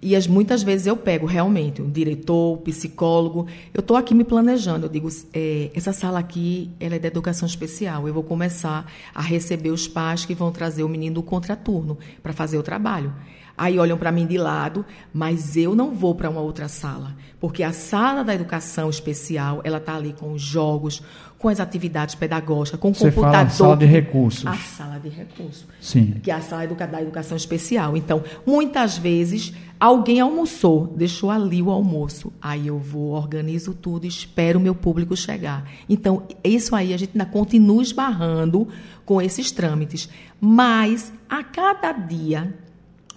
e 0.01 0.15
as, 0.15 0.25
muitas 0.25 0.63
vezes 0.63 0.87
eu 0.87 0.97
pego 0.97 1.25
realmente 1.25 1.81
um 1.81 1.89
diretor, 1.89 2.53
um 2.53 2.57
psicólogo. 2.57 3.47
Eu 3.73 3.81
estou 3.81 3.97
aqui 3.97 4.13
me 4.15 4.23
planejando. 4.23 4.85
Eu 4.85 4.89
digo, 4.89 5.09
é, 5.33 5.69
essa 5.75 5.93
sala 5.93 6.19
aqui 6.19 6.69
ela 6.79 6.95
é 6.95 6.99
de 6.99 7.07
educação 7.07 7.45
especial. 7.45 8.07
Eu 8.07 8.13
vou 8.13 8.23
começar 8.23 8.85
a 9.13 9.21
receber 9.21 9.71
os 9.71 9.87
pais 9.87 10.25
que 10.25 10.33
vão 10.33 10.51
trazer 10.51 10.83
o 10.83 10.89
menino 10.89 11.15
do 11.15 11.23
contraturno 11.23 11.97
para 12.21 12.33
fazer 12.33 12.57
o 12.57 12.63
trabalho. 12.63 13.13
Aí 13.55 13.77
olham 13.77 13.97
para 13.97 14.11
mim 14.11 14.25
de 14.25 14.37
lado, 14.37 14.83
mas 15.13 15.55
eu 15.55 15.75
não 15.75 15.91
vou 15.91 16.15
para 16.15 16.29
uma 16.29 16.41
outra 16.41 16.67
sala, 16.67 17.15
porque 17.39 17.61
a 17.61 17.71
sala 17.71 18.23
da 18.23 18.33
educação 18.33 18.89
especial 18.89 19.61
ela 19.63 19.77
está 19.77 19.95
ali 19.95 20.11
com 20.11 20.33
os 20.33 20.41
jogos, 20.41 21.03
com 21.37 21.49
as 21.49 21.59
atividades 21.59 22.15
pedagógicas, 22.15 22.79
com 22.79 22.89
o 22.89 22.93
Você 22.95 23.11
computador. 23.11 23.33
Fala 23.33 23.45
a 23.45 23.49
sala 23.49 23.77
de 23.77 23.85
recursos. 23.85 24.47
A 24.47 24.55
sala 24.55 24.99
de 24.99 25.09
recursos. 25.09 25.67
Sim. 25.79 26.15
Que 26.23 26.31
é 26.31 26.33
a 26.33 26.41
sala 26.41 26.65
da 26.65 27.01
educação 27.01 27.37
especial. 27.37 27.95
Então, 27.95 28.23
muitas 28.43 28.97
vezes 28.97 29.53
alguém 29.79 30.19
almoçou, 30.19 30.87
deixou 30.87 31.29
ali 31.29 31.61
o 31.61 31.69
almoço, 31.69 32.33
aí 32.41 32.67
eu 32.67 32.79
vou 32.79 33.11
organizo 33.11 33.73
tudo, 33.73 34.07
espero 34.07 34.57
o 34.57 34.61
meu 34.61 34.73
público 34.73 35.15
chegar. 35.15 35.69
Então, 35.87 36.23
isso 36.43 36.75
aí 36.75 36.91
a 36.91 36.97
gente 36.97 37.11
ainda 37.13 37.25
continua 37.25 37.83
esbarrando 37.83 38.67
com 39.05 39.21
esses 39.21 39.51
trâmites, 39.51 40.09
mas 40.39 41.13
a 41.29 41.43
cada 41.43 41.91
dia 41.91 42.51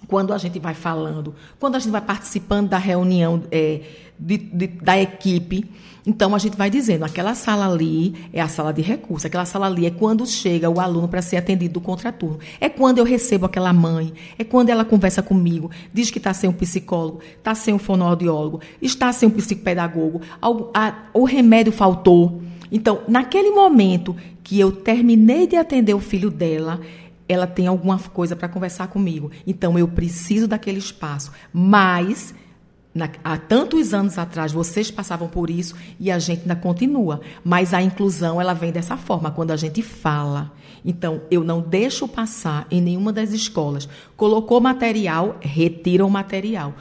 quando 0.07 0.33
a 0.33 0.37
gente 0.37 0.59
vai 0.59 0.73
falando, 0.73 1.33
quando 1.59 1.75
a 1.75 1.79
gente 1.79 1.91
vai 1.91 2.01
participando 2.01 2.69
da 2.69 2.77
reunião 2.77 3.43
é, 3.51 3.81
de, 4.19 4.37
de, 4.37 4.67
da 4.67 4.99
equipe, 4.99 5.69
então 6.05 6.33
a 6.33 6.39
gente 6.39 6.55
vai 6.55 6.69
dizendo, 6.69 7.03
aquela 7.03 7.35
sala 7.35 7.67
ali 7.67 8.15
é 8.31 8.39
a 8.39 8.47
sala 8.47 8.71
de 8.71 8.81
recursos, 8.81 9.25
aquela 9.25 9.43
sala 9.43 9.67
ali 9.67 9.85
é 9.85 9.91
quando 9.91 10.25
chega 10.25 10.69
o 10.69 10.79
aluno 10.79 11.07
para 11.07 11.21
ser 11.21 11.35
atendido 11.35 11.73
do 11.73 11.81
contraturno, 11.81 12.39
é 12.61 12.69
quando 12.69 12.99
eu 12.99 13.03
recebo 13.03 13.45
aquela 13.45 13.73
mãe, 13.73 14.13
é 14.39 14.43
quando 14.45 14.69
ela 14.69 14.85
conversa 14.85 15.21
comigo, 15.21 15.69
diz 15.93 16.09
que 16.09 16.17
está 16.17 16.33
sem 16.33 16.49
um 16.49 16.53
psicólogo, 16.53 17.19
está 17.37 17.53
sem 17.53 17.73
um 17.73 17.79
fonoaudiólogo, 17.79 18.61
está 18.81 19.11
sem 19.11 19.27
um 19.27 19.31
psicopedagogo, 19.31 20.21
a, 20.73 20.95
o 21.13 21.25
remédio 21.25 21.73
faltou. 21.73 22.41
Então, 22.71 23.01
naquele 23.07 23.51
momento 23.51 24.15
que 24.43 24.57
eu 24.57 24.71
terminei 24.71 25.45
de 25.45 25.57
atender 25.57 25.93
o 25.93 25.99
filho 25.99 26.31
dela, 26.31 26.79
ela 27.27 27.47
tem 27.47 27.67
alguma 27.67 27.99
coisa 27.99 28.35
para 28.35 28.47
conversar 28.47 28.87
comigo. 28.87 29.31
Então 29.45 29.77
eu 29.77 29.87
preciso 29.87 30.47
daquele 30.47 30.79
espaço. 30.79 31.31
Mas 31.51 32.33
na, 32.93 33.09
há 33.23 33.37
tantos 33.37 33.93
anos 33.93 34.17
atrás 34.17 34.51
vocês 34.51 34.89
passavam 34.89 35.27
por 35.27 35.49
isso 35.49 35.75
e 35.99 36.09
a 36.09 36.17
gente 36.17 36.41
ainda 36.41 36.55
continua. 36.55 37.21
Mas 37.43 37.73
a 37.73 37.81
inclusão 37.81 38.41
ela 38.41 38.53
vem 38.53 38.71
dessa 38.71 38.97
forma, 38.97 39.29
quando 39.29 39.51
a 39.51 39.55
gente 39.57 39.81
fala. 39.81 40.51
Então 40.83 41.21
eu 41.29 41.43
não 41.43 41.61
deixo 41.61 42.07
passar 42.07 42.65
em 42.71 42.81
nenhuma 42.81 43.13
das 43.13 43.31
escolas. 43.31 43.87
Colocou 44.15 44.59
material, 44.59 45.37
retira 45.41 46.05
o 46.05 46.09
material. 46.09 46.73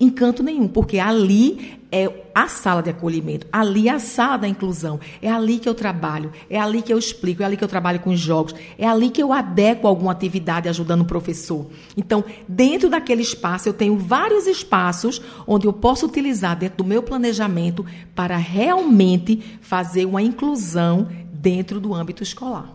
Encanto 0.00 0.44
nenhum, 0.44 0.68
porque 0.68 0.98
ali 1.00 1.78
é 1.90 2.08
a 2.32 2.46
sala 2.46 2.82
de 2.82 2.90
acolhimento, 2.90 3.46
ali 3.52 3.88
é 3.88 3.92
a 3.92 3.98
sala 3.98 4.38
da 4.38 4.48
inclusão. 4.48 5.00
É 5.20 5.28
ali 5.28 5.58
que 5.58 5.68
eu 5.68 5.74
trabalho, 5.74 6.30
é 6.48 6.58
ali 6.58 6.82
que 6.82 6.92
eu 6.92 6.98
explico, 6.98 7.42
é 7.42 7.46
ali 7.46 7.56
que 7.56 7.64
eu 7.64 7.68
trabalho 7.68 7.98
com 7.98 8.10
os 8.10 8.20
jogos, 8.20 8.54
é 8.78 8.86
ali 8.86 9.10
que 9.10 9.20
eu 9.20 9.32
adequo 9.32 9.88
alguma 9.88 10.12
atividade 10.12 10.68
ajudando 10.68 11.00
o 11.00 11.04
professor. 11.04 11.66
Então, 11.96 12.24
dentro 12.46 12.88
daquele 12.88 13.22
espaço, 13.22 13.68
eu 13.68 13.72
tenho 13.72 13.96
vários 13.98 14.46
espaços 14.46 15.20
onde 15.46 15.66
eu 15.66 15.72
posso 15.72 16.06
utilizar 16.06 16.56
dentro 16.56 16.78
do 16.78 16.84
meu 16.84 17.02
planejamento 17.02 17.84
para 18.14 18.36
realmente 18.36 19.58
fazer 19.60 20.04
uma 20.04 20.22
inclusão 20.22 21.08
dentro 21.32 21.80
do 21.80 21.92
âmbito 21.92 22.22
escolar. 22.22 22.72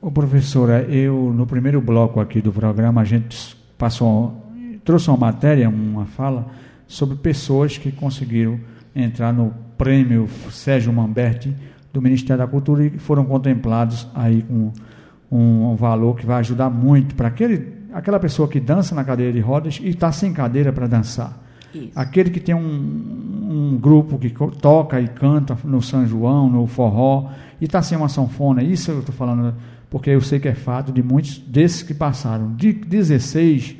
Ô, 0.00 0.10
professora, 0.10 0.82
eu 0.84 1.32
no 1.34 1.46
primeiro 1.46 1.82
bloco 1.82 2.18
aqui 2.18 2.40
do 2.40 2.52
programa 2.52 3.02
a 3.02 3.04
gente 3.04 3.56
passou 3.76 4.40
trouxe 4.84 5.08
uma 5.08 5.16
matéria, 5.16 5.68
uma 5.68 6.06
fala 6.06 6.46
sobre 6.92 7.16
pessoas 7.16 7.78
que 7.78 7.90
conseguiram 7.90 8.60
entrar 8.94 9.32
no 9.32 9.54
prêmio 9.78 10.28
Sérgio 10.50 10.92
Mamberti 10.92 11.56
do 11.90 12.02
Ministério 12.02 12.44
da 12.44 12.46
Cultura 12.46 12.84
e 12.84 12.98
foram 12.98 13.24
contemplados 13.24 14.06
aí 14.14 14.42
com 14.42 14.70
um, 15.30 15.70
um 15.70 15.74
valor 15.74 16.16
que 16.16 16.26
vai 16.26 16.40
ajudar 16.40 16.68
muito 16.68 17.14
para 17.14 17.28
aquele 17.28 17.80
aquela 17.94 18.20
pessoa 18.20 18.46
que 18.46 18.60
dança 18.60 18.94
na 18.94 19.04
cadeira 19.04 19.32
de 19.32 19.40
rodas 19.40 19.80
e 19.82 19.88
está 19.88 20.12
sem 20.12 20.34
cadeira 20.34 20.70
para 20.70 20.86
dançar. 20.86 21.38
Isso. 21.74 21.92
Aquele 21.96 22.28
que 22.28 22.40
tem 22.40 22.54
um, 22.54 22.60
um, 22.60 23.78
grupo 23.80 24.18
que 24.18 24.28
toca 24.60 25.00
e 25.00 25.08
canta 25.08 25.56
no 25.64 25.80
São 25.80 26.06
João, 26.06 26.50
no 26.50 26.66
forró, 26.66 27.30
e 27.58 27.64
está 27.64 27.80
sem 27.80 27.96
uma 27.96 28.10
sanfona. 28.10 28.62
Isso 28.62 28.90
eu 28.90 29.00
estou 29.00 29.14
falando 29.14 29.54
porque 29.88 30.10
eu 30.10 30.20
sei 30.20 30.38
que 30.38 30.48
é 30.48 30.54
fato 30.54 30.92
de 30.92 31.02
muitos 31.02 31.38
desses 31.38 31.82
que 31.82 31.94
passaram. 31.94 32.54
De 32.54 32.70
16, 32.70 33.76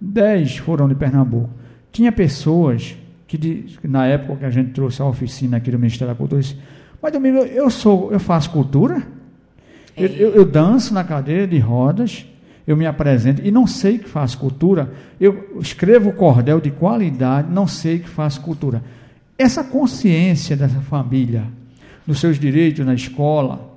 10 0.00 0.56
foram 0.58 0.88
de 0.88 0.94
Pernambuco. 0.94 1.63
Tinha 1.94 2.10
pessoas 2.10 2.96
que, 3.28 3.78
na 3.84 4.04
época 4.04 4.40
que 4.40 4.44
a 4.44 4.50
gente 4.50 4.72
trouxe 4.72 5.00
a 5.00 5.04
oficina 5.04 5.58
aqui 5.58 5.70
do 5.70 5.78
Ministério 5.78 6.12
da 6.12 6.18
Cultura, 6.18 6.42
disse, 6.42 6.56
mas 7.00 7.12
Domingo, 7.12 7.38
eu 7.38 7.70
sou, 7.70 8.10
eu 8.10 8.18
faço 8.18 8.50
cultura, 8.50 9.06
eu, 9.96 10.08
eu, 10.08 10.34
eu, 10.34 10.44
danço 10.44 10.92
na 10.92 11.04
cadeira 11.04 11.46
de 11.46 11.56
rodas, 11.56 12.26
eu 12.66 12.76
me 12.76 12.84
apresento 12.84 13.42
e 13.46 13.52
não 13.52 13.64
sei 13.64 13.98
que 13.98 14.08
faço 14.08 14.36
cultura, 14.38 14.92
eu 15.20 15.56
escrevo 15.60 16.12
cordel 16.14 16.60
de 16.60 16.72
qualidade, 16.72 17.48
não 17.48 17.68
sei 17.68 18.00
que 18.00 18.08
faço 18.08 18.40
cultura. 18.40 18.82
Essa 19.38 19.62
consciência 19.62 20.56
dessa 20.56 20.80
família, 20.80 21.44
dos 22.04 22.18
seus 22.18 22.40
direitos 22.40 22.84
na 22.84 22.94
escola 22.94 23.72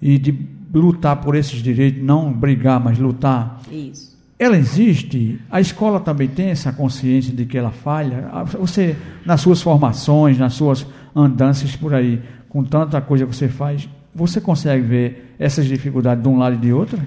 e 0.00 0.16
de 0.18 0.34
lutar 0.72 1.16
por 1.16 1.36
esses 1.36 1.62
direitos, 1.62 2.02
não 2.02 2.32
brigar, 2.32 2.82
mas 2.82 2.98
lutar. 2.98 3.60
Isso 3.70 4.13
ela 4.38 4.56
existe, 4.56 5.40
a 5.50 5.60
escola 5.60 6.00
também 6.00 6.28
tem 6.28 6.48
essa 6.48 6.72
consciência 6.72 7.32
de 7.32 7.46
que 7.46 7.56
ela 7.56 7.70
falha. 7.70 8.30
Você, 8.58 8.96
nas 9.24 9.40
suas 9.40 9.62
formações, 9.62 10.38
nas 10.38 10.54
suas 10.54 10.86
andanças 11.14 11.76
por 11.76 11.94
aí, 11.94 12.20
com 12.48 12.64
tanta 12.64 13.00
coisa 13.00 13.26
que 13.26 13.34
você 13.34 13.48
faz, 13.48 13.88
você 14.14 14.40
consegue 14.40 14.82
ver 14.82 15.34
essas 15.38 15.66
dificuldades 15.66 16.22
de 16.22 16.28
um 16.28 16.38
lado 16.38 16.56
e 16.56 16.58
de 16.58 16.72
outro? 16.72 17.00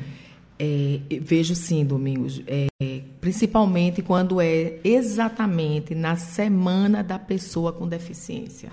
É, 0.59 0.99
vejo 1.21 1.53
sim, 1.53 1.85
Domingos. 1.85 2.41
É, 2.47 2.67
principalmente 3.19 4.01
quando 4.01 4.41
é 4.41 4.79
exatamente 4.83 5.93
na 5.93 6.15
semana 6.15 7.03
da 7.03 7.19
pessoa 7.19 7.71
com 7.73 7.87
deficiência. 7.87 8.69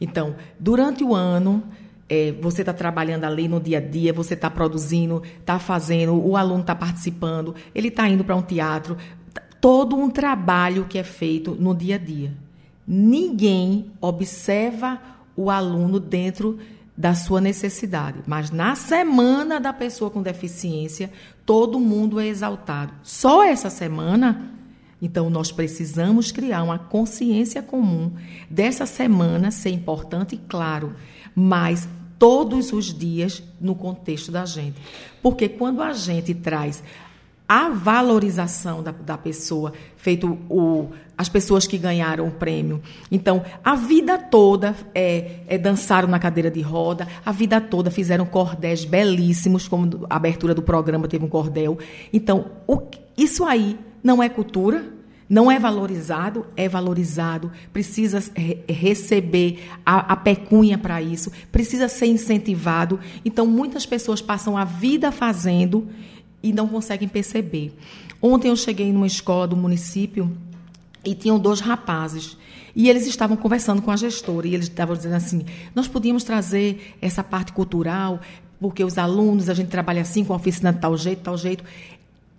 Então, 0.00 0.34
durante 0.58 1.02
o 1.02 1.14
ano, 1.14 1.62
é, 2.08 2.32
você 2.40 2.62
está 2.62 2.72
trabalhando 2.72 3.24
ali 3.24 3.48
no 3.48 3.60
dia 3.60 3.78
a 3.78 3.80
dia, 3.80 4.12
você 4.12 4.34
está 4.34 4.48
produzindo, 4.48 5.22
está 5.40 5.58
fazendo, 5.58 6.14
o 6.14 6.36
aluno 6.36 6.60
está 6.60 6.74
participando, 6.74 7.54
ele 7.74 7.88
está 7.88 8.08
indo 8.08 8.24
para 8.24 8.36
um 8.36 8.42
teatro, 8.42 8.96
todo 9.60 9.96
um 9.96 10.08
trabalho 10.08 10.84
que 10.84 10.98
é 10.98 11.02
feito 11.02 11.54
no 11.54 11.74
dia 11.74 11.96
a 11.96 11.98
dia. 11.98 12.32
ninguém 12.88 13.90
observa 14.00 15.00
o 15.36 15.50
aluno 15.50 15.98
dentro 15.98 16.56
da 16.96 17.14
sua 17.14 17.40
necessidade. 17.40 18.20
Mas 18.26 18.50
na 18.52 18.76
semana 18.76 19.60
da 19.60 19.72
pessoa 19.72 20.08
com 20.08 20.22
deficiência, 20.22 21.10
todo 21.44 21.80
mundo 21.80 22.18
é 22.20 22.26
exaltado. 22.26 22.92
Só 23.02 23.44
essa 23.44 23.68
semana, 23.68 24.52
então 25.02 25.28
nós 25.28 25.52
precisamos 25.52 26.32
criar 26.32 26.62
uma 26.62 26.78
consciência 26.78 27.60
comum 27.60 28.12
dessa 28.48 28.86
semana 28.86 29.50
ser 29.50 29.70
importante, 29.70 30.40
claro, 30.48 30.94
mas 31.36 31.86
todos 32.18 32.72
os 32.72 32.86
dias 32.86 33.42
no 33.60 33.74
contexto 33.74 34.32
da 34.32 34.46
gente. 34.46 34.80
Porque 35.22 35.48
quando 35.48 35.82
a 35.82 35.92
gente 35.92 36.34
traz 36.34 36.82
a 37.48 37.68
valorização 37.68 38.82
da, 38.82 38.90
da 38.90 39.16
pessoa, 39.16 39.72
feito 39.96 40.38
o, 40.48 40.88
as 41.16 41.28
pessoas 41.28 41.66
que 41.66 41.78
ganharam 41.78 42.26
o 42.26 42.30
prêmio. 42.30 42.82
Então, 43.10 43.44
a 43.62 43.76
vida 43.76 44.18
toda 44.18 44.74
é, 44.94 45.40
é, 45.46 45.56
dançaram 45.56 46.08
na 46.08 46.18
cadeira 46.18 46.50
de 46.50 46.60
roda, 46.60 47.06
a 47.24 47.30
vida 47.30 47.60
toda 47.60 47.90
fizeram 47.90 48.26
cordéis 48.26 48.84
belíssimos, 48.84 49.68
como 49.68 50.06
a 50.10 50.16
abertura 50.16 50.54
do 50.54 50.62
programa 50.62 51.06
teve 51.06 51.24
um 51.24 51.28
cordel. 51.28 51.78
Então, 52.12 52.46
o, 52.66 52.80
isso 53.16 53.44
aí 53.44 53.78
não 54.02 54.20
é 54.22 54.28
cultura? 54.28 54.95
Não 55.28 55.50
é 55.50 55.58
valorizado? 55.58 56.46
É 56.56 56.68
valorizado. 56.68 57.50
Precisa 57.72 58.22
re 58.34 58.62
receber 58.68 59.68
a, 59.84 60.12
a 60.12 60.16
pecunha 60.16 60.78
para 60.78 61.02
isso. 61.02 61.32
Precisa 61.50 61.88
ser 61.88 62.06
incentivado. 62.06 63.00
Então, 63.24 63.46
muitas 63.46 63.84
pessoas 63.84 64.22
passam 64.22 64.56
a 64.56 64.64
vida 64.64 65.10
fazendo 65.10 65.88
e 66.42 66.52
não 66.52 66.68
conseguem 66.68 67.08
perceber. 67.08 67.76
Ontem 68.22 68.48
eu 68.48 68.56
cheguei 68.56 68.92
numa 68.92 69.06
escola 69.06 69.48
do 69.48 69.56
município 69.56 70.30
e 71.04 71.14
tinham 71.14 71.38
dois 71.38 71.60
rapazes. 71.60 72.36
E 72.74 72.88
eles 72.88 73.06
estavam 73.06 73.36
conversando 73.36 73.82
com 73.82 73.90
a 73.90 73.96
gestora 73.96 74.46
e 74.46 74.54
eles 74.54 74.66
estavam 74.66 74.94
dizendo 74.94 75.14
assim: 75.14 75.44
nós 75.74 75.88
podíamos 75.88 76.24
trazer 76.24 76.94
essa 77.00 77.24
parte 77.24 77.52
cultural, 77.52 78.20
porque 78.60 78.84
os 78.84 78.98
alunos, 78.98 79.48
a 79.48 79.54
gente 79.54 79.68
trabalha 79.68 80.02
assim, 80.02 80.24
com 80.24 80.32
a 80.32 80.36
oficina 80.36 80.72
de 80.72 80.80
tal 80.80 80.96
jeito, 80.96 81.22
tal 81.22 81.36
jeito. 81.36 81.64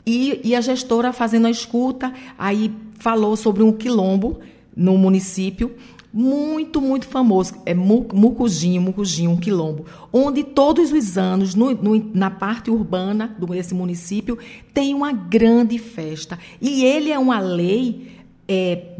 E, 0.07 0.39
e 0.41 0.55
a 0.55 0.61
gestora 0.61 1.11
fazendo 1.11 1.47
a 1.47 1.51
escuta, 1.51 2.13
aí 2.39 2.73
falou 2.97 3.35
sobre 3.35 3.61
um 3.61 3.73
quilombo 3.73 4.39
no 4.73 4.97
município 4.97 5.75
muito, 6.13 6.81
muito 6.81 7.05
famoso, 7.05 7.53
é 7.65 7.75
Mucujinho, 7.75 8.81
Mucujinho, 8.81 9.31
um 9.31 9.37
quilombo, 9.37 9.85
onde 10.11 10.43
todos 10.43 10.91
os 10.91 11.15
anos, 11.17 11.53
no, 11.53 11.71
no, 11.75 12.11
na 12.11 12.31
parte 12.31 12.71
urbana 12.71 13.35
desse 13.49 13.75
município, 13.75 14.35
tem 14.73 14.95
uma 14.95 15.11
grande 15.11 15.77
festa. 15.77 16.39
E 16.59 16.83
ele 16.83 17.11
é 17.11 17.19
uma 17.19 17.39
lei 17.39 18.17
é, 18.47 18.95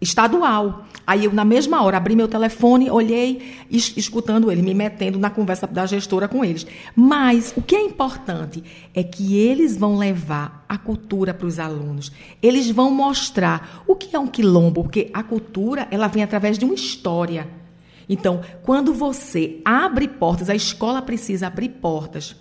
estadual. 0.00 0.86
Aí 1.06 1.24
eu, 1.24 1.32
na 1.32 1.44
mesma 1.44 1.82
hora, 1.82 1.96
abri 1.96 2.14
meu 2.14 2.28
telefone, 2.28 2.90
olhei, 2.90 3.56
es, 3.70 3.92
escutando 3.96 4.50
ele, 4.50 4.62
me 4.62 4.74
metendo 4.74 5.18
na 5.18 5.28
conversa 5.28 5.66
da 5.66 5.84
gestora 5.86 6.28
com 6.28 6.44
eles. 6.44 6.66
Mas 6.94 7.52
o 7.56 7.62
que 7.62 7.74
é 7.76 7.82
importante 7.82 8.62
é 8.94 9.02
que 9.02 9.36
eles 9.36 9.76
vão 9.76 9.98
levar 9.98 10.64
a 10.68 10.78
cultura 10.78 11.34
para 11.34 11.46
os 11.46 11.58
alunos. 11.58 12.12
Eles 12.42 12.70
vão 12.70 12.90
mostrar 12.90 13.82
o 13.86 13.94
que 13.94 14.14
é 14.14 14.18
um 14.18 14.26
quilombo, 14.26 14.84
porque 14.84 15.10
a 15.12 15.22
cultura 15.22 15.88
ela 15.90 16.06
vem 16.06 16.22
através 16.22 16.58
de 16.58 16.64
uma 16.64 16.74
história. 16.74 17.48
Então, 18.08 18.40
quando 18.62 18.92
você 18.94 19.60
abre 19.64 20.08
portas, 20.08 20.48
a 20.48 20.54
escola 20.54 21.02
precisa 21.02 21.46
abrir 21.46 21.68
portas 21.68 22.36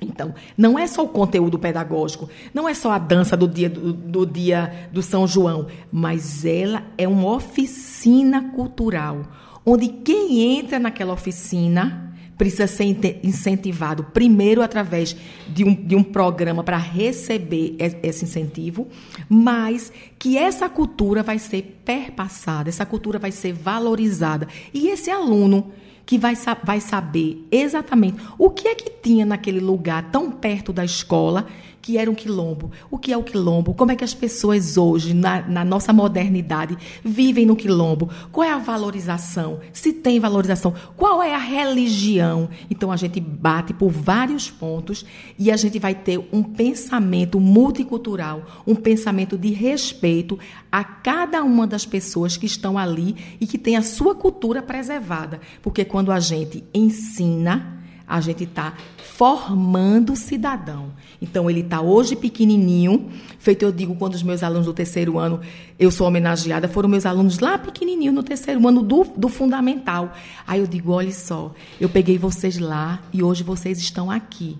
então, 0.00 0.34
não 0.56 0.78
é 0.78 0.86
só 0.86 1.02
o 1.04 1.08
conteúdo 1.08 1.58
pedagógico, 1.58 2.28
não 2.52 2.68
é 2.68 2.74
só 2.74 2.92
a 2.92 2.98
dança 2.98 3.36
do 3.36 3.48
dia 3.48 3.70
do, 3.70 3.92
do, 3.92 4.26
dia 4.26 4.88
do 4.92 5.02
São 5.02 5.26
João, 5.26 5.66
mas 5.90 6.44
ela 6.44 6.84
é 6.98 7.08
uma 7.08 7.32
oficina 7.32 8.50
cultural, 8.50 9.22
onde 9.64 9.88
quem 9.88 10.58
entra 10.58 10.78
naquela 10.78 11.14
oficina 11.14 12.06
precisa 12.36 12.66
ser 12.66 12.84
incentivado 13.22 14.04
primeiro 14.04 14.60
através 14.60 15.16
de 15.48 15.64
um, 15.64 15.74
de 15.74 15.96
um 15.96 16.02
programa 16.02 16.62
para 16.62 16.76
receber 16.76 17.76
esse 18.02 18.24
incentivo, 18.24 18.88
mas 19.28 19.90
que 20.18 20.36
essa 20.36 20.68
cultura 20.68 21.22
vai 21.22 21.38
ser 21.38 21.80
perpassada, 21.84 22.68
essa 22.68 22.84
cultura 22.84 23.18
vai 23.18 23.32
ser 23.32 23.54
valorizada. 23.54 24.46
E 24.74 24.88
esse 24.88 25.10
aluno 25.10 25.72
que 26.06 26.16
vai, 26.16 26.34
vai 26.62 26.80
saber 26.80 27.44
exatamente 27.50 28.18
o 28.38 28.48
que 28.48 28.68
é 28.68 28.74
que 28.76 28.88
tinha 28.88 29.26
naquele 29.26 29.58
lugar 29.58 30.08
tão 30.12 30.30
perto 30.30 30.72
da 30.72 30.84
escola 30.84 31.48
que 31.86 31.96
era 31.96 32.10
um 32.10 32.16
quilombo. 32.16 32.72
O 32.90 32.98
que 32.98 33.12
é 33.12 33.16
o 33.16 33.22
quilombo? 33.22 33.72
Como 33.72 33.92
é 33.92 33.94
que 33.94 34.02
as 34.02 34.12
pessoas 34.12 34.76
hoje, 34.76 35.14
na, 35.14 35.42
na, 35.42 35.64
nossa 35.64 35.92
modernidade, 35.92 36.76
vivem 37.04 37.46
no 37.46 37.54
quilombo? 37.54 38.10
Qual 38.32 38.44
é 38.44 38.52
a 38.52 38.58
valorização? 38.58 39.60
Se 39.72 39.92
tem 39.92 40.18
valorização? 40.18 40.74
Qual 40.96 41.22
é 41.22 41.32
a 41.32 41.38
religião? 41.38 42.48
Então 42.68 42.90
a 42.90 42.96
gente 42.96 43.20
bate 43.20 43.72
por 43.72 43.88
vários 43.88 44.50
pontos 44.50 45.06
e 45.38 45.48
a 45.48 45.56
gente 45.56 45.78
vai 45.78 45.94
ter 45.94 46.18
um 46.32 46.42
pensamento 46.42 47.38
multicultural, 47.38 48.64
um 48.66 48.74
pensamento 48.74 49.38
de 49.38 49.52
respeito 49.52 50.36
a 50.72 50.82
cada 50.82 51.44
uma 51.44 51.68
das 51.68 51.86
pessoas 51.86 52.36
que 52.36 52.46
estão 52.46 52.76
ali 52.76 53.14
e 53.40 53.46
que 53.46 53.58
tem 53.58 53.76
a 53.76 53.82
sua 53.82 54.12
cultura 54.12 54.60
preservada. 54.60 55.40
Porque 55.62 55.84
quando 55.84 56.10
a 56.10 56.18
gente 56.18 56.64
ensina, 56.74 57.76
a 58.06 58.20
gente 58.20 58.44
está 58.44 58.74
formando 58.96 60.12
o 60.12 60.16
cidadão. 60.16 60.92
Então, 61.20 61.50
ele 61.50 61.60
está 61.60 61.80
hoje 61.80 62.14
pequenininho, 62.14 63.10
feito 63.38 63.64
eu 63.64 63.72
digo, 63.72 63.96
quando 63.96 64.14
os 64.14 64.22
meus 64.22 64.42
alunos 64.42 64.66
do 64.66 64.72
terceiro 64.72 65.18
ano, 65.18 65.40
eu 65.78 65.90
sou 65.90 66.06
homenageada, 66.06 66.68
foram 66.68 66.88
meus 66.88 67.04
alunos 67.04 67.38
lá 67.38 67.58
pequenininho, 67.58 68.12
no 68.12 68.22
terceiro 68.22 68.66
ano 68.66 68.82
do, 68.82 69.04
do 69.16 69.28
fundamental. 69.28 70.12
Aí 70.46 70.60
eu 70.60 70.66
digo, 70.66 70.92
olha 70.92 71.12
só, 71.12 71.52
eu 71.80 71.88
peguei 71.88 72.18
vocês 72.18 72.58
lá 72.58 73.02
e 73.12 73.22
hoje 73.22 73.42
vocês 73.42 73.78
estão 73.78 74.10
aqui, 74.10 74.56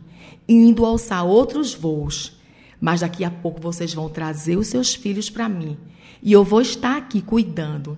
indo 0.49 0.85
alçar 0.85 1.25
outros 1.25 1.75
voos. 1.75 2.37
Mas 2.81 3.01
daqui 3.01 3.25
a 3.25 3.31
pouco 3.31 3.61
vocês 3.61 3.95
vão 3.95 4.09
trazer 4.09 4.57
os 4.57 4.67
seus 4.67 4.95
filhos 4.95 5.31
para 5.31 5.49
mim. 5.49 5.77
E 6.23 6.33
eu 6.33 6.43
vou 6.45 6.61
estar 6.61 6.97
aqui 6.97 7.23
cuidando. 7.23 7.97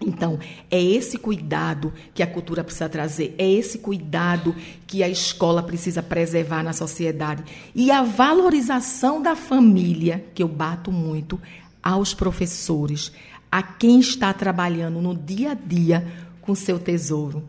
Então, 0.00 0.38
é 0.70 0.80
esse 0.80 1.18
cuidado 1.18 1.92
que 2.14 2.22
a 2.22 2.26
cultura 2.26 2.62
precisa 2.62 2.88
trazer, 2.88 3.34
é 3.36 3.50
esse 3.50 3.78
cuidado 3.78 4.54
que 4.86 5.02
a 5.02 5.08
escola 5.08 5.62
precisa 5.62 6.02
preservar 6.02 6.62
na 6.62 6.72
sociedade. 6.72 7.42
E 7.74 7.90
a 7.90 8.02
valorização 8.02 9.20
da 9.20 9.34
família, 9.34 10.24
que 10.34 10.42
eu 10.42 10.48
bato 10.48 10.92
muito, 10.92 11.40
aos 11.82 12.14
professores, 12.14 13.12
a 13.50 13.62
quem 13.62 13.98
está 13.98 14.32
trabalhando 14.32 15.00
no 15.00 15.16
dia 15.16 15.52
a 15.52 15.54
dia 15.54 16.06
com 16.40 16.54
seu 16.54 16.78
tesouro. 16.78 17.42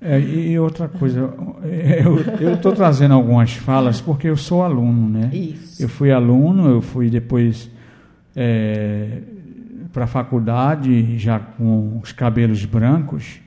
É, 0.00 0.20
e 0.20 0.58
outra 0.58 0.88
coisa, 0.88 1.20
eu 2.40 2.54
estou 2.54 2.72
trazendo 2.72 3.14
algumas 3.14 3.54
falas 3.54 4.00
porque 4.00 4.28
eu 4.28 4.36
sou 4.36 4.62
aluno, 4.62 5.08
né? 5.08 5.30
Isso. 5.34 5.82
Eu 5.82 5.88
fui 5.88 6.12
aluno, 6.12 6.68
eu 6.68 6.80
fui 6.80 7.08
depois. 7.10 7.70
É, 8.34 9.20
para 9.96 10.04
a 10.04 10.06
faculdade 10.06 11.16
já 11.16 11.38
com 11.38 11.98
os 12.02 12.12
cabelos 12.12 12.66
brancos 12.66 13.40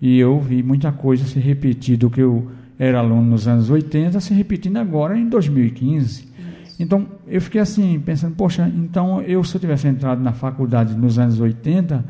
e 0.00 0.18
eu 0.18 0.40
vi 0.40 0.62
muita 0.62 0.90
coisa 0.90 1.26
se 1.26 1.38
repetir 1.38 1.98
do 1.98 2.08
que 2.08 2.22
eu 2.22 2.50
era 2.78 2.98
aluno 2.98 3.20
nos 3.20 3.46
anos 3.46 3.68
80 3.68 4.18
se 4.18 4.32
repetindo 4.32 4.78
agora 4.78 5.18
em 5.18 5.28
2015. 5.28 6.32
Então 6.80 7.06
eu 7.28 7.42
fiquei 7.42 7.60
assim 7.60 8.00
pensando, 8.00 8.34
poxa, 8.34 8.72
então 8.74 9.20
eu 9.20 9.44
se 9.44 9.54
eu 9.54 9.60
tivesse 9.60 9.86
entrado 9.86 10.22
na 10.22 10.32
faculdade 10.32 10.96
nos 10.96 11.18
anos 11.18 11.38
80, 11.38 12.02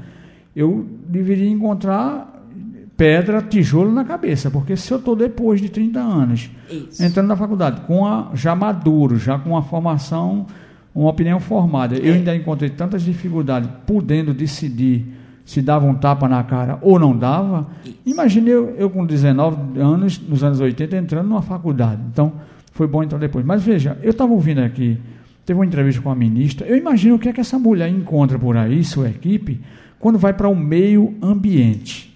eu 0.54 0.86
deveria 1.08 1.50
encontrar 1.50 2.40
pedra, 2.96 3.42
tijolo 3.42 3.90
na 3.90 4.04
cabeça, 4.04 4.48
porque 4.48 4.76
se 4.76 4.92
eu 4.92 4.98
estou 4.98 5.16
depois 5.16 5.60
de 5.60 5.68
30 5.68 5.98
anos 5.98 6.50
Isso. 6.70 7.02
entrando 7.02 7.26
na 7.26 7.36
faculdade 7.36 7.80
com 7.80 8.06
a, 8.06 8.30
já 8.32 8.54
maduro, 8.54 9.18
já 9.18 9.40
com 9.40 9.50
uma 9.50 9.62
formação 9.62 10.46
uma 10.94 11.10
opinião 11.10 11.40
formada. 11.40 11.96
Eu 11.96 12.14
ainda 12.14 12.34
encontrei 12.34 12.70
tantas 12.70 13.02
dificuldades 13.02 13.68
podendo 13.86 14.34
decidir 14.34 15.06
se 15.44 15.60
dava 15.60 15.86
um 15.86 15.94
tapa 15.94 16.28
na 16.28 16.42
cara 16.42 16.78
ou 16.82 16.98
não 16.98 17.16
dava. 17.16 17.66
Imagine 18.06 18.50
eu, 18.50 18.74
eu 18.76 18.90
com 18.90 19.04
19 19.04 19.80
anos, 19.80 20.20
nos 20.20 20.44
anos 20.44 20.60
80, 20.60 20.96
entrando 20.96 21.28
numa 21.28 21.42
faculdade. 21.42 22.00
Então, 22.10 22.32
foi 22.72 22.86
bom 22.86 23.02
entrar 23.02 23.18
depois. 23.18 23.44
Mas 23.44 23.62
veja, 23.62 23.98
eu 24.02 24.10
estava 24.10 24.32
ouvindo 24.32 24.60
aqui, 24.60 24.98
teve 25.44 25.58
uma 25.58 25.66
entrevista 25.66 26.00
com 26.00 26.10
a 26.10 26.14
ministra, 26.14 26.66
eu 26.66 26.76
imagino 26.76 27.16
o 27.16 27.18
que 27.18 27.28
é 27.28 27.32
que 27.32 27.40
essa 27.40 27.58
mulher 27.58 27.88
encontra 27.88 28.38
por 28.38 28.56
aí, 28.56 28.84
sua 28.84 29.08
equipe, 29.08 29.60
quando 29.98 30.18
vai 30.18 30.32
para 30.32 30.48
o 30.48 30.56
meio 30.56 31.14
ambiente. 31.22 32.12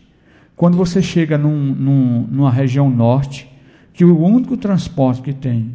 Quando 0.55 0.77
você 0.77 1.03
chega 1.03 1.37
num, 1.37 1.75
num, 1.75 2.27
numa 2.31 2.51
região 2.51 2.89
norte, 2.89 3.49
que 3.93 4.05
o 4.05 4.19
único 4.19 4.57
transporte 4.57 5.21
que 5.21 5.33
tem 5.33 5.75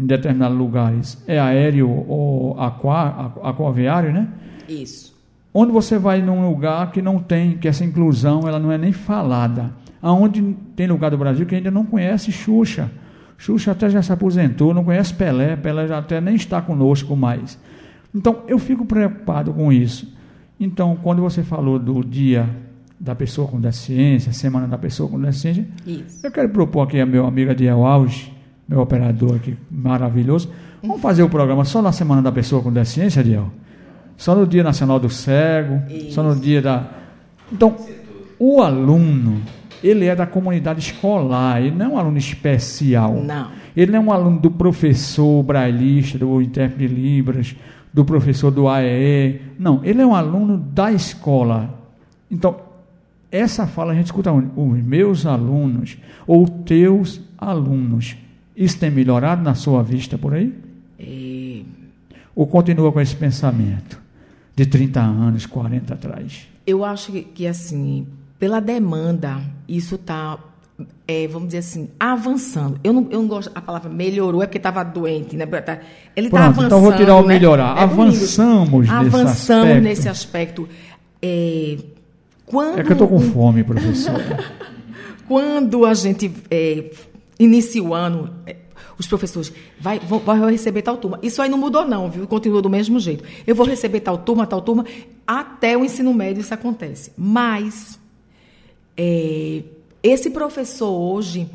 em 0.00 0.06
determinados 0.06 0.56
lugares 0.56 1.22
é 1.26 1.38
aéreo 1.38 1.90
ou 2.08 2.58
aqua, 2.58 3.34
aquaviário, 3.42 4.12
né? 4.12 4.28
Isso. 4.66 5.14
Onde 5.52 5.72
você 5.72 5.98
vai 5.98 6.22
num 6.22 6.48
lugar 6.48 6.90
que 6.90 7.02
não 7.02 7.18
tem, 7.18 7.58
que 7.58 7.68
essa 7.68 7.84
inclusão 7.84 8.48
ela 8.48 8.58
não 8.58 8.72
é 8.72 8.78
nem 8.78 8.92
falada. 8.92 9.72
Aonde 10.00 10.56
tem 10.74 10.86
lugar 10.86 11.10
do 11.10 11.18
Brasil 11.18 11.44
que 11.44 11.54
ainda 11.54 11.70
não 11.70 11.84
conhece 11.84 12.32
Xuxa. 12.32 12.90
Xuxa 13.36 13.72
até 13.72 13.90
já 13.90 14.00
se 14.00 14.12
aposentou, 14.12 14.72
não 14.72 14.84
conhece 14.84 15.12
Pelé, 15.12 15.56
Pelé 15.56 15.86
já 15.86 15.98
até 15.98 16.20
nem 16.20 16.34
está 16.34 16.62
conosco 16.62 17.14
mais. 17.14 17.58
Então 18.14 18.42
eu 18.48 18.58
fico 18.58 18.86
preocupado 18.86 19.52
com 19.52 19.70
isso. 19.72 20.10
Então, 20.58 20.96
quando 21.02 21.22
você 21.22 21.42
falou 21.42 21.78
do 21.78 22.04
dia 22.04 22.48
da 22.98 23.14
pessoa 23.14 23.48
com 23.48 23.58
deficiência, 23.58 24.32
semana 24.32 24.68
da 24.68 24.76
pessoa 24.76 25.08
com 25.08 25.18
deficiência, 25.18 25.66
Isso. 25.86 26.24
eu 26.24 26.30
quero 26.30 26.50
propor 26.50 26.82
aqui 26.82 27.00
a 27.00 27.06
meu 27.06 27.24
amigo 27.24 27.50
Adiel 27.50 27.84
Alves, 27.84 28.30
meu 28.70 28.80
operador 28.80 29.34
aqui 29.34 29.56
maravilhoso, 29.68 30.48
vamos 30.80 31.02
fazer 31.02 31.24
o 31.24 31.28
programa 31.28 31.64
só 31.64 31.82
na 31.82 31.90
semana 31.90 32.22
da 32.22 32.30
pessoa 32.30 32.62
com 32.62 32.72
deficiência, 32.72 33.18
Adiel? 33.18 33.50
Só 34.16 34.32
no 34.32 34.46
Dia 34.46 34.62
Nacional 34.62 35.00
do 35.00 35.10
Cego, 35.10 35.82
Isso. 35.90 36.12
só 36.12 36.22
no 36.22 36.36
dia 36.36 36.62
da. 36.62 36.86
Então, 37.50 37.74
o 38.38 38.62
aluno, 38.62 39.40
ele 39.82 40.04
é 40.04 40.14
da 40.14 40.24
comunidade 40.24 40.78
escolar, 40.78 41.60
ele 41.60 41.74
não 41.74 41.86
é 41.86 41.88
um 41.88 41.98
aluno 41.98 42.18
especial. 42.18 43.14
Não. 43.14 43.48
Ele 43.76 43.90
não 43.90 43.98
é 43.98 44.02
um 44.02 44.12
aluno 44.12 44.38
do 44.38 44.50
professor 44.50 45.42
brailista, 45.42 46.16
do 46.16 46.40
intérprete 46.40 46.86
de 46.86 46.94
Libras, 46.94 47.56
do 47.92 48.04
professor 48.04 48.52
do 48.52 48.68
AEE. 48.68 49.40
Não, 49.58 49.80
ele 49.82 50.00
é 50.00 50.06
um 50.06 50.14
aluno 50.14 50.58
da 50.58 50.92
escola. 50.92 51.74
Então, 52.30 52.56
essa 53.32 53.66
fala 53.66 53.92
a 53.92 53.94
gente 53.94 54.06
escuta 54.06 54.30
onde? 54.30 54.48
Os 54.54 54.84
meus 54.84 55.26
alunos, 55.26 55.96
ou 56.26 56.46
teus 56.46 57.20
alunos. 57.36 58.16
Isso 58.60 58.78
tem 58.78 58.90
melhorado 58.90 59.42
na 59.42 59.54
sua 59.54 59.82
vista 59.82 60.18
por 60.18 60.34
aí? 60.34 60.52
É, 60.98 61.62
Ou 62.36 62.46
continua 62.46 62.92
com 62.92 63.00
esse 63.00 63.16
pensamento 63.16 63.98
de 64.54 64.66
30 64.66 65.00
anos, 65.00 65.46
40 65.46 65.94
atrás? 65.94 66.46
eu 66.66 66.84
acho 66.84 67.10
que, 67.10 67.22
que, 67.22 67.46
assim, 67.46 68.06
pela 68.38 68.60
demanda, 68.60 69.40
isso 69.66 69.94
está, 69.96 70.38
vamos 71.32 71.48
dizer 71.48 71.58
assim, 71.58 71.88
avançando. 71.98 72.78
Eu 72.84 72.92
não, 72.92 73.08
eu 73.10 73.22
não 73.22 73.26
gosto, 73.28 73.50
a 73.54 73.60
palavra 73.60 73.90
melhorou, 73.90 74.42
é 74.42 74.46
porque 74.46 74.58
estava 74.58 74.84
doente, 74.84 75.36
né? 75.36 75.46
Tá- 75.46 75.80
Ele 76.14 76.26
está 76.28 76.44
avançando. 76.46 76.66
então 76.66 76.80
vou 76.80 76.92
tirar 76.94 77.16
o 77.16 77.22
né? 77.22 77.28
melhorar. 77.34 77.76
É. 77.76 77.82
Avançamos 77.82 78.82
nesse 78.88 78.92
Avançamos 78.92 79.64
aspecto. 79.64 79.82
nesse 79.82 80.08
aspecto. 80.08 80.68
É, 81.22 81.78
quando 82.46 82.78
É 82.78 82.82
que 82.84 82.90
eu 82.90 82.92
estou 82.92 83.08
com 83.08 83.18
fome, 83.20 83.64
professor. 83.64 84.20
Quando 85.26 85.84
a 85.86 85.94
gente 85.94 86.30
é, 86.50 86.90
inicia 87.40 87.82
o 87.82 87.94
ano, 87.94 88.32
é, 88.46 88.54
os 88.98 89.06
professores 89.06 89.52
vai, 89.80 89.98
vão, 89.98 90.20
receber 90.46 90.82
tal 90.82 90.98
turma. 90.98 91.18
Isso 91.22 91.40
aí 91.40 91.48
não 91.48 91.56
mudou, 91.56 91.86
não, 91.86 92.10
viu? 92.10 92.26
Continua 92.26 92.60
do 92.60 92.68
mesmo 92.68 93.00
jeito. 93.00 93.24
Eu 93.46 93.54
vou 93.54 93.66
receber 93.66 94.00
tal 94.00 94.18
turma, 94.18 94.46
tal 94.46 94.60
turma. 94.60 94.84
Até 95.26 95.76
o 95.76 95.84
ensino 95.84 96.12
médio 96.12 96.42
isso 96.42 96.52
acontece. 96.52 97.12
Mas 97.16 97.98
é, 98.96 99.64
esse 100.02 100.30
professor 100.30 100.90
hoje, 100.90 101.48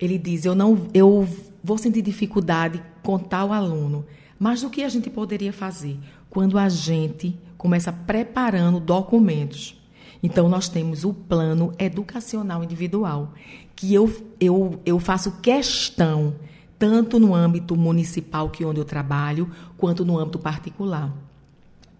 ele 0.00 0.16
diz: 0.16 0.44
eu 0.44 0.54
não, 0.54 0.86
eu 0.94 1.28
vou 1.62 1.76
sentir 1.76 2.02
dificuldade 2.02 2.80
com 3.02 3.18
tal 3.18 3.52
aluno. 3.52 4.06
Mas 4.38 4.62
o 4.62 4.70
que 4.70 4.82
a 4.82 4.88
gente 4.88 5.10
poderia 5.10 5.52
fazer 5.52 5.98
quando 6.30 6.58
a 6.58 6.68
gente 6.68 7.36
começa 7.58 7.92
preparando 7.92 8.78
documentos? 8.78 9.76
Então, 10.22 10.48
nós 10.48 10.68
temos 10.68 11.04
o 11.04 11.12
plano 11.12 11.72
educacional 11.78 12.64
individual, 12.64 13.32
que 13.76 13.92
eu, 13.92 14.10
eu, 14.40 14.80
eu 14.86 14.98
faço 14.98 15.32
questão, 15.42 16.34
tanto 16.78 17.20
no 17.20 17.34
âmbito 17.34 17.76
municipal, 17.76 18.48
que 18.48 18.64
é 18.64 18.66
onde 18.66 18.80
eu 18.80 18.84
trabalho, 18.84 19.50
quanto 19.76 20.04
no 20.04 20.18
âmbito 20.18 20.38
particular. 20.38 21.12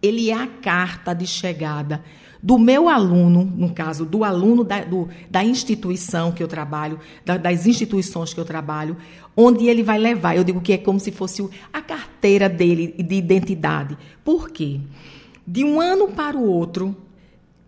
Ele 0.03 0.31
é 0.31 0.35
a 0.35 0.47
carta 0.47 1.13
de 1.13 1.27
chegada 1.27 2.03
do 2.43 2.59
meu 2.59 2.89
aluno, 2.89 3.45
no 3.45 3.73
caso, 3.73 4.05
do 4.05 4.23
aluno 4.25 4.63
da, 4.63 4.85
do, 4.85 5.09
da 5.31 5.45
instituição 5.45 6.33
que 6.33 6.43
eu 6.43 6.49
trabalho, 6.49 6.99
da, 7.25 7.37
das 7.37 7.67
instituições 7.67 8.33
que 8.33 8.41
eu 8.41 8.45
trabalho, 8.45 8.97
onde 9.37 9.67
ele 9.67 9.83
vai 9.83 9.99
levar. 9.99 10.37
Eu 10.37 10.45
digo 10.45 10.61
que 10.61 10.73
é 10.73 10.79
como 10.79 11.01
se 11.01 11.11
fosse 11.11 11.47
a 11.73 11.83
carteira 11.83 12.49
dele 12.49 12.95
de 13.03 13.17
identidade. 13.17 13.99
Por 14.25 14.51
quê? 14.51 14.81
De 15.47 15.65
um 15.65 15.81
ano 15.81 16.09
para 16.09 16.37
o 16.37 16.45
outro, 16.45 16.97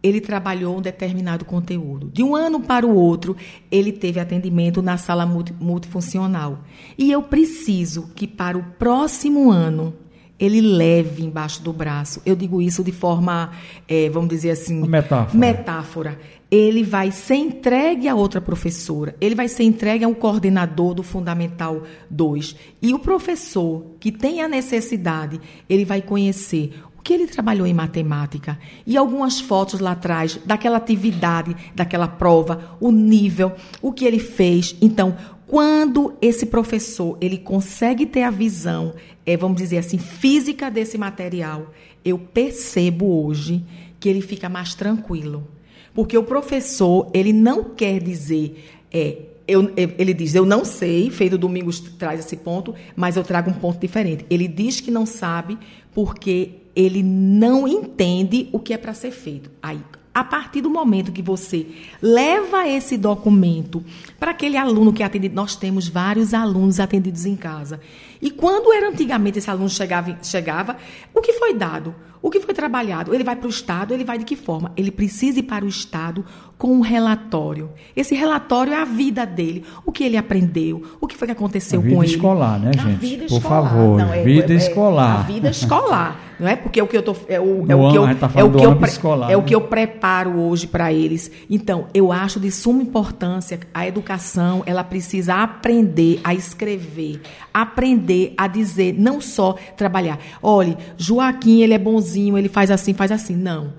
ele 0.02 0.20
trabalhou 0.20 0.78
um 0.78 0.80
determinado 0.80 1.44
conteúdo. 1.44 2.10
De 2.12 2.22
um 2.22 2.36
ano 2.36 2.60
para 2.60 2.86
o 2.86 2.94
outro, 2.94 3.36
ele 3.70 3.92
teve 3.92 4.20
atendimento 4.20 4.80
na 4.80 4.96
sala 4.96 5.26
multi- 5.26 5.54
multifuncional. 5.58 6.60
E 6.96 7.10
eu 7.10 7.22
preciso 7.22 8.10
que 8.14 8.26
para 8.26 8.56
o 8.56 8.62
próximo 8.78 9.50
ano 9.50 9.94
ele 10.38 10.60
leve 10.60 11.24
embaixo 11.24 11.60
do 11.62 11.72
braço. 11.72 12.22
Eu 12.24 12.36
digo 12.36 12.62
isso 12.62 12.84
de 12.84 12.92
forma, 12.92 13.50
eh, 13.88 14.08
vamos 14.08 14.28
dizer 14.28 14.50
assim, 14.50 14.86
metáfora. 14.86 15.36
metáfora. 15.38 16.18
Ele 16.50 16.82
vai 16.84 17.10
ser 17.10 17.34
entregue 17.34 18.08
a 18.08 18.14
outra 18.14 18.40
professora, 18.40 19.14
ele 19.20 19.34
vai 19.34 19.48
ser 19.48 19.64
entregue 19.64 20.04
a 20.04 20.08
um 20.08 20.14
coordenador 20.14 20.94
do 20.94 21.02
Fundamental 21.02 21.82
2. 22.08 22.54
E 22.80 22.94
o 22.94 22.98
professor 23.00 23.84
que 24.00 24.10
tem 24.12 24.40
a 24.40 24.48
necessidade, 24.48 25.40
ele 25.68 25.84
vai 25.84 26.00
conhecer 26.00 26.72
que 27.08 27.14
ele 27.14 27.26
trabalhou 27.26 27.66
em 27.66 27.72
matemática 27.72 28.58
e 28.86 28.94
algumas 28.94 29.40
fotos 29.40 29.80
lá 29.80 29.92
atrás 29.92 30.38
daquela 30.44 30.76
atividade, 30.76 31.56
daquela 31.74 32.06
prova, 32.06 32.76
o 32.78 32.92
nível, 32.92 33.52
o 33.80 33.94
que 33.94 34.04
ele 34.04 34.18
fez. 34.18 34.76
Então, 34.78 35.16
quando 35.46 36.12
esse 36.20 36.44
professor 36.44 37.16
ele 37.18 37.38
consegue 37.38 38.04
ter 38.04 38.24
a 38.24 38.30
visão, 38.30 38.92
é, 39.24 39.38
vamos 39.38 39.56
dizer 39.56 39.78
assim, 39.78 39.96
física 39.96 40.70
desse 40.70 40.98
material, 40.98 41.72
eu 42.04 42.18
percebo 42.18 43.24
hoje 43.24 43.64
que 43.98 44.06
ele 44.06 44.20
fica 44.20 44.50
mais 44.50 44.74
tranquilo. 44.74 45.48
Porque 45.94 46.18
o 46.18 46.22
professor, 46.22 47.08
ele 47.14 47.32
não 47.32 47.64
quer 47.70 48.02
dizer, 48.02 48.62
é, 48.92 49.16
eu- 49.48 49.72
ele 49.96 50.12
diz, 50.12 50.34
eu 50.34 50.44
não 50.44 50.62
sei, 50.62 51.08
Feito 51.08 51.38
Domingos 51.38 51.80
traz 51.80 52.20
esse 52.20 52.36
ponto, 52.36 52.74
mas 52.94 53.16
eu 53.16 53.24
trago 53.24 53.48
um 53.48 53.54
ponto 53.54 53.80
diferente. 53.80 54.26
Ele 54.28 54.46
diz 54.46 54.78
que 54.82 54.90
não 54.90 55.06
sabe 55.06 55.56
porque 55.94 56.50
ele 56.78 57.02
não 57.02 57.66
entende 57.66 58.48
o 58.52 58.58
que 58.60 58.72
é 58.72 58.76
para 58.78 58.94
ser 58.94 59.10
feito. 59.10 59.50
Aí, 59.60 59.80
a 60.14 60.22
partir 60.22 60.60
do 60.60 60.70
momento 60.70 61.10
que 61.12 61.20
você 61.22 61.66
leva 62.00 62.66
esse 62.68 62.96
documento 62.96 63.82
para 64.18 64.30
aquele 64.30 64.56
aluno 64.56 64.92
que 64.92 65.02
é 65.02 65.06
atendido, 65.06 65.34
nós 65.34 65.56
temos 65.56 65.88
vários 65.88 66.32
alunos 66.32 66.78
atendidos 66.78 67.26
em 67.26 67.34
casa. 67.36 67.80
E 68.22 68.30
quando 68.30 68.72
era 68.72 68.88
antigamente 68.88 69.38
esse 69.38 69.50
aluno 69.50 69.68
chegava, 69.68 70.16
chegava 70.22 70.76
o 71.12 71.20
que 71.20 71.32
foi 71.34 71.52
dado? 71.54 71.94
O 72.20 72.30
que 72.30 72.40
foi 72.40 72.52
trabalhado? 72.52 73.14
Ele 73.14 73.22
vai 73.22 73.36
para 73.36 73.46
o 73.46 73.50
Estado, 73.50 73.94
ele 73.94 74.02
vai 74.04 74.18
de 74.18 74.24
que 74.24 74.34
forma? 74.34 74.72
Ele 74.76 74.90
precisa 74.90 75.38
ir 75.38 75.44
para 75.44 75.64
o 75.64 75.68
Estado 75.68 76.24
com 76.56 76.72
um 76.72 76.80
relatório. 76.80 77.70
Esse 77.94 78.12
relatório 78.16 78.72
é 78.72 78.76
a 78.76 78.84
vida 78.84 79.24
dele, 79.24 79.64
o 79.86 79.92
que 79.92 80.02
ele 80.02 80.16
aprendeu, 80.16 80.82
o 81.00 81.06
que 81.06 81.16
foi 81.16 81.26
que 81.28 81.32
aconteceu 81.32 81.78
A 81.78 81.82
vida 81.82 81.94
com 81.94 82.02
ele. 82.02 82.12
escolar, 82.12 82.58
né, 82.58 82.70
A 82.76 82.82
gente? 82.88 82.98
vida 82.98 83.26
Por 83.28 83.36
escolar. 83.36 83.62
favor, 83.70 83.98
Não, 83.98 84.12
é- 84.12 84.24
vida 84.24 84.52
é- 84.52 84.56
é 84.56 84.58
escolar. 84.58 85.20
A 85.20 85.22
vida 85.22 85.48
escolar, 85.50 86.20
não 86.38 86.48
é? 86.48 86.56
Porque 86.56 86.78
é 86.78 86.82
o 86.82 86.86
que 86.86 86.96
eu 86.96 87.02
tô 87.02 87.16
é 87.28 87.40
o, 87.40 87.64
é 87.68 87.74
o 87.74 87.90
que 87.90 87.96
eu 87.96 88.16
tá 88.16 88.30
é 88.34 88.44
o 88.44 88.50
que 88.50 88.64
eu 88.64 88.80
escolar, 88.84 89.30
é 89.30 89.36
o 89.36 89.42
que 89.42 89.54
eu 89.54 89.60
preparo 89.62 90.38
hoje 90.38 90.66
para 90.66 90.92
eles. 90.92 91.30
Então, 91.48 91.86
eu 91.92 92.12
acho 92.12 92.38
de 92.38 92.50
suma 92.50 92.82
importância 92.82 93.58
a 93.74 93.86
educação, 93.86 94.62
ela 94.66 94.84
precisa 94.84 95.34
aprender 95.36 96.20
a 96.22 96.34
escrever, 96.34 97.20
aprender 97.52 98.34
a 98.36 98.46
dizer, 98.46 98.94
não 98.98 99.20
só 99.20 99.56
trabalhar. 99.76 100.18
Olhe, 100.42 100.76
Joaquim, 100.96 101.62
ele 101.62 101.74
é 101.74 101.78
bonzinho, 101.78 102.38
ele 102.38 102.48
faz 102.48 102.70
assim, 102.70 102.94
faz 102.94 103.10
assim. 103.10 103.36
Não. 103.36 103.72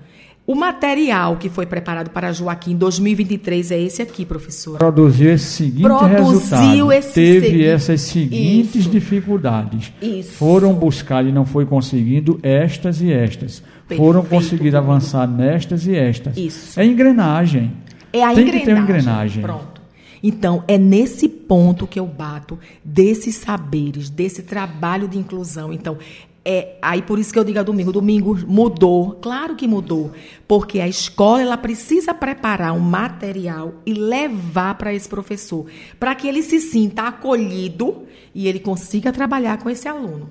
O 0.50 0.54
material 0.56 1.36
que 1.36 1.48
foi 1.48 1.64
preparado 1.64 2.10
para 2.10 2.32
Joaquim 2.32 2.72
em 2.72 2.76
2023 2.76 3.70
é 3.70 3.80
esse 3.80 4.02
aqui, 4.02 4.24
professora. 4.26 4.78
Produziu 4.78 5.32
esse 5.32 5.44
seguinte 5.44 5.82
Produziu 5.82 6.08
resultado. 6.26 6.92
esse 6.92 7.12
Teve 7.12 7.46
segui- 7.46 7.64
essas 7.64 8.00
seguintes 8.00 8.74
Isso. 8.80 8.90
dificuldades. 8.90 9.92
Isso. 10.02 10.32
Foram 10.32 10.74
buscar 10.74 11.24
e 11.24 11.30
não 11.30 11.44
foi 11.46 11.64
conseguindo 11.64 12.40
estas 12.42 13.00
e 13.00 13.12
estas. 13.12 13.62
Foram 13.96 14.22
Perfeito, 14.22 14.28
conseguir 14.28 14.70
Domingo. 14.72 14.90
avançar 14.92 15.28
nestas 15.28 15.86
e 15.86 15.94
estas. 15.94 16.36
Isso. 16.36 16.80
É 16.80 16.84
engrenagem. 16.84 17.72
É 18.12 18.24
a 18.24 18.34
Tem 18.34 18.42
engrenagem. 18.42 18.58
que 18.60 18.66
ter 18.66 18.72
uma 18.74 18.82
engrenagem. 18.82 19.42
Pronto. 19.42 19.80
Então, 20.22 20.64
é 20.68 20.76
nesse 20.76 21.28
ponto 21.28 21.86
que 21.86 21.98
eu 21.98 22.06
bato 22.06 22.58
desses 22.84 23.36
saberes, 23.36 24.10
desse 24.10 24.42
trabalho 24.42 25.08
de 25.08 25.16
inclusão. 25.16 25.72
Então, 25.72 25.96
é 26.44 26.78
aí 26.80 27.02
por 27.02 27.18
isso 27.18 27.32
que 27.32 27.38
eu 27.38 27.44
digo 27.44 27.62
domingo, 27.62 27.92
domingo 27.92 28.38
mudou, 28.46 29.12
claro 29.20 29.54
que 29.54 29.68
mudou, 29.68 30.10
porque 30.48 30.80
a 30.80 30.88
escola 30.88 31.42
ela 31.42 31.56
precisa 31.56 32.14
preparar 32.14 32.72
um 32.72 32.80
material 32.80 33.74
e 33.84 33.92
levar 33.92 34.74
para 34.76 34.94
esse 34.94 35.08
professor, 35.08 35.66
para 35.98 36.14
que 36.14 36.26
ele 36.26 36.42
se 36.42 36.60
sinta 36.60 37.02
acolhido 37.02 38.04
e 38.34 38.48
ele 38.48 38.58
consiga 38.58 39.12
trabalhar 39.12 39.58
com 39.58 39.68
esse 39.68 39.86
aluno. 39.86 40.28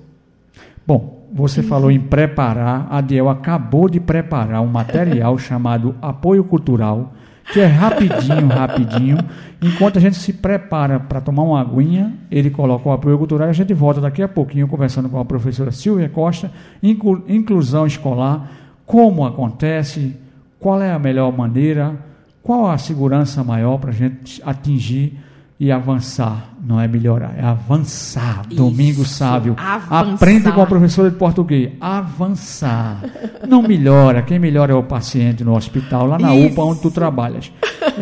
Bom, 0.85 1.27
você 1.31 1.61
falou 1.61 1.91
em 1.91 1.99
preparar. 1.99 2.87
A 2.89 3.01
Diel 3.01 3.29
acabou 3.29 3.87
de 3.87 3.99
preparar 3.99 4.61
um 4.61 4.67
material 4.67 5.37
chamado 5.39 5.95
Apoio 6.01 6.43
Cultural, 6.43 7.13
que 7.53 7.59
é 7.59 7.65
rapidinho, 7.65 8.47
rapidinho. 8.47 9.17
Enquanto 9.61 9.97
a 9.97 10.01
gente 10.01 10.15
se 10.17 10.31
prepara 10.33 10.99
para 10.99 11.19
tomar 11.19 11.43
uma 11.43 11.59
aguinha, 11.61 12.13
ele 12.31 12.49
coloca 12.49 12.87
o 12.87 12.91
apoio 12.91 13.17
cultural 13.17 13.47
e 13.47 13.51
a 13.51 13.53
gente 13.53 13.73
volta 13.73 13.99
daqui 13.99 14.21
a 14.21 14.27
pouquinho 14.27 14.67
conversando 14.67 15.09
com 15.09 15.19
a 15.19 15.25
professora 15.25 15.71
Silvia 15.71 16.07
Costa, 16.09 16.51
inclu- 16.81 17.23
inclusão 17.27 17.85
escolar, 17.85 18.49
como 18.85 19.25
acontece, 19.25 20.15
qual 20.59 20.81
é 20.81 20.91
a 20.91 20.99
melhor 20.99 21.35
maneira, 21.35 21.95
qual 22.41 22.69
a 22.69 22.77
segurança 22.77 23.43
maior 23.43 23.77
para 23.77 23.89
a 23.89 23.93
gente 23.93 24.41
atingir 24.45 25.17
E 25.59 25.71
avançar 25.71 26.53
não 26.65 26.79
é 26.79 26.87
melhorar, 26.87 27.33
é 27.37 27.43
avançar. 27.43 28.45
Isso, 28.47 28.55
Domingo 28.55 29.03
sábio. 29.03 29.55
avançar. 29.57 30.13
Aprende 30.13 30.51
com 30.51 30.61
a 30.61 30.65
professora 30.65 31.09
de 31.09 31.17
português. 31.17 31.71
Avançar. 31.81 33.03
Não 33.47 33.61
melhora. 33.61 34.21
Quem 34.21 34.39
melhora 34.39 34.71
é 34.71 34.75
o 34.75 34.83
paciente 34.83 35.43
no 35.43 35.55
hospital, 35.55 36.05
lá 36.05 36.17
na 36.17 36.33
Isso. 36.33 36.53
UPA, 36.53 36.63
onde 36.63 36.81
tu 36.81 36.91
trabalhas. 36.91 37.51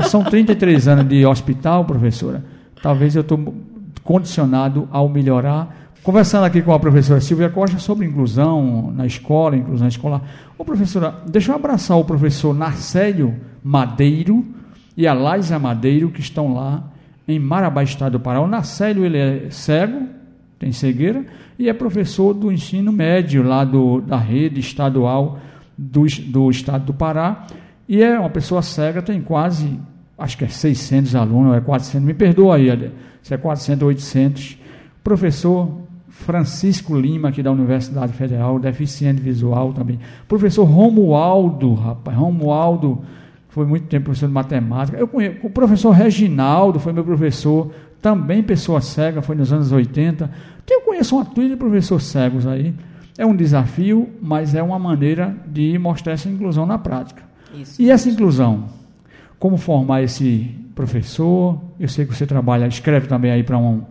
São 0.07 0.23
33 0.23 0.87
anos 0.87 1.07
de 1.07 1.25
hospital, 1.25 1.85
professora. 1.85 2.43
Talvez 2.83 3.15
eu 3.15 3.21
estou 3.21 3.55
condicionado 4.03 4.87
ao 4.91 5.09
melhorar. 5.09 5.75
Conversando 6.03 6.45
aqui 6.45 6.61
com 6.61 6.73
a 6.73 6.79
professora 6.79 7.19
Silvia 7.19 7.49
Costa 7.49 7.79
sobre 7.79 8.05
inclusão 8.05 8.93
na 8.95 9.05
escola, 9.05 9.57
inclusão 9.57 9.87
escolar. 9.87 10.21
Ô, 10.57 10.63
professora, 10.63 11.15
deixa 11.27 11.51
eu 11.51 11.55
abraçar 11.55 11.97
o 11.97 12.05
professor 12.05 12.53
Narcélio 12.53 13.35
Madeiro 13.63 14.45
e 14.95 15.05
a 15.07 15.13
Laisa 15.13 15.57
Madeiro, 15.59 16.09
que 16.09 16.21
estão 16.21 16.53
lá 16.53 16.83
em 17.27 17.39
Marabá, 17.39 17.83
estado 17.83 18.13
do 18.13 18.19
Pará. 18.19 18.39
O 18.39 18.47
Narcélio, 18.47 19.05
ele 19.05 19.17
é 19.17 19.49
cego, 19.49 20.07
tem 20.57 20.71
cegueira, 20.71 21.25
e 21.59 21.67
é 21.69 21.73
professor 21.73 22.33
do 22.33 22.51
ensino 22.51 22.91
médio 22.91 23.43
lá 23.43 23.63
do, 23.63 24.01
da 24.01 24.17
rede 24.17 24.59
estadual 24.59 25.39
do, 25.77 26.05
do 26.27 26.49
estado 26.49 26.85
do 26.85 26.93
Pará. 26.93 27.45
E 27.87 28.01
é 28.01 28.17
uma 28.17 28.29
pessoa 28.29 28.61
cega, 28.61 29.01
tem 29.01 29.21
quase, 29.21 29.79
acho 30.17 30.37
que 30.37 30.45
é 30.45 30.47
600 30.47 31.15
alunos, 31.15 31.51
ou 31.51 31.55
é 31.55 31.61
400, 31.61 32.05
me 32.05 32.13
perdoa 32.13 32.55
aí, 32.55 32.91
se 33.21 33.33
é 33.33 33.37
400 33.37 33.81
ou 33.81 33.89
800. 33.89 34.57
Professor 35.03 35.87
Francisco 36.09 36.97
Lima, 36.97 37.29
aqui 37.29 37.43
da 37.43 37.51
Universidade 37.51 38.11
Federal, 38.13 38.59
deficiente 38.59 39.21
visual 39.21 39.71
também. 39.73 39.99
Professor 40.27 40.63
Romualdo, 40.63 41.73
rapaz, 41.73 42.17
Romualdo 42.17 43.03
foi 43.57 43.65
muito 43.65 43.87
tempo 43.87 44.05
professor 44.05 44.27
de 44.27 44.33
matemática. 44.33 44.97
Eu 44.99 45.07
conheço, 45.07 45.37
o 45.41 45.49
professor 45.49 45.89
Reginaldo 45.89 46.79
foi 46.79 46.93
meu 46.93 47.03
professor, 47.03 47.71
também 47.99 48.43
pessoa 48.43 48.79
cega, 48.81 49.19
foi 49.19 49.35
nos 49.35 49.51
anos 49.51 49.71
80. 49.71 50.29
Então, 50.63 50.77
eu 50.77 50.81
conheço 50.81 51.15
uma 51.15 51.25
turma 51.25 51.49
de 51.49 51.55
professores 51.55 52.05
cegos 52.05 52.45
aí. 52.45 52.71
É 53.17 53.25
um 53.25 53.35
desafio, 53.35 54.09
mas 54.21 54.53
é 54.53 54.61
uma 54.61 54.77
maneira 54.77 55.35
de 55.47 55.75
mostrar 55.79 56.13
essa 56.13 56.29
inclusão 56.29 56.67
na 56.67 56.77
prática. 56.77 57.23
Isso. 57.59 57.81
E 57.81 57.89
essa 57.89 58.07
inclusão? 58.07 58.65
Como 59.39 59.57
formar 59.57 60.03
esse 60.03 60.51
professor? 60.75 61.59
Eu 61.79 61.87
sei 61.87 62.05
que 62.05 62.15
você 62.15 62.27
trabalha, 62.27 62.67
escreve 62.67 63.07
também 63.07 63.31
aí 63.31 63.41
para 63.41 63.57
um, 63.57 63.81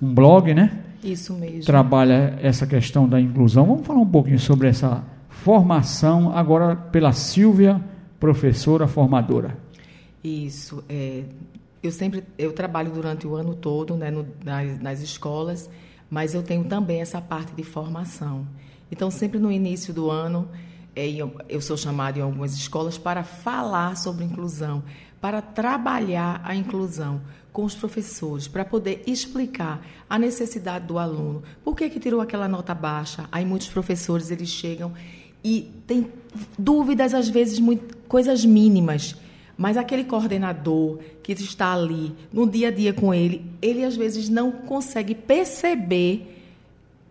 um 0.00 0.14
blog, 0.14 0.54
né? 0.54 0.70
Isso 1.02 1.34
mesmo. 1.34 1.64
Trabalha 1.64 2.38
essa 2.40 2.64
questão 2.64 3.08
da 3.08 3.20
inclusão. 3.20 3.66
Vamos 3.66 3.84
falar 3.84 3.98
um 3.98 4.06
pouquinho 4.06 4.38
sobre 4.38 4.68
essa 4.68 5.02
formação 5.28 6.30
agora 6.32 6.76
pela 6.76 7.12
Silvia, 7.12 7.80
professora 8.20 8.86
formadora. 8.86 9.58
Isso. 10.22 10.84
É, 10.88 11.24
eu 11.82 11.90
sempre 11.90 12.22
eu 12.36 12.52
trabalho 12.52 12.92
durante 12.92 13.26
o 13.26 13.34
ano 13.34 13.54
todo 13.54 13.96
né, 13.96 14.10
no- 14.10 14.28
nas, 14.44 14.78
nas 14.80 15.00
escolas, 15.00 15.70
mas 16.10 16.34
eu 16.34 16.42
tenho 16.42 16.64
também 16.64 17.00
essa 17.00 17.20
parte 17.20 17.52
de 17.54 17.64
formação. 17.64 18.46
Então, 18.92 19.10
sempre 19.10 19.38
no 19.38 19.50
início 19.50 19.94
do 19.94 20.10
ano, 20.10 20.48
é, 20.94 21.08
eu, 21.48 21.60
sou 21.60 21.76
chamada 21.76 22.18
em 22.18 22.22
algumas 22.22 22.52
escolas 22.54 22.98
para 22.98 23.22
falar 23.22 23.96
sobre 23.96 24.24
inclusão, 24.24 24.82
para 25.20 25.40
trabalhar 25.40 26.40
a 26.44 26.54
inclusão 26.54 27.20
com 27.52 27.64
os 27.64 27.74
professores, 27.74 28.46
para 28.46 28.64
poder 28.64 29.02
explicar 29.06 29.84
a 30.08 30.18
necessidade 30.18 30.86
do 30.86 30.98
aluno. 30.98 31.42
Por 31.64 31.74
que, 31.76 31.88
que 31.88 31.98
tirou 32.00 32.20
aquela 32.20 32.48
nota 32.48 32.74
baixa? 32.74 33.26
Aí 33.30 33.44
muitos 33.44 33.68
professores 33.68 34.30
eles 34.30 34.48
chegam 34.48 34.92
e 35.42 35.70
têm 35.86 36.06
dúvidas, 36.58 37.14
às 37.14 37.28
vezes, 37.28 37.58
muito, 37.58 37.96
coisas 38.08 38.44
mínimas. 38.44 39.16
Mas 39.56 39.76
aquele 39.76 40.04
coordenador 40.04 40.98
que 41.22 41.32
está 41.32 41.74
ali 41.74 42.14
no 42.32 42.48
dia 42.48 42.68
a 42.68 42.70
dia 42.70 42.92
com 42.94 43.12
ele, 43.12 43.44
ele 43.60 43.84
às 43.84 43.94
vezes 43.94 44.28
não 44.28 44.50
consegue 44.50 45.14
perceber 45.14 46.38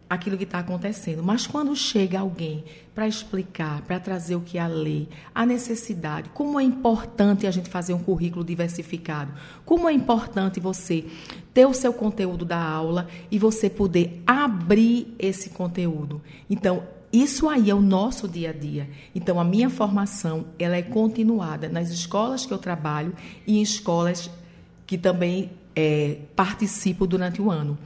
aquilo 0.09 0.35
que 0.37 0.43
está 0.43 0.59
acontecendo. 0.59 1.21
Mas 1.21 1.45
quando 1.45 1.75
chega 1.75 2.19
alguém 2.19 2.63
para 2.95 3.07
explicar, 3.07 3.81
para 3.83 3.99
trazer 3.99 4.35
o 4.35 4.41
que 4.41 4.57
é 4.57 4.61
a 4.61 4.67
lei, 4.67 5.07
a 5.33 5.45
necessidade, 5.45 6.29
como 6.29 6.59
é 6.59 6.63
importante 6.63 7.45
a 7.45 7.51
gente 7.51 7.69
fazer 7.69 7.93
um 7.93 7.99
currículo 7.99 8.43
diversificado, 8.43 9.31
como 9.63 9.87
é 9.87 9.93
importante 9.93 10.59
você 10.59 11.05
ter 11.53 11.67
o 11.67 11.73
seu 11.73 11.93
conteúdo 11.93 12.43
da 12.43 12.59
aula 12.59 13.07
e 13.29 13.37
você 13.37 13.69
poder 13.69 14.21
abrir 14.25 15.13
esse 15.19 15.51
conteúdo. 15.51 16.19
Então, 16.49 16.83
isso 17.11 17.49
aí 17.49 17.69
é 17.69 17.75
o 17.75 17.81
nosso 17.81 18.27
dia 18.27 18.51
a 18.51 18.53
dia. 18.53 18.89
Então, 19.15 19.39
a 19.39 19.43
minha 19.43 19.69
formação 19.69 20.45
ela 20.59 20.75
é 20.75 20.81
continuada 20.81 21.67
nas 21.67 21.89
escolas 21.89 22.45
que 22.45 22.53
eu 22.53 22.57
trabalho 22.57 23.13
e 23.47 23.57
em 23.57 23.61
escolas 23.61 24.29
que 24.85 24.97
também 24.97 25.51
é, 25.75 26.17
participo 26.35 27.07
durante 27.07 27.41
o 27.41 27.49
ano. 27.49 27.77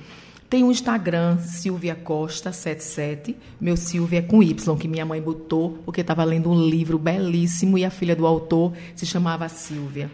Tem 0.49 0.63
o 0.63 0.71
Instagram, 0.71 1.39
Silvia 1.39 1.95
Costa 1.95 2.51
77. 2.51 3.35
Meu 3.59 3.75
Silvia 3.75 4.19
é 4.19 4.21
com 4.21 4.43
Y, 4.43 4.77
que 4.77 4.87
minha 4.87 5.05
mãe 5.05 5.21
botou, 5.21 5.79
porque 5.83 6.01
estava 6.01 6.23
lendo 6.23 6.49
um 6.51 6.67
livro 6.69 6.99
belíssimo 6.99 7.77
e 7.77 7.83
a 7.83 7.89
filha 7.89 8.15
do 8.15 8.27
autor 8.27 8.73
se 8.95 9.05
chamava 9.05 9.49
Silvia. 9.49 10.11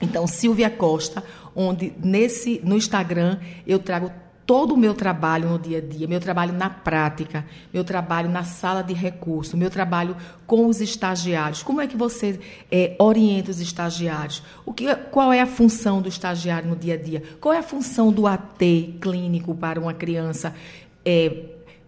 Então, 0.00 0.26
Silvia 0.26 0.68
Costa, 0.68 1.22
onde 1.54 1.92
nesse 2.02 2.60
no 2.64 2.76
Instagram 2.76 3.38
eu 3.64 3.78
trago 3.78 4.10
todo 4.52 4.74
o 4.74 4.76
meu 4.76 4.92
trabalho 4.92 5.48
no 5.48 5.58
dia 5.58 5.78
a 5.78 5.80
dia, 5.80 6.06
meu 6.06 6.20
trabalho 6.20 6.52
na 6.52 6.68
prática, 6.68 7.42
meu 7.72 7.82
trabalho 7.82 8.28
na 8.28 8.44
sala 8.44 8.82
de 8.82 8.92
recurso, 8.92 9.56
meu 9.56 9.70
trabalho 9.70 10.14
com 10.46 10.66
os 10.66 10.82
estagiários. 10.82 11.62
Como 11.62 11.80
é 11.80 11.86
que 11.86 11.96
você 11.96 12.38
é, 12.70 12.94
orienta 12.98 13.50
os 13.50 13.60
estagiários? 13.60 14.42
O 14.66 14.74
que, 14.74 14.94
qual 15.10 15.32
é 15.32 15.40
a 15.40 15.46
função 15.46 16.02
do 16.02 16.08
estagiário 16.10 16.68
no 16.68 16.76
dia 16.76 16.92
a 16.92 16.96
dia? 16.98 17.22
Qual 17.40 17.54
é 17.54 17.60
a 17.60 17.62
função 17.62 18.12
do 18.12 18.26
AT 18.26 18.58
clínico 19.00 19.54
para 19.54 19.80
uma 19.80 19.94
criança 19.94 20.54
é, 21.02 21.34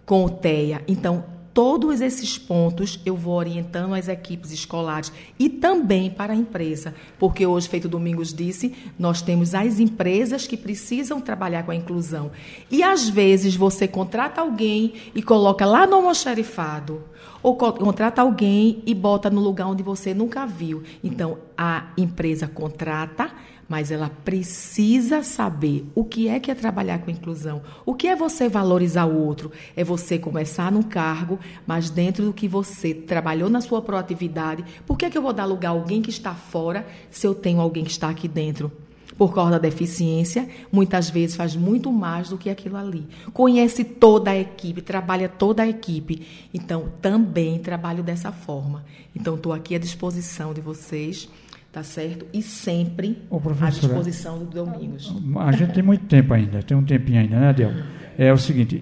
com 0.06 0.26
TEA? 0.26 0.80
Então, 0.88 1.22
Todos 1.54 2.00
esses 2.00 2.36
pontos 2.36 2.98
eu 3.06 3.16
vou 3.16 3.34
orientando 3.34 3.94
as 3.94 4.08
equipes 4.08 4.50
escolares 4.50 5.12
e 5.38 5.48
também 5.48 6.10
para 6.10 6.32
a 6.32 6.36
empresa, 6.36 6.92
porque 7.16 7.46
hoje, 7.46 7.68
feito 7.68 7.88
Domingos 7.88 8.34
disse, 8.34 8.74
nós 8.98 9.22
temos 9.22 9.54
as 9.54 9.78
empresas 9.78 10.48
que 10.48 10.56
precisam 10.56 11.20
trabalhar 11.20 11.62
com 11.62 11.70
a 11.70 11.76
inclusão. 11.76 12.32
E 12.68 12.82
às 12.82 13.08
vezes 13.08 13.54
você 13.54 13.86
contrata 13.86 14.40
alguém 14.40 14.94
e 15.14 15.22
coloca 15.22 15.64
lá 15.64 15.86
no 15.86 15.94
almoxarifado, 15.94 17.04
ou 17.40 17.54
co- 17.56 17.72
contrata 17.74 18.20
alguém 18.20 18.82
e 18.84 18.92
bota 18.92 19.30
no 19.30 19.40
lugar 19.40 19.68
onde 19.68 19.82
você 19.82 20.12
nunca 20.12 20.44
viu. 20.46 20.82
Então, 21.04 21.38
a 21.56 21.92
empresa 21.96 22.48
contrata, 22.48 23.30
mas 23.68 23.90
ela 23.90 24.10
precisa 24.24 25.22
saber 25.22 25.86
o 25.94 26.04
que 26.04 26.28
é 26.28 26.38
que 26.38 26.50
é 26.50 26.54
trabalhar 26.54 26.98
com 26.98 27.10
inclusão. 27.10 27.62
O 27.84 27.94
que 27.94 28.06
é 28.06 28.16
você 28.16 28.48
valorizar 28.48 29.06
o 29.06 29.18
outro? 29.18 29.50
É 29.76 29.82
você 29.82 30.18
começar 30.18 30.70
num 30.70 30.82
cargo, 30.82 31.38
mas 31.66 31.90
dentro 31.90 32.24
do 32.24 32.32
que 32.32 32.48
você 32.48 32.94
trabalhou 32.94 33.48
na 33.48 33.60
sua 33.60 33.80
proatividade. 33.80 34.64
Por 34.86 34.96
que, 34.96 35.06
é 35.06 35.10
que 35.10 35.18
eu 35.18 35.22
vou 35.22 35.32
dar 35.32 35.44
lugar 35.44 35.68
a 35.68 35.72
alguém 35.72 36.02
que 36.02 36.10
está 36.10 36.34
fora 36.34 36.86
se 37.10 37.26
eu 37.26 37.34
tenho 37.34 37.60
alguém 37.60 37.84
que 37.84 37.90
está 37.90 38.08
aqui 38.08 38.28
dentro? 38.28 38.70
Por 39.16 39.32
causa 39.32 39.52
da 39.52 39.58
deficiência, 39.58 40.48
muitas 40.72 41.08
vezes 41.08 41.36
faz 41.36 41.54
muito 41.54 41.92
mais 41.92 42.30
do 42.30 42.38
que 42.38 42.50
aquilo 42.50 42.76
ali. 42.76 43.06
Conhece 43.32 43.84
toda 43.84 44.32
a 44.32 44.36
equipe, 44.36 44.82
trabalha 44.82 45.28
toda 45.28 45.62
a 45.62 45.68
equipe. 45.68 46.26
Então, 46.52 46.92
também 47.00 47.60
trabalho 47.60 48.02
dessa 48.02 48.32
forma. 48.32 48.84
Então, 49.14 49.36
estou 49.36 49.52
aqui 49.52 49.76
à 49.76 49.78
disposição 49.78 50.52
de 50.52 50.60
vocês 50.60 51.28
tá 51.74 51.82
certo? 51.82 52.24
E 52.32 52.40
sempre 52.40 53.18
à 53.60 53.68
disposição 53.68 54.38
do 54.38 54.44
Domingos. 54.44 55.12
A 55.40 55.50
gente 55.50 55.72
tem 55.72 55.82
muito 55.82 56.04
tempo 56.06 56.32
ainda, 56.32 56.62
tem 56.62 56.76
um 56.76 56.84
tempinho 56.84 57.20
ainda, 57.20 57.36
né, 57.36 57.48
Adel? 57.48 57.72
É 58.16 58.32
o 58.32 58.38
seguinte, 58.38 58.80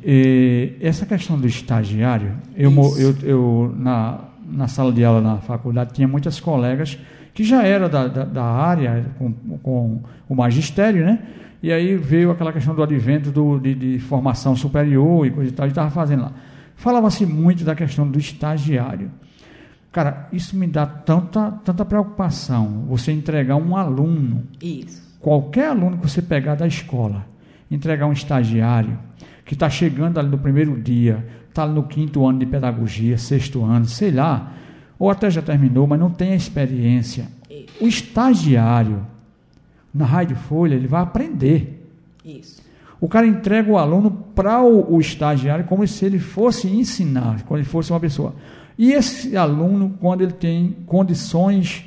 essa 0.79 1.07
questão 1.07 1.41
do 1.41 1.47
estagiário, 1.47 2.37
eu, 2.55 2.71
eu, 2.99 3.17
eu 3.23 3.75
na, 3.79 4.25
na 4.47 4.69
sala 4.69 4.93
de 4.93 5.03
aula 5.03 5.23
na 5.23 5.39
faculdade 5.39 5.95
tinha 5.95 6.07
muitas 6.07 6.39
colegas 6.39 6.99
que 7.33 7.43
já 7.43 7.65
eram 7.65 7.89
da, 7.89 8.09
da, 8.09 8.25
da 8.27 8.45
área, 8.45 9.07
com, 9.19 9.33
com 9.63 10.03
o 10.29 10.35
magistério, 10.35 11.03
né? 11.03 11.19
E 11.63 11.73
aí 11.73 11.97
veio 11.97 12.31
aquela 12.31 12.53
questão 12.53 12.75
do 12.75 12.83
advento 12.83 13.31
do, 13.31 13.59
de, 13.59 13.75
de 13.75 13.99
formação 14.01 14.55
superior 14.55 15.27
e 15.27 15.31
coisa 15.31 15.51
e 15.51 15.55
tal, 15.55 15.67
e 15.67 15.71
estava 15.71 15.91
fazendo 15.91 16.25
lá. 16.25 16.33
Falava-se 16.77 17.25
muito 17.25 17.65
da 17.65 17.75
questão 17.75 18.07
do 18.07 18.19
estagiário. 18.19 19.11
Cara, 19.93 20.27
isso 20.33 20.57
me 20.57 20.67
dá 20.67 20.87
tanta, 20.87 21.51
tanta 21.63 21.85
preocupação. 21.85 22.87
Você 22.89 23.13
entregar 23.13 23.57
um 23.57 23.77
aluno 23.77 24.45
Isso. 24.61 25.03
qualquer 25.21 25.69
aluno 25.69 25.99
que 25.99 26.09
você 26.09 26.23
pegar 26.23 26.55
da 26.55 26.67
escola, 26.67 27.27
entregar 27.71 28.07
um 28.07 28.13
estagiário 28.13 28.99
que 29.45 29.53
está 29.53 29.69
chegando 29.69 30.19
ali 30.19 30.31
no 30.31 30.39
primeiro 30.39 30.81
dia, 30.81 31.27
está 31.47 31.67
no 31.67 31.83
quinto 31.83 32.27
ano 32.27 32.39
de 32.39 32.47
pedagogia, 32.47 33.19
sexto 33.19 33.63
ano, 33.63 33.85
sei 33.85 34.11
lá, 34.11 34.55
ou 34.99 35.11
até 35.11 35.31
já 35.31 35.43
terminou, 35.43 35.87
mas 35.87 36.01
não 36.01 36.11
tem 36.11 36.33
a 36.33 36.37
experiência. 36.37 37.29
O 37.79 37.87
estagiário, 37.87 39.07
na 39.93 40.07
Rádio 40.07 40.37
Folha, 40.37 40.75
ele 40.75 40.87
vai 40.87 41.03
aprender. 41.03 41.87
Isso. 42.25 42.63
O 42.99 43.09
cara 43.09 43.27
entrega 43.27 43.71
o 43.71 43.77
aluno 43.77 44.11
para 44.11 44.63
o, 44.63 44.95
o 44.95 45.01
estagiário 45.01 45.65
como 45.65 45.87
se 45.87 46.05
ele 46.05 46.19
fosse 46.19 46.69
ensinar, 46.69 47.43
como 47.43 47.59
ele 47.59 47.67
fosse 47.67 47.93
uma 47.93 48.01
pessoa. 48.01 48.35
E 48.83 48.95
esse 48.95 49.37
aluno, 49.37 49.95
quando 50.01 50.23
ele 50.23 50.33
tem 50.33 50.75
condições 50.87 51.85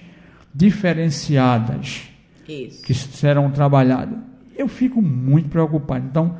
diferenciadas, 0.53 2.03
Isso. 2.47 2.81
que 2.83 2.93
serão 2.93 3.51
trabalhados. 3.51 4.17
eu 4.57 4.69
fico 4.69 5.01
muito 5.01 5.49
preocupado. 5.49 6.05
Então, 6.09 6.37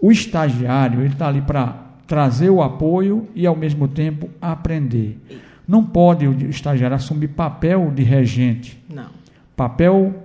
o 0.00 0.10
estagiário, 0.10 1.00
ele 1.00 1.12
está 1.12 1.28
ali 1.28 1.42
para 1.42 1.76
trazer 2.06 2.48
o 2.48 2.62
apoio 2.62 3.28
e, 3.34 3.46
ao 3.46 3.54
mesmo 3.54 3.86
tempo, 3.86 4.30
aprender. 4.40 5.20
Não 5.68 5.84
pode 5.84 6.26
o 6.26 6.48
estagiário 6.48 6.96
assumir 6.96 7.28
papel 7.28 7.92
de 7.94 8.02
regente. 8.02 8.82
Não. 8.88 9.10
Papel 9.54 10.24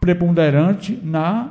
preponderante 0.00 1.00
na, 1.02 1.48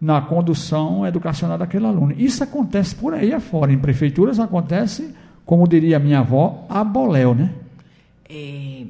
na 0.00 0.22
condução 0.22 1.06
educacional 1.06 1.58
daquele 1.58 1.84
aluno. 1.84 2.14
Isso 2.16 2.42
acontece 2.42 2.94
por 2.94 3.12
aí 3.12 3.30
afora. 3.30 3.70
Em 3.74 3.78
prefeituras 3.78 4.40
acontece, 4.40 5.14
como 5.48 5.66
diria 5.66 5.98
minha 5.98 6.18
avó, 6.18 6.66
a 6.68 6.84
boléu, 6.84 7.34
né? 7.34 7.48
É... 8.28 8.82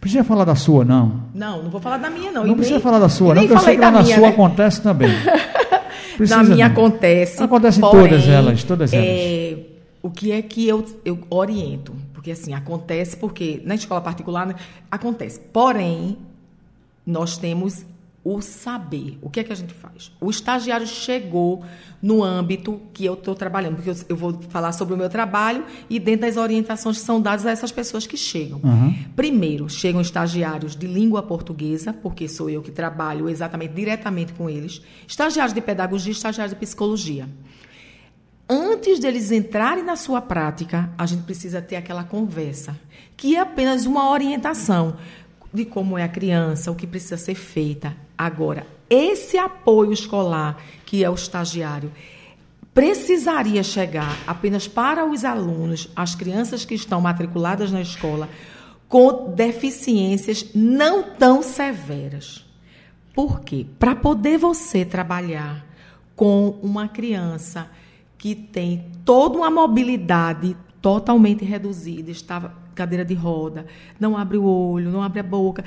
Precisa 0.00 0.24
falar 0.24 0.46
da 0.46 0.54
sua, 0.54 0.82
não? 0.82 1.24
Não, 1.34 1.62
não 1.64 1.68
vou 1.70 1.82
falar 1.82 1.98
da 1.98 2.08
minha, 2.08 2.32
não. 2.32 2.44
Não 2.46 2.52
E 2.52 2.56
precisa 2.56 2.76
nem- 2.76 2.82
falar 2.82 2.98
da 2.98 3.10
sua, 3.10 3.34
não, 3.34 3.42
porque 3.42 3.52
eu 3.54 3.58
sei 3.60 3.74
que 3.74 3.80
lá 3.82 3.90
na 3.90 4.02
minha, 4.02 4.14
sua 4.14 4.26
né? 4.26 4.32
acontece 4.32 4.80
também. 4.80 5.10
Precisa 6.16 6.42
na 6.42 6.44
minha 6.44 6.66
não. 6.66 6.72
acontece. 6.72 7.42
Acontece 7.42 7.76
em 7.78 7.80
porém, 7.82 8.08
todas 8.08 8.26
elas, 8.26 8.64
todas 8.64 8.92
elas. 8.94 9.06
é, 9.06 9.58
o 10.02 10.08
que 10.10 10.32
é 10.32 10.40
que 10.40 10.66
eu, 10.66 10.82
eu 11.04 11.18
oriento? 11.28 11.92
Porque 12.14 12.30
assim, 12.30 12.54
acontece 12.54 13.14
porque 13.14 13.60
na 13.66 13.74
escola 13.74 14.00
particular 14.00 14.56
acontece. 14.90 15.38
Porém, 15.52 16.16
nós 17.06 17.36
temos 17.36 17.84
o 18.34 18.42
saber. 18.42 19.18
O 19.22 19.30
que 19.30 19.40
é 19.40 19.44
que 19.44 19.52
a 19.52 19.56
gente 19.56 19.72
faz? 19.72 20.12
O 20.20 20.28
estagiário 20.30 20.86
chegou 20.86 21.64
no 22.02 22.22
âmbito 22.22 22.80
que 22.92 23.04
eu 23.04 23.14
estou 23.14 23.34
trabalhando, 23.34 23.76
porque 23.76 23.90
eu, 23.90 23.96
eu 24.08 24.16
vou 24.16 24.40
falar 24.50 24.72
sobre 24.72 24.94
o 24.94 24.96
meu 24.96 25.08
trabalho 25.08 25.64
e 25.88 25.98
dentro 25.98 26.22
das 26.22 26.36
orientações 26.36 26.98
que 26.98 27.04
são 27.04 27.20
dadas 27.20 27.46
a 27.46 27.50
essas 27.50 27.72
pessoas 27.72 28.06
que 28.06 28.16
chegam. 28.16 28.60
Uhum. 28.62 28.94
Primeiro, 29.16 29.68
chegam 29.68 30.00
estagiários 30.00 30.76
de 30.76 30.86
língua 30.86 31.22
portuguesa, 31.22 31.92
porque 31.92 32.28
sou 32.28 32.48
eu 32.50 32.62
que 32.62 32.70
trabalho 32.70 33.28
exatamente 33.28 33.72
diretamente 33.72 34.32
com 34.32 34.48
eles, 34.48 34.82
estagiários 35.06 35.54
de 35.54 35.60
pedagogia, 35.60 36.12
estagiários 36.12 36.54
de 36.54 36.60
psicologia. 36.60 37.28
Antes 38.50 38.98
deles 38.98 39.30
entrarem 39.30 39.84
na 39.84 39.94
sua 39.94 40.22
prática, 40.22 40.90
a 40.96 41.04
gente 41.04 41.24
precisa 41.24 41.60
ter 41.60 41.76
aquela 41.76 42.02
conversa, 42.02 42.74
que 43.14 43.36
é 43.36 43.40
apenas 43.40 43.84
uma 43.84 44.10
orientação 44.10 44.96
de 45.52 45.64
como 45.64 45.96
é 45.96 46.02
a 46.02 46.08
criança, 46.08 46.70
o 46.70 46.74
que 46.74 46.86
precisa 46.86 47.16
ser 47.16 47.34
feita. 47.34 47.96
Agora, 48.16 48.66
esse 48.90 49.36
apoio 49.36 49.92
escolar, 49.92 50.62
que 50.84 51.04
é 51.04 51.10
o 51.10 51.14
estagiário, 51.14 51.92
precisaria 52.72 53.62
chegar 53.62 54.16
apenas 54.26 54.68
para 54.68 55.04
os 55.04 55.24
alunos, 55.24 55.88
as 55.96 56.14
crianças 56.14 56.64
que 56.64 56.74
estão 56.74 57.00
matriculadas 57.00 57.72
na 57.72 57.80
escola, 57.80 58.28
com 58.88 59.32
deficiências 59.34 60.46
não 60.54 61.02
tão 61.02 61.42
severas. 61.42 62.46
Por 63.12 63.40
quê? 63.40 63.66
Para 63.78 63.96
poder 63.96 64.38
você 64.38 64.84
trabalhar 64.84 65.66
com 66.14 66.58
uma 66.62 66.88
criança 66.88 67.70
que 68.16 68.34
tem 68.34 68.90
toda 69.04 69.38
uma 69.38 69.50
mobilidade 69.50 70.56
totalmente 70.80 71.44
reduzida, 71.44 72.10
estava 72.10 72.54
cadeira 72.78 73.04
de 73.04 73.14
roda, 73.14 73.66
não 73.98 74.16
abre 74.16 74.38
o 74.38 74.44
olho, 74.44 74.88
não 74.88 75.02
abre 75.02 75.18
a 75.18 75.22
boca. 75.24 75.64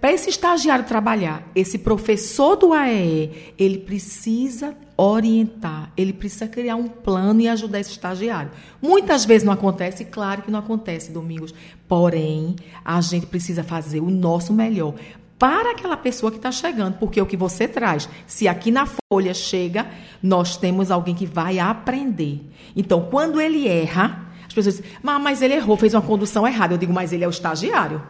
Para 0.00 0.12
esse 0.12 0.30
estagiário 0.30 0.84
trabalhar, 0.84 1.42
esse 1.56 1.76
professor 1.76 2.54
do 2.54 2.72
AEE, 2.72 3.54
ele 3.58 3.78
precisa 3.78 4.76
orientar, 4.96 5.92
ele 5.96 6.12
precisa 6.12 6.46
criar 6.46 6.76
um 6.76 6.86
plano 6.86 7.40
e 7.40 7.48
ajudar 7.48 7.80
esse 7.80 7.90
estagiário. 7.90 8.52
Muitas 8.80 9.24
vezes 9.24 9.42
não 9.42 9.52
acontece, 9.52 10.04
claro 10.04 10.42
que 10.42 10.50
não 10.52 10.60
acontece, 10.60 11.10
Domingos. 11.10 11.52
Porém, 11.88 12.54
a 12.84 13.00
gente 13.00 13.26
precisa 13.26 13.64
fazer 13.64 13.98
o 13.98 14.08
nosso 14.08 14.52
melhor 14.52 14.94
para 15.36 15.72
aquela 15.72 15.96
pessoa 15.96 16.30
que 16.30 16.38
está 16.38 16.52
chegando, 16.52 16.98
porque 16.98 17.20
o 17.20 17.26
que 17.26 17.36
você 17.36 17.66
traz, 17.66 18.08
se 18.28 18.46
aqui 18.46 18.70
na 18.70 18.86
folha 18.86 19.34
chega, 19.34 19.88
nós 20.22 20.56
temos 20.56 20.88
alguém 20.88 21.16
que 21.16 21.26
vai 21.26 21.58
aprender. 21.58 22.48
Então, 22.76 23.08
quando 23.10 23.40
ele 23.40 23.66
erra, 23.66 24.31
as 24.52 24.54
pessoas 24.54 24.76
dizem, 24.76 24.90
"Mas- 25.02 25.22
mas 25.22 25.42
ele 25.42 25.54
errou, 25.54 25.76
fez 25.76 25.94
uma 25.94 26.02
condução 26.02 26.46
errada. 26.46 26.74
Eu 26.74 26.78
digo, 26.78 26.92
mas 26.92 27.12
ele 27.12 27.24
é 27.24 27.26
o 27.26 27.30
estagiário. 27.30 28.02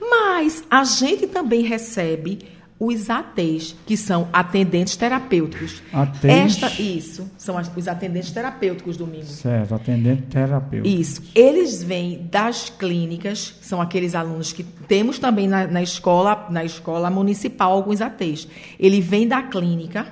Mas 0.00 0.64
a 0.70 0.84
gente 0.84 1.26
também 1.26 1.62
recebe 1.62 2.38
os 2.78 3.08
ATs, 3.08 3.74
que 3.86 3.96
são 3.96 4.28
atendentes 4.32 4.96
terapêuticos. 4.96 5.82
ATs? 5.90 6.24
Esta, 6.24 6.82
isso, 6.82 7.30
são 7.38 7.56
as- 7.56 7.70
os 7.74 7.88
atendentes 7.88 8.30
terapêuticos, 8.30 8.98
Domingos. 8.98 9.28
Certo, 9.28 9.74
atendente 9.74 10.22
terapeuta. 10.24 10.86
Isso. 10.86 11.22
Eles 11.34 11.82
vêm 11.82 12.28
das 12.30 12.68
clínicas, 12.68 13.54
são 13.62 13.80
aqueles 13.80 14.14
alunos 14.14 14.52
que 14.52 14.62
temos 14.62 15.18
também 15.18 15.48
na, 15.48 15.66
na 15.66 15.82
escola, 15.82 16.48
na 16.50 16.64
escola 16.64 17.08
municipal 17.10 17.72
alguns 17.72 18.02
ATs. 18.02 18.46
Ele 18.78 19.00
vem 19.00 19.26
da 19.26 19.42
clínica 19.42 20.06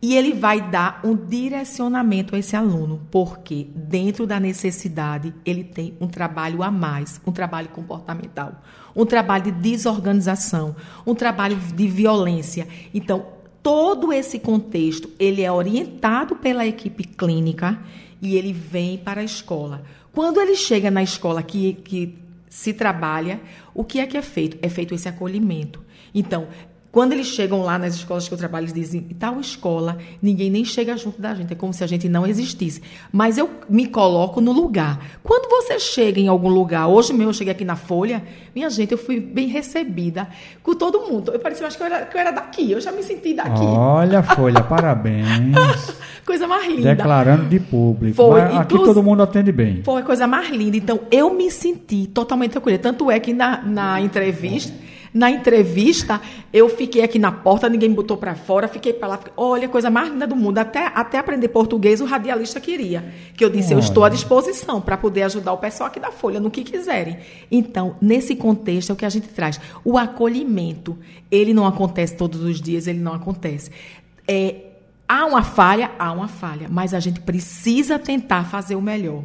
e 0.00 0.14
ele 0.14 0.32
vai 0.32 0.60
dar 0.60 1.00
um 1.04 1.14
direcionamento 1.14 2.36
a 2.36 2.38
esse 2.38 2.54
aluno, 2.54 3.02
porque 3.10 3.66
dentro 3.74 4.26
da 4.26 4.38
necessidade 4.38 5.34
ele 5.44 5.64
tem 5.64 5.94
um 6.00 6.06
trabalho 6.06 6.62
a 6.62 6.70
mais, 6.70 7.20
um 7.26 7.32
trabalho 7.32 7.68
comportamental, 7.70 8.62
um 8.94 9.04
trabalho 9.04 9.44
de 9.44 9.52
desorganização, 9.52 10.76
um 11.04 11.14
trabalho 11.14 11.56
de 11.56 11.88
violência. 11.88 12.68
Então, 12.94 13.26
todo 13.62 14.12
esse 14.12 14.38
contexto, 14.38 15.10
ele 15.18 15.42
é 15.42 15.50
orientado 15.50 16.36
pela 16.36 16.64
equipe 16.64 17.02
clínica 17.02 17.80
e 18.22 18.36
ele 18.36 18.52
vem 18.52 18.98
para 18.98 19.20
a 19.20 19.24
escola. 19.24 19.82
Quando 20.12 20.40
ele 20.40 20.54
chega 20.54 20.90
na 20.90 21.02
escola 21.02 21.42
que, 21.42 21.74
que 21.74 22.18
se 22.48 22.72
trabalha, 22.72 23.40
o 23.74 23.84
que 23.84 23.98
é 23.98 24.06
que 24.06 24.16
é 24.16 24.22
feito? 24.22 24.58
É 24.62 24.68
feito 24.68 24.94
esse 24.94 25.08
acolhimento. 25.08 25.84
Então, 26.14 26.48
quando 26.90 27.12
eles 27.12 27.26
chegam 27.26 27.62
lá 27.62 27.78
nas 27.78 27.94
escolas 27.94 28.26
que 28.26 28.32
eu 28.32 28.38
trabalho, 28.38 28.64
eles 28.64 28.72
dizem, 28.72 29.02
tal 29.18 29.38
escola, 29.40 29.98
ninguém 30.22 30.50
nem 30.50 30.64
chega 30.64 30.96
junto 30.96 31.20
da 31.20 31.34
gente, 31.34 31.52
é 31.52 31.56
como 31.56 31.72
se 31.72 31.84
a 31.84 31.86
gente 31.86 32.08
não 32.08 32.26
existisse. 32.26 32.80
Mas 33.12 33.36
eu 33.36 33.50
me 33.68 33.86
coloco 33.86 34.40
no 34.40 34.52
lugar. 34.52 34.98
Quando 35.22 35.50
você 35.50 35.78
chega 35.78 36.18
em 36.18 36.28
algum 36.28 36.48
lugar, 36.48 36.88
hoje 36.88 37.12
mesmo 37.12 37.28
eu 37.28 37.34
cheguei 37.34 37.52
aqui 37.52 37.64
na 37.64 37.76
Folha, 37.76 38.22
minha 38.54 38.70
gente, 38.70 38.92
eu 38.92 38.98
fui 38.98 39.20
bem 39.20 39.48
recebida 39.48 40.28
com 40.62 40.74
todo 40.74 41.00
mundo. 41.00 41.30
Eu 41.30 41.38
parecia, 41.38 41.66
acho 41.66 41.76
que 41.76 41.82
eu 41.82 41.86
era, 41.86 42.06
que 42.06 42.16
eu 42.16 42.20
era 42.20 42.30
daqui, 42.30 42.72
eu 42.72 42.80
já 42.80 42.90
me 42.90 43.02
senti 43.02 43.34
daqui. 43.34 43.62
Olha, 43.62 44.22
Folha, 44.34 44.62
parabéns. 44.62 45.54
Coisa 46.24 46.46
mais 46.46 46.66
linda. 46.66 46.94
Declarando 46.94 47.44
de 47.44 47.60
público. 47.60 48.16
Foi, 48.16 48.40
Mas 48.40 48.56
aqui 48.58 48.76
todo 48.76 49.02
mundo 49.02 49.22
atende 49.22 49.52
bem. 49.52 49.82
Foi 49.82 50.00
a 50.00 50.04
coisa 50.04 50.26
mais 50.26 50.50
linda. 50.50 50.76
Então, 50.76 51.00
eu 51.10 51.32
me 51.32 51.50
senti 51.50 52.06
totalmente 52.06 52.56
acolhida. 52.56 52.82
Tanto 52.82 53.10
é 53.10 53.20
que 53.20 53.32
na, 53.32 53.62
na 53.62 54.00
entrevista, 54.00 54.72
na 55.12 55.30
entrevista, 55.30 56.20
eu 56.52 56.68
fiquei 56.68 57.02
aqui 57.02 57.18
na 57.18 57.32
porta, 57.32 57.68
ninguém 57.68 57.88
me 57.88 57.94
botou 57.94 58.16
para 58.16 58.34
fora, 58.34 58.68
fiquei 58.68 58.92
para 58.92 59.08
lá. 59.08 59.18
Fiquei, 59.18 59.32
Olha, 59.36 59.66
a 59.66 59.68
coisa 59.68 59.90
mais 59.90 60.10
linda 60.10 60.26
do 60.26 60.36
mundo. 60.36 60.58
Até, 60.58 60.86
até 60.94 61.18
aprender 61.18 61.48
português, 61.48 62.00
o 62.00 62.04
radialista 62.04 62.60
queria. 62.60 63.12
Que 63.36 63.44
eu 63.44 63.50
disse, 63.50 63.72
eu 63.72 63.78
Olha. 63.78 63.84
estou 63.84 64.04
à 64.04 64.08
disposição 64.08 64.80
para 64.80 64.96
poder 64.96 65.22
ajudar 65.22 65.52
o 65.52 65.58
pessoal 65.58 65.88
aqui 65.88 65.98
da 65.98 66.10
Folha 66.10 66.40
no 66.40 66.50
que 66.50 66.62
quiserem. 66.62 67.18
Então, 67.50 67.96
nesse 68.00 68.36
contexto 68.36 68.90
é 68.90 68.92
o 68.92 68.96
que 68.96 69.04
a 69.04 69.10
gente 69.10 69.28
traz. 69.28 69.60
O 69.84 69.96
acolhimento, 69.96 70.98
ele 71.30 71.54
não 71.54 71.66
acontece 71.66 72.16
todos 72.16 72.42
os 72.42 72.60
dias, 72.60 72.86
ele 72.86 73.00
não 73.00 73.14
acontece. 73.14 73.70
É, 74.26 74.56
há 75.08 75.24
uma 75.24 75.42
falha, 75.42 75.90
há 75.98 76.12
uma 76.12 76.28
falha, 76.28 76.68
mas 76.70 76.92
a 76.92 77.00
gente 77.00 77.20
precisa 77.20 77.98
tentar 77.98 78.44
fazer 78.44 78.76
o 78.76 78.82
melhor 78.82 79.24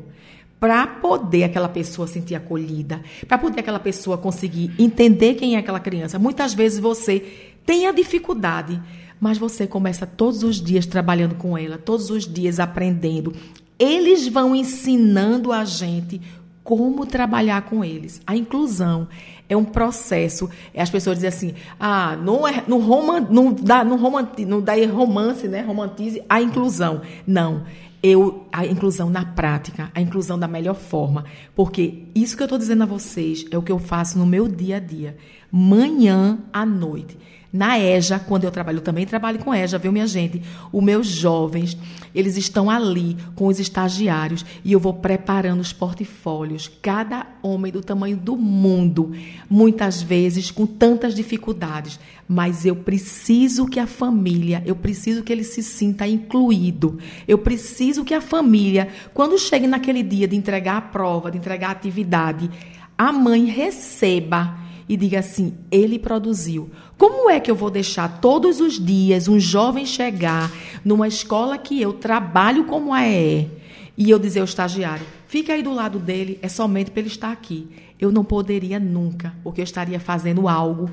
para 0.64 0.88
poder 0.88 1.44
aquela 1.44 1.68
pessoa 1.68 2.08
sentir 2.08 2.36
acolhida, 2.36 3.02
para 3.28 3.38
poder 3.38 3.60
aquela 3.60 3.82
pessoa 3.82 4.18
conseguir 4.18 4.72
entender 4.80 5.34
quem 5.34 5.56
é 5.56 5.60
aquela 5.60 5.78
criança. 5.78 6.18
Muitas 6.18 6.54
vezes 6.54 6.80
você 6.80 7.20
tem 7.66 7.86
a 7.86 7.92
dificuldade, 7.92 8.82
mas 9.20 9.38
você 9.38 9.68
começa 9.68 10.08
todos 10.08 10.42
os 10.42 10.62
dias 10.62 10.86
trabalhando 10.86 11.36
com 11.36 11.58
ela, 11.58 11.78
todos 11.78 12.10
os 12.10 12.26
dias 12.26 12.62
aprendendo. 12.62 13.34
Eles 13.78 14.26
vão 14.30 14.56
ensinando 14.56 15.52
a 15.52 15.66
gente 15.66 16.22
como 16.64 17.06
trabalhar 17.06 17.64
com 17.64 17.84
eles. 17.84 18.22
A 18.26 18.34
inclusão 18.34 19.10
é 19.50 19.58
um 19.58 19.66
processo. 19.66 20.50
As 20.78 20.90
pessoas 20.90 21.18
dizem 21.18 21.28
assim: 21.28 21.54
ah, 21.78 22.16
não, 22.16 22.48
é, 22.48 22.64
não, 22.66 22.80
roman, 22.80 23.28
não, 23.30 23.52
dá, 23.52 23.84
não, 23.84 23.98
romanti, 23.98 24.46
não 24.46 24.62
dá 24.62 24.76
romance, 24.90 25.46
né? 25.46 25.60
romantize 25.62 26.24
a 26.30 26.42
inclusão. 26.42 27.02
Não. 27.28 27.64
Eu, 28.04 28.46
a 28.52 28.66
inclusão 28.66 29.10
na 29.10 29.24
prática, 29.24 29.90
a 29.96 30.02
inclusão 30.02 30.38
da 30.38 30.48
melhor 30.48 30.76
forma. 30.76 31.24
Porque 31.56 32.04
isso 32.14 32.36
que 32.36 32.44
eu 32.44 32.46
estou 32.46 32.60
dizendo 32.60 32.84
a 32.84 32.86
vocês 32.86 33.46
é 33.50 33.58
o 33.58 33.62
que 33.62 33.72
eu 33.72 33.80
faço 33.80 34.20
no 34.20 34.26
meu 34.26 34.46
dia 34.46 34.76
a 34.76 34.80
dia. 34.80 35.16
Manhã 35.50 36.40
à 36.52 36.66
noite. 36.66 37.18
Na 37.54 37.78
EJA, 37.80 38.18
quando 38.18 38.46
eu 38.46 38.52
trabalho, 38.52 38.80
eu 38.80 38.82
também 38.82 39.06
trabalho 39.06 39.38
com 39.38 39.54
EJA, 39.54 39.78
viu, 39.78 39.92
minha 39.92 40.08
gente? 40.08 40.42
Os 40.72 40.84
meus 40.84 41.06
jovens, 41.06 41.78
eles 42.16 42.36
estão 42.36 42.68
ali 42.68 43.16
com 43.36 43.46
os 43.46 43.60
estagiários 43.60 44.44
e 44.66 44.74
eu 44.74 44.80
vou 44.80 44.96
preparando 44.96 45.60
os 45.60 45.72
portfólios. 45.72 46.68
Cada 46.82 47.28
homem 47.44 47.72
do 47.72 47.80
tamanho 47.80 48.18
do 48.18 48.36
mundo, 48.36 49.12
muitas 49.48 50.02
vezes 50.02 50.50
com 50.50 50.66
tantas 50.66 51.14
dificuldades. 51.14 52.00
Mas 52.28 52.66
eu 52.66 52.76
preciso 52.76 53.68
que 53.68 53.80
a 53.80 53.86
família, 53.86 54.64
eu 54.66 54.76
preciso 54.76 55.22
que 55.22 55.32
ele 55.32 55.44
se 55.44 55.62
sinta 55.62 56.08
incluído. 56.08 56.98
Eu 57.28 57.38
preciso 57.38 58.04
que 58.04 58.16
a 58.16 58.22
família, 58.22 58.88
quando 59.14 59.38
chegue 59.38 59.68
naquele 59.68 60.02
dia 60.02 60.28
de 60.28 60.36
entregar 60.36 60.78
a 60.78 60.82
prova, 60.82 61.30
de 61.30 61.38
entregar 61.38 61.68
a 61.68 61.74
atividade, 61.74 62.50
a 62.98 63.12
mãe 63.12 63.46
receba 63.46 64.63
e 64.88 64.98
diga 64.98 65.20
assim: 65.20 65.54
ele 65.72 65.98
produziu. 65.98 66.70
Como 66.98 67.30
é 67.30 67.40
que 67.40 67.50
eu 67.50 67.56
vou 67.56 67.70
deixar 67.70 68.20
todos 68.20 68.60
os 68.60 68.80
dias 68.84 69.28
um 69.28 69.40
jovem 69.40 69.86
chegar 69.86 70.52
numa 70.84 71.08
escola 71.08 71.58
que 71.58 71.82
eu 71.82 71.94
trabalho 71.94 72.66
como 72.66 72.94
a 72.94 73.08
EE 73.08 73.50
e 73.98 74.10
eu 74.10 74.20
dizer 74.20 74.40
ao 74.40 74.46
estagiário: 74.46 75.06
fica 75.28 75.54
aí 75.54 75.64
do 75.64 75.74
lado 75.74 76.00
dele, 76.00 76.40
é 76.42 76.48
somente 76.48 76.92
para 76.92 77.02
ele 77.02 77.10
estar 77.10 77.32
aqui? 77.32 77.68
Eu 78.00 78.12
não 78.12 78.24
poderia 78.24 78.80
nunca, 78.80 79.34
porque 79.44 79.62
eu 79.62 79.64
estaria 79.64 80.00
fazendo 80.00 80.48
algo 80.48 80.90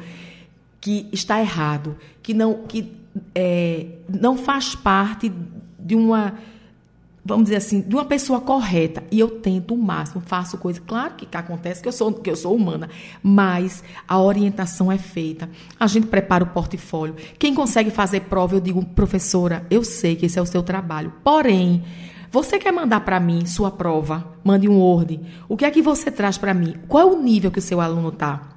que 0.80 1.08
está 1.12 1.40
errado, 1.40 1.96
que 2.22 2.32
não, 2.32 2.62
que, 2.66 2.92
é, 3.34 3.86
não 4.08 4.36
faz 4.36 4.74
parte 4.74 5.30
de 5.78 5.94
uma 5.94 6.34
vamos 7.30 7.44
dizer 7.44 7.56
assim, 7.56 7.80
de 7.80 7.94
uma 7.94 8.04
pessoa 8.04 8.40
correta. 8.40 9.02
E 9.10 9.18
eu 9.18 9.28
tento 9.28 9.74
o 9.74 9.78
máximo, 9.78 10.20
faço 10.24 10.58
coisa. 10.58 10.80
Claro 10.80 11.14
que, 11.14 11.24
que 11.24 11.36
acontece 11.36 11.80
que 11.80 11.88
eu 11.88 11.92
sou 11.92 12.12
que 12.12 12.28
eu 12.28 12.36
sou 12.36 12.54
humana, 12.54 12.90
mas 13.22 13.82
a 14.06 14.20
orientação 14.20 14.90
é 14.90 14.98
feita. 14.98 15.48
A 15.78 15.86
gente 15.86 16.08
prepara 16.08 16.44
o 16.44 16.48
portfólio. 16.48 17.14
Quem 17.38 17.54
consegue 17.54 17.90
fazer 17.90 18.22
prova, 18.22 18.56
eu 18.56 18.60
digo, 18.60 18.84
professora, 18.84 19.64
eu 19.70 19.84
sei 19.84 20.16
que 20.16 20.26
esse 20.26 20.38
é 20.38 20.42
o 20.42 20.46
seu 20.46 20.62
trabalho. 20.62 21.12
Porém, 21.22 21.84
você 22.32 22.58
quer 22.58 22.72
mandar 22.72 23.00
para 23.00 23.20
mim 23.20 23.46
sua 23.46 23.70
prova? 23.70 24.24
Mande 24.42 24.68
um 24.68 24.78
Word. 24.78 25.20
O 25.48 25.56
que 25.56 25.64
é 25.64 25.70
que 25.70 25.80
você 25.80 26.10
traz 26.10 26.36
para 26.36 26.52
mim? 26.52 26.74
Qual 26.88 27.02
é 27.02 27.12
o 27.12 27.22
nível 27.22 27.50
que 27.50 27.58
o 27.58 27.62
seu 27.62 27.80
aluno 27.80 28.08
está? 28.08 28.49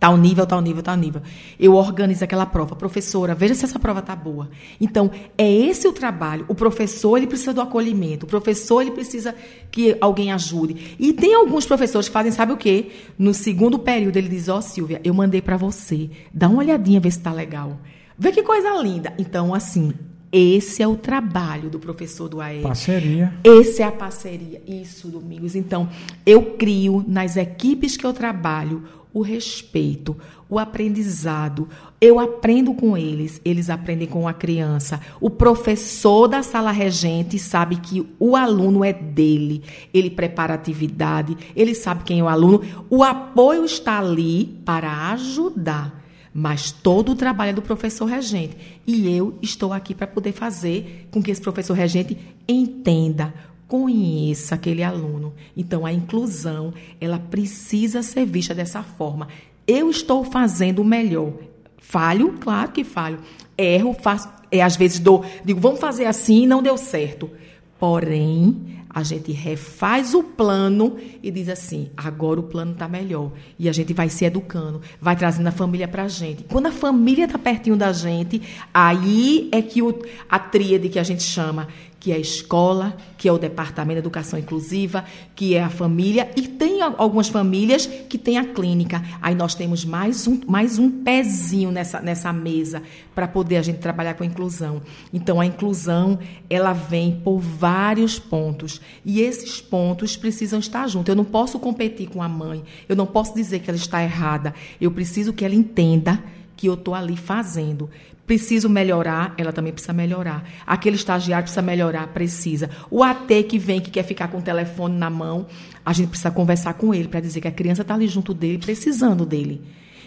Tal 0.00 0.16
nível, 0.16 0.46
tal 0.46 0.62
nível, 0.62 0.82
tal 0.82 0.96
nível. 0.96 1.20
Eu 1.58 1.74
organizo 1.74 2.24
aquela 2.24 2.46
prova. 2.46 2.74
Professora, 2.74 3.34
veja 3.34 3.54
se 3.54 3.66
essa 3.66 3.78
prova 3.78 4.00
está 4.00 4.16
boa. 4.16 4.48
Então, 4.80 5.10
é 5.36 5.52
esse 5.52 5.86
o 5.86 5.92
trabalho. 5.92 6.46
O 6.48 6.54
professor, 6.54 7.18
ele 7.18 7.26
precisa 7.26 7.52
do 7.52 7.60
acolhimento. 7.60 8.24
O 8.24 8.26
professor, 8.26 8.80
ele 8.80 8.92
precisa 8.92 9.34
que 9.70 9.94
alguém 10.00 10.32
ajude. 10.32 10.96
E 10.98 11.12
tem 11.12 11.34
alguns 11.34 11.66
professores 11.66 12.08
que 12.08 12.14
fazem, 12.14 12.32
sabe 12.32 12.54
o 12.54 12.56
quê? 12.56 12.90
No 13.18 13.34
segundo 13.34 13.78
período, 13.78 14.16
ele 14.16 14.30
diz, 14.30 14.48
ó, 14.48 14.56
oh, 14.56 14.62
Silvia, 14.62 15.02
eu 15.04 15.12
mandei 15.12 15.42
para 15.42 15.58
você. 15.58 16.08
Dá 16.32 16.48
uma 16.48 16.60
olhadinha, 16.60 16.98
ver 16.98 17.10
se 17.10 17.18
está 17.18 17.30
legal. 17.30 17.78
Vê 18.18 18.32
que 18.32 18.42
coisa 18.42 18.70
linda. 18.80 19.12
Então, 19.18 19.52
assim, 19.52 19.92
esse 20.32 20.82
é 20.82 20.88
o 20.88 20.96
trabalho 20.96 21.68
do 21.68 21.78
professor 21.78 22.26
do 22.26 22.40
AE. 22.40 22.62
Parceria. 22.62 23.34
Esse 23.44 23.82
é 23.82 23.84
a 23.84 23.92
parceria. 23.92 24.62
Isso, 24.66 25.08
Domingos. 25.08 25.54
Então, 25.54 25.90
eu 26.24 26.54
crio 26.54 27.04
nas 27.06 27.36
equipes 27.36 27.98
que 27.98 28.06
eu 28.06 28.14
trabalho 28.14 28.82
o 29.12 29.22
respeito, 29.22 30.16
o 30.48 30.58
aprendizado. 30.58 31.68
Eu 32.00 32.18
aprendo 32.18 32.74
com 32.74 32.96
eles, 32.96 33.40
eles 33.44 33.70
aprendem 33.70 34.06
com 34.06 34.26
a 34.26 34.32
criança. 34.32 35.00
O 35.20 35.30
professor 35.30 36.26
da 36.28 36.42
sala 36.42 36.70
regente 36.70 37.38
sabe 37.38 37.76
que 37.76 38.06
o 38.18 38.36
aluno 38.36 38.84
é 38.84 38.92
dele. 38.92 39.62
Ele 39.92 40.10
prepara 40.10 40.54
atividade, 40.54 41.36
ele 41.54 41.74
sabe 41.74 42.04
quem 42.04 42.20
é 42.20 42.22
o 42.22 42.28
aluno. 42.28 42.62
O 42.88 43.02
apoio 43.02 43.64
está 43.64 43.98
ali 43.98 44.46
para 44.64 45.10
ajudar. 45.12 46.00
Mas 46.32 46.70
todo 46.70 47.10
o 47.10 47.16
trabalho 47.16 47.50
é 47.50 47.54
do 47.54 47.62
professor 47.62 48.04
regente. 48.04 48.56
E 48.86 49.12
eu 49.12 49.36
estou 49.42 49.72
aqui 49.72 49.92
para 49.92 50.06
poder 50.06 50.32
fazer 50.32 51.08
com 51.10 51.20
que 51.20 51.30
esse 51.30 51.40
professor 51.40 51.74
regente 51.74 52.16
entenda 52.48 53.34
conheça 53.70 54.56
aquele 54.56 54.82
aluno. 54.82 55.32
Então, 55.56 55.86
a 55.86 55.92
inclusão, 55.92 56.74
ela 57.00 57.20
precisa 57.20 58.02
ser 58.02 58.26
vista 58.26 58.52
dessa 58.52 58.82
forma. 58.82 59.28
Eu 59.64 59.88
estou 59.88 60.24
fazendo 60.24 60.82
o 60.82 60.84
melhor. 60.84 61.32
Falho? 61.78 62.32
Claro 62.40 62.72
que 62.72 62.82
falho. 62.82 63.20
Erro, 63.56 63.94
faço, 63.94 64.28
é, 64.50 64.60
às 64.60 64.74
vezes 64.74 64.98
dou, 64.98 65.24
digo, 65.44 65.60
vamos 65.60 65.78
fazer 65.78 66.06
assim 66.06 66.42
e 66.42 66.46
não 66.48 66.60
deu 66.60 66.76
certo. 66.76 67.30
Porém, 67.78 68.80
a 68.92 69.04
gente 69.04 69.30
refaz 69.30 70.14
o 70.14 70.22
plano 70.24 70.96
e 71.22 71.30
diz 71.30 71.48
assim: 71.48 71.90
agora 71.96 72.40
o 72.40 72.42
plano 72.42 72.72
está 72.72 72.88
melhor. 72.88 73.30
E 73.56 73.68
a 73.68 73.72
gente 73.72 73.94
vai 73.94 74.08
se 74.08 74.24
educando, 74.24 74.82
vai 75.00 75.14
trazendo 75.14 75.46
a 75.46 75.52
família 75.52 75.86
para 75.86 76.02
a 76.02 76.08
gente. 76.08 76.42
Quando 76.42 76.66
a 76.66 76.72
família 76.72 77.26
está 77.26 77.38
pertinho 77.38 77.76
da 77.76 77.92
gente, 77.92 78.42
aí 78.74 79.48
é 79.52 79.62
que 79.62 79.80
o, 79.80 79.96
a 80.28 80.40
tríade 80.40 80.88
que 80.88 80.98
a 80.98 81.04
gente 81.04 81.22
chama, 81.22 81.68
que 82.00 82.10
é 82.10 82.14
a 82.14 82.18
escola, 82.18 82.96
que 83.18 83.28
é 83.28 83.32
o 83.32 83.36
departamento 83.36 83.96
de 83.96 84.06
educação 84.06 84.38
inclusiva, 84.38 85.04
que 85.36 85.54
é 85.54 85.62
a 85.62 85.68
família, 85.68 86.30
e 86.34 86.48
tem 86.48 86.80
algumas 86.80 87.28
famílias 87.28 87.86
que 87.86 88.16
tem 88.16 88.38
a 88.38 88.44
clínica. 88.44 89.04
Aí 89.20 89.34
nós 89.34 89.54
temos 89.54 89.84
mais 89.84 90.26
um, 90.26 90.40
mais 90.46 90.78
um 90.78 90.90
pezinho 90.90 91.70
nessa, 91.70 92.00
nessa 92.00 92.32
mesa 92.32 92.82
para 93.14 93.28
poder 93.28 93.58
a 93.58 93.62
gente 93.62 93.80
trabalhar 93.80 94.14
com 94.14 94.22
a 94.22 94.26
inclusão. 94.26 94.80
Então 95.12 95.38
a 95.38 95.44
inclusão, 95.44 96.18
ela 96.48 96.72
vem 96.72 97.20
por 97.22 97.38
vários 97.38 98.18
pontos, 98.18 98.80
e 99.04 99.20
esses 99.20 99.60
pontos 99.60 100.16
precisam 100.16 100.58
estar 100.58 100.88
juntos. 100.88 101.10
Eu 101.10 101.16
não 101.16 101.24
posso 101.24 101.58
competir 101.58 102.08
com 102.08 102.22
a 102.22 102.28
mãe, 102.28 102.64
eu 102.88 102.96
não 102.96 103.06
posso 103.06 103.34
dizer 103.34 103.58
que 103.60 103.68
ela 103.68 103.76
está 103.76 104.02
errada. 104.02 104.54
Eu 104.80 104.90
preciso 104.90 105.34
que 105.34 105.44
ela 105.44 105.54
entenda 105.54 106.18
que 106.60 106.66
eu 106.66 106.74
estou 106.74 106.94
ali 106.94 107.16
fazendo. 107.16 107.88
Preciso 108.30 108.68
melhorar, 108.68 109.34
ela 109.36 109.52
também 109.52 109.72
precisa 109.72 109.92
melhorar. 109.92 110.48
Aquele 110.64 110.94
estagiário 110.94 111.42
precisa 111.42 111.62
melhorar, 111.62 112.06
precisa. 112.06 112.70
O 112.88 113.02
AT 113.02 113.26
que 113.48 113.58
vem, 113.58 113.80
que 113.80 113.90
quer 113.90 114.04
ficar 114.04 114.28
com 114.28 114.38
o 114.38 114.40
telefone 114.40 114.96
na 114.96 115.10
mão, 115.10 115.48
a 115.84 115.92
gente 115.92 116.10
precisa 116.10 116.30
conversar 116.30 116.74
com 116.74 116.94
ele 116.94 117.08
para 117.08 117.18
dizer 117.18 117.40
que 117.40 117.48
a 117.48 117.50
criança 117.50 117.82
está 117.82 117.94
ali 117.94 118.06
junto 118.06 118.32
dele, 118.32 118.58
precisando 118.58 119.26
dele. 119.26 119.60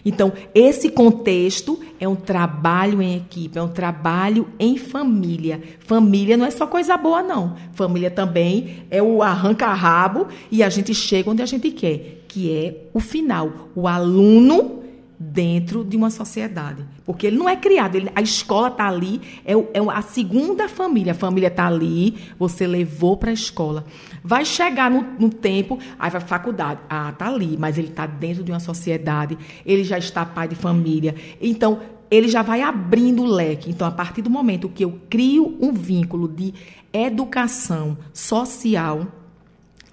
Então, 0.05 0.31
esse 0.55 0.89
contexto 0.89 1.77
é 1.99 2.07
um 2.07 2.15
trabalho 2.15 3.01
em 3.01 3.17
equipe, 3.17 3.59
é 3.59 3.61
um 3.61 3.67
trabalho 3.67 4.47
em 4.57 4.77
família. 4.77 5.61
Família 5.79 6.37
não 6.37 6.45
é 6.45 6.51
só 6.51 6.65
coisa 6.65 6.95
boa, 6.95 7.21
não. 7.21 7.57
Família 7.73 8.09
também 8.09 8.85
é 8.89 9.03
o 9.03 9.21
arranca-rabo 9.21 10.29
e 10.49 10.63
a 10.63 10.69
gente 10.69 10.93
chega 10.93 11.29
onde 11.29 11.41
a 11.41 11.45
gente 11.45 11.69
quer, 11.71 12.23
que 12.29 12.49
é 12.49 12.85
o 12.93 13.01
final. 13.01 13.69
O 13.75 13.85
aluno 13.85 14.82
dentro 15.31 15.83
de 15.83 15.95
uma 15.95 16.09
sociedade. 16.09 16.83
Porque 17.05 17.27
ele 17.27 17.37
não 17.37 17.47
é 17.47 17.55
criado, 17.55 17.95
ele, 17.95 18.11
a 18.13 18.21
escola 18.21 18.67
está 18.67 18.87
ali, 18.87 19.21
é, 19.45 19.53
é, 19.53 19.79
a 19.91 20.01
segunda 20.01 20.67
família. 20.67 21.13
A 21.13 21.15
família 21.15 21.47
está 21.47 21.67
ali, 21.67 22.15
você 22.37 22.67
levou 22.67 23.15
para 23.15 23.29
a 23.29 23.33
escola. 23.33 23.85
Vai 24.23 24.45
chegar 24.45 24.91
no, 24.91 25.01
no, 25.19 25.29
tempo, 25.29 25.79
aí 25.97 26.09
vai 26.09 26.21
faculdade. 26.21 26.81
Ah, 26.89 27.09
está 27.11 27.27
ali, 27.27 27.55
mas 27.57 27.77
ele 27.77 27.89
está 27.89 28.05
dentro 28.05 28.43
de 28.43 28.51
uma 28.51 28.59
sociedade, 28.59 29.37
ele 29.65 29.83
já 29.83 29.97
está 29.97 30.25
pai 30.25 30.47
de 30.47 30.55
família. 30.55 31.15
Então, 31.41 31.79
ele 32.11 32.27
já 32.27 32.41
vai 32.41 32.61
abrindo 32.61 33.23
o 33.23 33.25
leque. 33.25 33.69
Então, 33.69 33.87
a 33.87 33.91
partir 33.91 34.21
do 34.21 34.29
momento 34.29 34.69
que 34.69 34.83
eu 34.83 34.99
crio 35.09 35.57
um 35.59 35.73
vínculo 35.73 36.27
de 36.27 36.53
educação 36.91 37.97
social, 38.13 39.07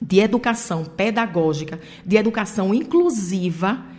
de 0.00 0.18
educação 0.18 0.84
pedagógica, 0.84 1.80
de 2.04 2.16
educação 2.16 2.74
inclusiva, 2.74 3.89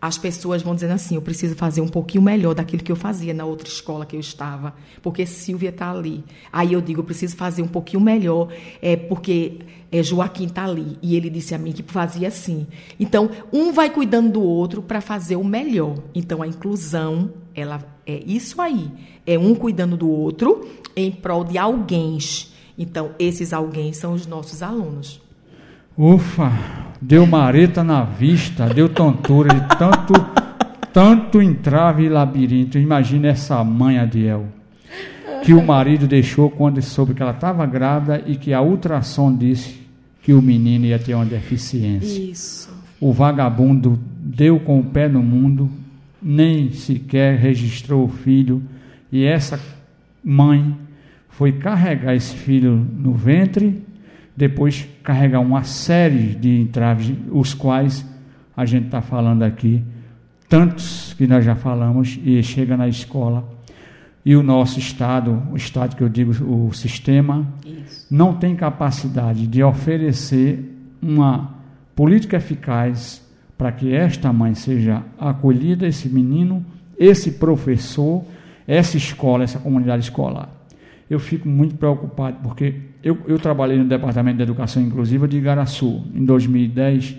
as 0.00 0.16
pessoas 0.16 0.62
vão 0.62 0.74
dizendo 0.74 0.92
assim: 0.92 1.16
eu 1.16 1.22
preciso 1.22 1.54
fazer 1.54 1.80
um 1.80 1.88
pouquinho 1.88 2.22
melhor 2.22 2.54
daquilo 2.54 2.82
que 2.82 2.92
eu 2.92 2.96
fazia 2.96 3.34
na 3.34 3.44
outra 3.44 3.68
escola 3.68 4.06
que 4.06 4.16
eu 4.16 4.20
estava, 4.20 4.74
porque 5.02 5.26
Silvia 5.26 5.70
está 5.70 5.90
ali. 5.90 6.24
Aí 6.52 6.72
eu 6.72 6.80
digo: 6.80 7.00
eu 7.00 7.04
preciso 7.04 7.36
fazer 7.36 7.62
um 7.62 7.68
pouquinho 7.68 8.02
melhor, 8.02 8.48
é, 8.80 8.96
porque 8.96 9.58
é, 9.90 10.02
Joaquim 10.02 10.46
está 10.46 10.64
ali. 10.64 10.98
E 11.02 11.16
ele 11.16 11.28
disse 11.28 11.54
a 11.54 11.58
mim 11.58 11.72
que 11.72 11.82
fazia 11.82 12.28
assim. 12.28 12.66
Então, 12.98 13.30
um 13.52 13.72
vai 13.72 13.90
cuidando 13.90 14.32
do 14.32 14.42
outro 14.42 14.82
para 14.82 15.00
fazer 15.00 15.36
o 15.36 15.44
melhor. 15.44 15.96
Então, 16.14 16.42
a 16.42 16.46
inclusão, 16.46 17.30
ela 17.54 17.82
é 18.06 18.22
isso 18.24 18.62
aí: 18.62 18.90
é 19.26 19.38
um 19.38 19.54
cuidando 19.54 19.96
do 19.96 20.08
outro 20.08 20.66
em 20.94 21.10
prol 21.10 21.44
de 21.44 21.58
alguém. 21.58 22.18
Então, 22.76 23.10
esses 23.18 23.52
alguém 23.52 23.92
são 23.92 24.12
os 24.12 24.26
nossos 24.26 24.62
alunos. 24.62 25.20
Ufa, 25.96 26.52
deu 27.00 27.26
mareta 27.26 27.84
na 27.84 28.02
vista, 28.02 28.66
deu 28.66 28.88
tontura 28.88 29.54
de 29.54 29.76
tanto, 29.76 30.12
tanto 30.92 31.40
entrave 31.40 32.04
e 32.04 32.08
labirinto. 32.08 32.78
Imagina 32.78 33.28
essa 33.28 33.62
mãe 33.62 33.98
Adiel, 33.98 34.46
que 35.42 35.52
o 35.52 35.64
marido 35.64 36.06
deixou 36.06 36.50
quando 36.50 36.82
soube 36.82 37.14
que 37.14 37.22
ela 37.22 37.32
estava 37.32 37.64
grávida 37.66 38.22
e 38.26 38.36
que 38.36 38.52
a 38.52 38.60
ultrassom 38.60 39.34
disse 39.34 39.80
que 40.22 40.32
o 40.32 40.42
menino 40.42 40.86
ia 40.86 40.98
ter 40.98 41.14
uma 41.14 41.24
deficiência. 41.24 42.30
Isso. 42.30 42.68
O 43.00 43.12
vagabundo 43.12 43.98
deu 44.20 44.58
com 44.58 44.80
o 44.80 44.84
pé 44.84 45.08
no 45.08 45.22
mundo, 45.22 45.70
nem 46.20 46.72
sequer 46.72 47.38
registrou 47.38 48.04
o 48.04 48.08
filho, 48.08 48.62
e 49.10 49.24
essa 49.24 49.58
mãe 50.22 50.76
foi 51.28 51.52
carregar 51.52 52.14
esse 52.14 52.34
filho 52.34 52.74
no 52.74 53.12
ventre 53.12 53.82
depois 54.38 54.86
carregar 55.02 55.40
uma 55.40 55.64
série 55.64 56.36
de 56.36 56.60
entraves, 56.60 57.12
os 57.32 57.54
quais 57.54 58.06
a 58.56 58.64
gente 58.64 58.84
está 58.86 59.02
falando 59.02 59.42
aqui, 59.42 59.82
tantos 60.48 61.12
que 61.18 61.26
nós 61.26 61.44
já 61.44 61.56
falamos, 61.56 62.20
e 62.24 62.40
chega 62.40 62.76
na 62.76 62.86
escola. 62.86 63.48
E 64.24 64.36
o 64.36 64.42
nosso 64.42 64.78
Estado, 64.78 65.42
o 65.50 65.56
Estado 65.56 65.96
que 65.96 66.04
eu 66.04 66.08
digo, 66.08 66.30
o 66.44 66.72
sistema, 66.72 67.52
Isso. 67.66 68.06
não 68.08 68.32
tem 68.32 68.54
capacidade 68.54 69.44
de 69.44 69.60
oferecer 69.60 70.72
uma 71.02 71.56
política 71.96 72.36
eficaz 72.36 73.20
para 73.56 73.72
que 73.72 73.92
esta 73.92 74.32
mãe 74.32 74.54
seja 74.54 75.02
acolhida, 75.18 75.84
esse 75.84 76.08
menino, 76.08 76.64
esse 76.96 77.32
professor, 77.32 78.24
essa 78.68 78.96
escola, 78.96 79.42
essa 79.42 79.58
comunidade 79.58 80.04
escolar. 80.04 80.48
Eu 81.10 81.18
fico 81.18 81.48
muito 81.48 81.74
preocupado, 81.74 82.38
porque 82.40 82.87
eu, 83.02 83.18
eu 83.26 83.38
trabalhei 83.38 83.78
no 83.78 83.84
Departamento 83.84 84.36
de 84.36 84.42
Educação 84.42 84.82
Inclusiva 84.82 85.28
de 85.28 85.38
Igaraçu 85.38 86.02
em 86.14 86.24
2010 86.24 87.16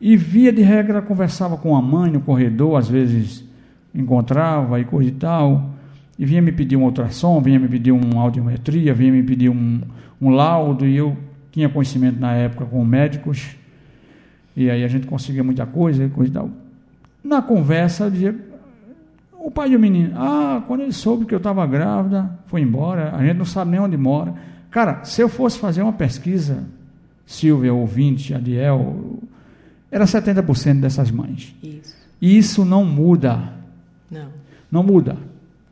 E 0.00 0.16
via 0.16 0.52
de 0.52 0.62
regra 0.62 1.02
conversava 1.02 1.56
com 1.56 1.76
a 1.76 1.82
mãe 1.82 2.10
no 2.10 2.20
corredor, 2.20 2.78
às 2.78 2.88
vezes 2.88 3.44
encontrava 3.94 4.78
e 4.80 4.84
coisa 4.84 5.08
e 5.08 5.12
tal, 5.12 5.74
e 6.18 6.24
vinha 6.24 6.42
me 6.42 6.52
pedir 6.52 6.76
um 6.76 6.84
ultrassom, 6.84 7.40
vinha 7.40 7.58
me 7.58 7.68
pedir 7.68 7.92
uma 7.92 8.20
audiometria, 8.20 8.92
vinha 8.92 9.12
me 9.12 9.22
pedir 9.22 9.48
um, 9.48 9.80
um 10.20 10.30
laudo, 10.30 10.86
e 10.86 10.96
eu 10.96 11.16
tinha 11.50 11.68
conhecimento 11.68 12.20
na 12.20 12.32
época 12.34 12.66
com 12.66 12.84
médicos, 12.84 13.56
e 14.54 14.70
aí 14.70 14.84
a 14.84 14.88
gente 14.88 15.06
conseguia 15.06 15.42
muita 15.42 15.64
coisa 15.64 16.04
e 16.04 16.08
coisa 16.08 16.30
e 16.30 16.34
tal. 16.34 16.50
Na 17.24 17.42
conversa, 17.42 18.04
eu 18.04 18.10
dizia, 18.10 18.36
o 19.46 19.50
pai 19.52 19.70
do 19.70 19.78
menino, 19.78 20.12
ah, 20.16 20.60
quando 20.66 20.80
ele 20.80 20.92
soube 20.92 21.24
que 21.24 21.32
eu 21.32 21.38
estava 21.38 21.64
grávida, 21.68 22.36
foi 22.46 22.62
embora, 22.62 23.14
a 23.14 23.24
gente 23.24 23.36
não 23.36 23.44
sabe 23.44 23.70
nem 23.70 23.78
onde 23.78 23.96
mora. 23.96 24.34
Cara, 24.72 25.04
se 25.04 25.22
eu 25.22 25.28
fosse 25.28 25.56
fazer 25.56 25.82
uma 25.82 25.92
pesquisa, 25.92 26.64
Silvia, 27.24 27.72
ouvinte, 27.72 28.34
Adiel, 28.34 29.20
era 29.88 30.04
70% 30.04 30.80
dessas 30.80 31.12
mães. 31.12 31.54
Isso. 31.62 31.96
Isso 32.20 32.64
não 32.64 32.84
muda. 32.84 33.52
Não. 34.10 34.30
Não 34.68 34.82
muda. 34.82 35.16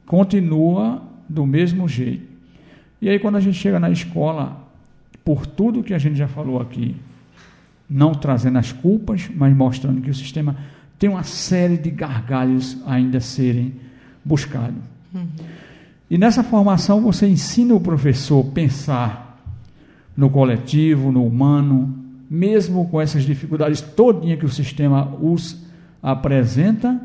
Continua 0.07 1.03
do 1.29 1.45
mesmo 1.45 1.89
jeito. 1.89 2.29
E 3.03 3.09
aí, 3.09 3.19
quando 3.19 3.39
a 3.39 3.41
gente 3.41 3.59
chega 3.59 3.81
na 3.81 3.91
escola, 3.91 4.69
por 5.25 5.47
tudo 5.47 5.83
que 5.83 5.95
a 5.95 5.99
gente 5.99 6.15
já 6.15 6.29
falou 6.29 6.61
aqui, 6.61 6.95
não 7.91 8.15
trazendo 8.15 8.57
as 8.57 8.71
culpas, 8.71 9.29
mas 9.35 9.53
mostrando 9.53 10.01
que 10.01 10.11
o 10.11 10.15
sistema 10.15 10.57
tem 11.05 11.11
uma 11.11 11.23
série 11.23 11.77
de 11.77 11.91
gargalhos 11.91 12.79
ainda 12.87 13.19
a 13.19 13.21
serem 13.21 13.75
buscados. 14.25 14.83
Uhum. 15.13 15.27
E 16.09 16.17
nessa 16.17 16.43
formação 16.43 17.03
você 17.03 17.29
ensina 17.29 17.75
o 17.75 17.81
professor 17.81 18.41
a 18.41 18.51
pensar 18.51 19.45
no 20.17 20.31
coletivo, 20.31 21.13
no 21.13 21.27
humano, 21.27 21.95
mesmo 22.31 22.89
com 22.89 22.99
essas 23.03 23.25
dificuldades 23.25 23.83
todinha 23.83 24.35
que 24.39 24.47
o 24.47 24.49
sistema 24.49 25.15
os 25.21 25.63
apresenta, 26.03 26.99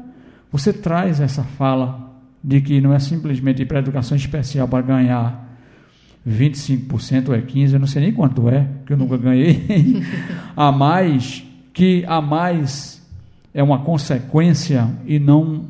você 0.49 0.71
traz 0.71 1.19
essa 1.19 1.43
fala 1.43 2.09
de 2.41 2.61
que 2.61 2.79
não 2.79 2.93
é 2.93 2.99
simplesmente 2.99 3.63
ir 3.63 3.65
para 3.65 3.79
a 3.79 3.81
educação 3.81 4.15
especial 4.15 4.65
para 4.65 4.81
ganhar 4.81 5.45
25% 6.25 7.27
ou 7.27 7.35
é 7.35 7.41
15%, 7.41 7.73
eu 7.73 7.79
não 7.79 7.87
sei 7.87 8.03
nem 8.03 8.13
quanto 8.13 8.47
é, 8.47 8.65
que 8.85 8.93
eu 8.93 8.97
nunca 8.97 9.17
ganhei, 9.17 10.01
a 10.55 10.71
mais, 10.71 11.43
que 11.73 12.05
a 12.07 12.21
mais 12.21 12.98
é 13.53 13.63
uma 13.63 13.79
consequência 13.79 14.89
e 15.05 15.19
não 15.19 15.65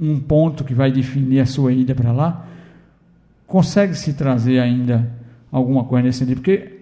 um 0.00 0.18
ponto 0.18 0.64
que 0.64 0.74
vai 0.74 0.90
definir 0.90 1.40
a 1.40 1.46
sua 1.46 1.72
ida 1.72 1.94
para 1.94 2.12
lá, 2.12 2.46
consegue 3.46 3.94
se 3.94 4.14
trazer 4.14 4.58
ainda 4.58 5.08
alguma 5.50 5.84
coisa 5.84 6.06
nesse 6.06 6.20
sentido, 6.20 6.36
porque 6.36 6.72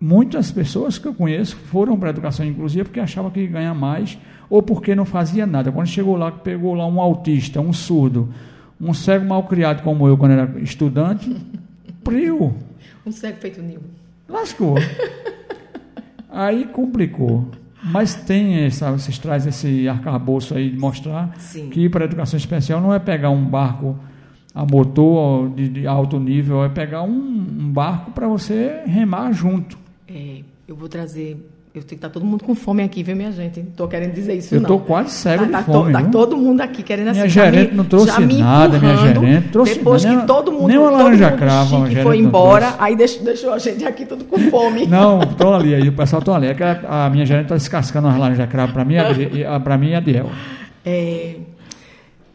muitas 0.00 0.50
pessoas 0.50 0.98
que 0.98 1.06
eu 1.06 1.14
conheço 1.14 1.56
foram 1.56 1.98
para 1.98 2.08
a 2.08 2.10
educação 2.10 2.44
inclusiva 2.44 2.84
porque 2.84 3.00
achavam 3.00 3.30
que 3.30 3.40
ia 3.40 3.46
ganhar 3.46 3.74
mais 3.74 4.18
ou 4.50 4.62
porque 4.62 4.94
não 4.94 5.04
fazia 5.04 5.46
nada. 5.46 5.72
Quando 5.72 5.86
chegou 5.86 6.16
lá, 6.16 6.30
pegou 6.30 6.74
lá 6.74 6.86
um 6.86 7.00
autista, 7.00 7.60
um 7.60 7.72
surdo, 7.72 8.32
um 8.80 8.92
cego 8.92 9.24
mal 9.24 9.44
criado 9.44 9.82
como 9.82 10.06
eu 10.06 10.16
quando 10.16 10.32
era 10.32 10.60
estudante, 10.60 11.34
priu. 12.04 12.54
Um 13.06 13.12
cego 13.12 13.38
feito 13.38 13.62
nil. 13.62 13.78
Lascou. 14.28 14.74
Aí 16.28 16.64
complicou. 16.64 17.48
Mas 17.86 18.14
tem 18.14 18.64
essa, 18.64 18.90
vocês 18.90 19.18
trazem 19.18 19.50
esse 19.50 19.88
arcabouço 19.88 20.54
aí 20.54 20.70
de 20.70 20.78
mostrar 20.78 21.34
Sim. 21.38 21.70
que 21.70 21.88
para 21.88 22.04
a 22.04 22.06
educação 22.06 22.36
especial 22.36 22.80
não 22.80 22.92
é 22.92 22.98
pegar 22.98 23.30
um 23.30 23.44
barco 23.44 23.96
a 24.54 24.64
motor 24.64 25.50
de, 25.50 25.68
de 25.68 25.86
alto 25.86 26.18
nível, 26.18 26.64
é 26.64 26.68
pegar 26.68 27.02
um, 27.02 27.10
um 27.10 27.70
barco 27.70 28.10
para 28.10 28.26
você 28.26 28.82
remar 28.86 29.30
junto. 29.32 29.78
É, 30.08 30.40
eu 30.66 30.74
vou 30.74 30.88
trazer. 30.88 31.36
Eu 31.76 31.82
tenho 31.82 31.88
que 31.88 31.94
estar 31.96 32.08
tá 32.08 32.14
todo 32.14 32.24
mundo 32.24 32.42
com 32.42 32.54
fome 32.54 32.82
aqui, 32.82 33.02
viu, 33.02 33.14
minha 33.14 33.30
gente? 33.30 33.60
Não 33.60 33.68
estou 33.68 33.86
querendo 33.86 34.14
dizer 34.14 34.34
isso, 34.34 34.54
eu 34.54 34.62
não. 34.62 34.70
Eu 34.70 34.76
estou 34.76 34.86
quase 34.86 35.10
cego 35.10 35.40
tá, 35.40 35.44
de 35.44 35.52
tá 35.52 35.62
fome. 35.62 35.92
Está 35.92 36.08
todo 36.08 36.34
mundo 36.34 36.62
aqui 36.62 36.82
querendo 36.82 37.10
minha 37.10 37.24
assim. 37.24 37.28
Gerente 37.28 37.70
me, 37.72 37.76
não 37.76 37.84
trouxe 37.84 38.24
nada, 38.24 38.78
minha 38.78 38.96
gerente. 38.96 39.48
Trouxe 39.48 39.74
depois 39.74 40.02
nem, 40.02 40.20
que 40.20 40.26
todo 40.26 40.52
mundo, 40.52 40.68
nem 40.68 40.78
uma 40.78 40.90
laranja 40.90 41.28
todo 41.28 41.38
crava, 41.38 41.78
mundo 41.78 42.02
foi 42.02 42.18
embora, 42.18 42.74
aí 42.78 42.96
deixou, 42.96 43.22
deixou, 43.22 43.52
a 43.52 43.58
gente 43.58 43.84
aqui 43.84 44.06
tudo 44.06 44.24
com 44.24 44.38
fome. 44.50 44.86
Não, 44.88 45.20
estão 45.20 45.54
ali, 45.54 45.74
aí 45.74 45.86
o 45.86 45.92
pessoal 45.92 46.20
está 46.20 46.34
ali. 46.34 46.46
É 46.46 46.54
que 46.54 46.62
a, 46.62 47.04
a, 47.04 47.10
minha 47.10 47.26
gerente 47.26 47.44
está 47.44 47.56
descascando 47.56 48.08
as 48.08 48.16
laranjas 48.16 48.48
crava 48.48 48.72
para 48.72 48.82
mim, 48.82 48.94
para 49.62 49.76
mim 49.76 49.90
e 49.90 49.94
a 49.94 50.00
Diel. 50.00 50.30
É, 50.82 51.36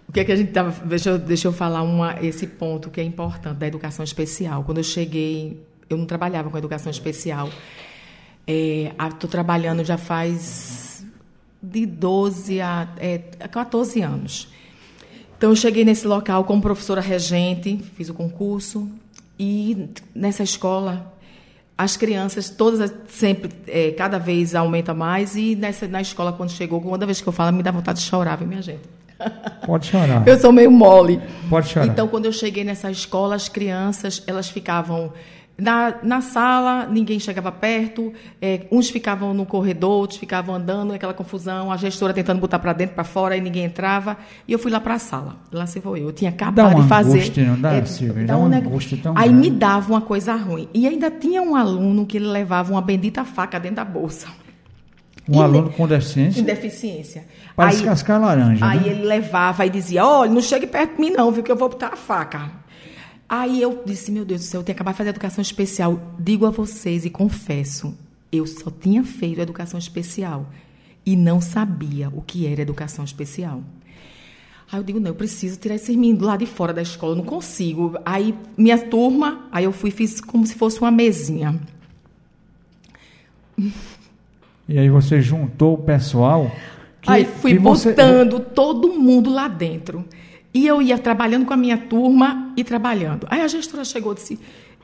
o 0.08 0.12
que, 0.12 0.20
é 0.20 0.24
que 0.24 0.32
a 0.32 0.36
gente 0.36 0.50
estava. 0.50 0.72
Deixa, 0.86 1.18
deixa 1.18 1.48
eu 1.48 1.52
falar 1.52 1.82
uma, 1.82 2.16
esse 2.22 2.46
ponto 2.46 2.92
que 2.92 3.02
é 3.02 3.04
importante 3.04 3.58
da 3.58 3.66
educação 3.66 4.04
especial. 4.04 4.64
Quando 4.64 4.78
eu 4.78 4.84
cheguei, 4.84 5.60
eu 5.89 5.98
não 5.98 6.06
trabalhava 6.06 6.48
com 6.50 6.58
educação 6.60 6.92
especial. 6.92 7.50
Estou 8.48 9.28
é, 9.28 9.32
trabalhando 9.32 9.84
já 9.84 9.98
faz 9.98 11.06
de 11.62 11.86
12 11.86 12.60
a 12.60 12.88
é, 12.98 13.18
14 13.18 14.02
anos. 14.02 14.48
Então, 15.38 15.50
eu 15.50 15.56
cheguei 15.56 15.84
nesse 15.84 16.06
local 16.06 16.44
como 16.44 16.62
professora 16.62 17.02
regente, 17.02 17.80
fiz 17.96 18.10
o 18.10 18.14
concurso, 18.14 18.88
e 19.39 19.89
nessa 20.14 20.44
escola, 20.44 21.14
as 21.76 21.98
crianças, 21.98 22.48
todas 22.50 22.94
sempre, 23.08 23.50
é, 23.68 23.89
cada 23.92 24.20
vez 24.20 24.54
aumenta 24.54 24.94
mais, 24.94 25.36
e 25.36 25.56
nessa, 25.56 25.88
na 25.88 26.00
escola, 26.00 26.32
quando 26.32 26.52
chegou, 26.52 26.80
toda 26.80 27.08
vez 27.08 27.22
que 27.22 27.28
eu 27.28 27.34
falo, 27.34 27.56
me 27.56 27.64
dá 27.64 27.72
vontade 27.72 28.00
de 28.00 28.06
chorar, 28.06 28.36
viu, 28.36 28.48
minha 28.48 28.62
gente? 28.62 28.82
Pode 29.66 29.88
chorar. 29.88 30.28
Eu 30.28 30.39
sou 30.39 30.52
meio 30.52 30.70
mole. 30.70 31.20
Pode 31.50 31.70
chorar. 31.70 31.88
Então, 31.88 32.08
quando 32.08 32.26
eu 32.26 32.32
cheguei 32.32 32.64
nessa 32.64 32.92
escola, 32.92 33.36
as 33.36 33.50
crianças, 33.50 34.22
elas 34.28 34.50
ficavam 34.50 35.12
na, 35.62 35.93
na 36.01 36.22
sala, 36.22 36.88
ninguém 36.88 37.20
chegava 37.20 37.51
perto, 37.51 38.12
é, 38.41 38.62
uns 38.72 38.89
ficavam 38.89 39.32
no 39.32 39.45
corredor, 39.45 39.91
outros 39.91 40.20
ficavam 40.20 40.55
andando, 40.55 40.91
aquela 40.91 41.14
confusão, 41.14 41.72
a 41.72 41.78
gestora 41.78 42.14
tentando 42.14 42.39
botar 42.39 42.57
para 42.57 42.74
dentro, 42.74 42.95
para 42.95 43.03
fora, 43.03 43.38
e 43.38 43.41
ninguém 43.41 43.66
entrava. 43.66 44.18
E 44.47 44.53
eu 44.53 44.57
fui 44.57 44.72
lá 44.72 44.80
para 44.80 44.95
a 44.95 44.99
sala. 44.99 45.36
Lá 45.51 45.68
se 45.68 45.80
foi 45.80 45.99
eu. 45.99 46.05
Eu 46.05 46.14
tinha 46.14 46.32
acabado 46.32 46.82
de 46.82 46.88
fazer. 46.88 47.20
Angústia, 47.20 47.45
não 47.45 47.62
dá, 47.62 47.74
é, 47.74 47.86
Silvia? 47.86 48.26
Dá, 48.26 48.34
dá 48.34 48.62
tão 49.03 49.14
Aí 49.16 49.30
grande. 49.30 49.34
me 49.34 49.51
dava 49.51 49.93
uma 49.93 50.01
coisa 50.01 50.34
ruim. 50.34 50.68
E 50.74 50.88
ainda 50.88 51.12
tinha 51.12 51.43
um 51.43 51.55
aluno 51.55 52.07
que 52.07 52.18
ele 52.18 52.28
levava 52.28 52.72
uma 52.72 52.82
bendita 52.82 53.24
faca 53.24 53.59
dentro 53.59 53.76
da 53.76 53.86
bolsa. 53.86 54.30
Um 55.30 55.39
e 55.39 55.43
aluno 55.43 55.70
com 55.70 55.88
deficiência? 55.88 56.41
Com 56.41 56.47
deficiência. 56.47 57.26
Para 57.55 57.70
descascar 57.70 58.20
laranja. 58.20 58.66
Aí 58.66 58.80
né? 58.80 58.88
ele 58.88 59.03
levava 59.03 59.64
e 59.64 59.70
dizia: 59.70 60.03
Olha, 60.03 60.32
não 60.32 60.41
chegue 60.41 60.66
perto 60.66 60.95
de 60.95 61.01
mim, 61.01 61.12
não, 61.12 61.32
viu, 61.32 61.43
que 61.43 61.51
eu 61.51 61.55
vou 61.55 61.70
botar 61.70 61.89
a 61.89 61.95
faca. 61.95 62.49
Aí 63.32 63.62
eu 63.62 63.82
disse: 63.86 64.12
Meu 64.12 64.26
Deus 64.26 64.42
do 64.42 64.44
céu, 64.44 64.60
eu 64.60 64.66
tenho 64.66 64.76
que 64.76 64.82
acabar 64.82 64.92
de 64.92 64.98
fazer 64.98 65.12
educação 65.12 65.42
especial. 65.42 65.98
Digo 66.20 66.46
a 66.46 66.50
vocês 66.50 67.06
e 67.06 67.10
confesso, 67.10 67.98
eu 68.30 68.46
só 68.46 68.70
tinha 68.70 69.06
feito 69.06 69.40
educação 69.40 69.80
especial 69.80 70.50
e 71.06 71.16
não 71.16 71.40
sabia 71.40 72.10
o 72.10 72.22
que 72.22 72.46
era 72.46 72.62
educação 72.62 73.06
especial. 73.06 73.64
Aí 74.70 74.78
eu 74.78 74.84
digo, 74.84 75.00
não, 75.00 75.12
eu 75.12 75.16
preciso 75.16 75.58
tirar 75.58 75.76
esses 75.76 75.96
meninos 75.96 76.22
lá 76.24 76.36
de 76.36 76.46
fora 76.46 76.74
da 76.74 76.82
escola, 76.82 77.14
eu 77.14 77.18
não 77.20 77.24
consigo. 77.24 77.98
Aí 78.06 78.36
minha 78.58 78.78
turma, 78.78 79.48
aí 79.50 79.64
eu 79.64 79.72
fui 79.72 79.92
e 79.92 79.94
fiz 79.94 80.20
como 80.20 80.46
se 80.46 80.56
fosse 80.56 80.82
uma 80.82 80.92
mesinha. 80.92 81.58
E 84.68 84.78
aí 84.78 84.90
você 84.90 85.22
juntou 85.22 85.76
o 85.76 85.78
pessoal. 85.78 86.52
Que, 87.02 87.10
aí 87.10 87.24
fui 87.24 87.58
botando 87.58 88.38
você... 88.38 88.44
todo 88.54 88.90
mundo 88.90 89.34
lá 89.34 89.48
dentro. 89.48 90.06
E 90.54 90.68
eu 90.68 90.82
ia 90.82 90.97
trabalhando 90.97 91.45
com 91.45 91.54
a 91.54 91.58
minha 91.58 91.78
turma 91.78 92.54
e 92.58 92.64
trabalhando. 92.64 93.26
Aí 93.30 93.41
a 93.41 93.47
gestora 93.47 93.86
chegou 93.86 94.12
e 94.14 94.16
disse. 94.16 94.39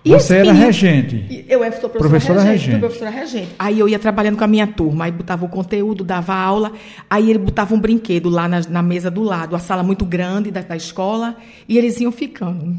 Você 0.05 0.37
era 0.37 0.53
regente. 0.53 1.45
Eu 1.49 1.59
sou 1.59 1.89
professora, 1.89 1.99
professora 1.99 2.41
regente, 2.41 2.65
regente. 2.65 2.79
professora 2.79 3.09
regente. 3.09 3.49
Aí 3.59 3.79
eu 3.79 3.89
ia 3.89 3.99
trabalhando 3.99 4.37
com 4.37 4.43
a 4.43 4.47
minha 4.47 4.67
turma, 4.67 5.05
aí 5.05 5.11
botava 5.11 5.45
o 5.45 5.49
conteúdo, 5.49 6.03
dava 6.03 6.33
aula, 6.33 6.71
aí 7.09 7.29
ele 7.29 7.39
botava 7.39 7.75
um 7.75 7.79
brinquedo 7.79 8.29
lá 8.29 8.47
na, 8.47 8.61
na 8.61 8.81
mesa 8.81 9.11
do 9.11 9.21
lado, 9.21 9.55
a 9.55 9.59
sala 9.59 9.83
muito 9.83 10.05
grande 10.05 10.51
da, 10.51 10.61
da 10.61 10.75
escola, 10.75 11.35
e 11.67 11.77
eles 11.77 11.99
iam 11.99 12.11
ficando. 12.11 12.77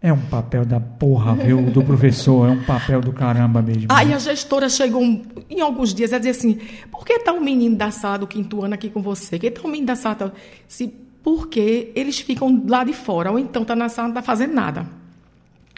É 0.00 0.12
um 0.12 0.20
papel 0.20 0.64
da 0.64 0.78
porra, 0.78 1.34
viu? 1.34 1.60
Do 1.62 1.82
professor, 1.82 2.48
é 2.48 2.52
um 2.52 2.62
papel 2.62 3.00
do 3.00 3.12
caramba 3.12 3.60
mesmo. 3.60 3.86
Aí 3.88 4.12
a 4.12 4.18
gestora 4.18 4.68
chegou 4.68 5.02
em 5.02 5.60
alguns 5.60 5.92
dias 5.92 6.12
a 6.12 6.18
dizer 6.18 6.30
assim: 6.30 6.60
por 6.88 7.04
que 7.04 7.14
está 7.14 7.32
um 7.32 7.40
menino 7.40 7.74
da 7.74 7.90
sala 7.90 8.18
do 8.18 8.26
quinto 8.26 8.62
ano 8.62 8.74
aqui 8.74 8.90
com 8.90 9.02
você? 9.02 9.30
Por 9.30 9.40
que 9.40 9.46
está 9.48 9.66
um 9.66 9.70
menino 9.70 9.88
da 9.88 9.96
sala? 9.96 10.32
Se, 10.68 10.94
porque 11.22 11.92
eles 11.94 12.18
ficam 12.20 12.64
lá 12.66 12.84
de 12.84 12.92
fora, 12.92 13.30
ou 13.30 13.38
então 13.38 13.62
está 13.62 13.76
na 13.76 13.88
sala, 13.88 14.08
não 14.08 14.14
está 14.14 14.22
fazendo 14.22 14.54
nada. 14.54 14.86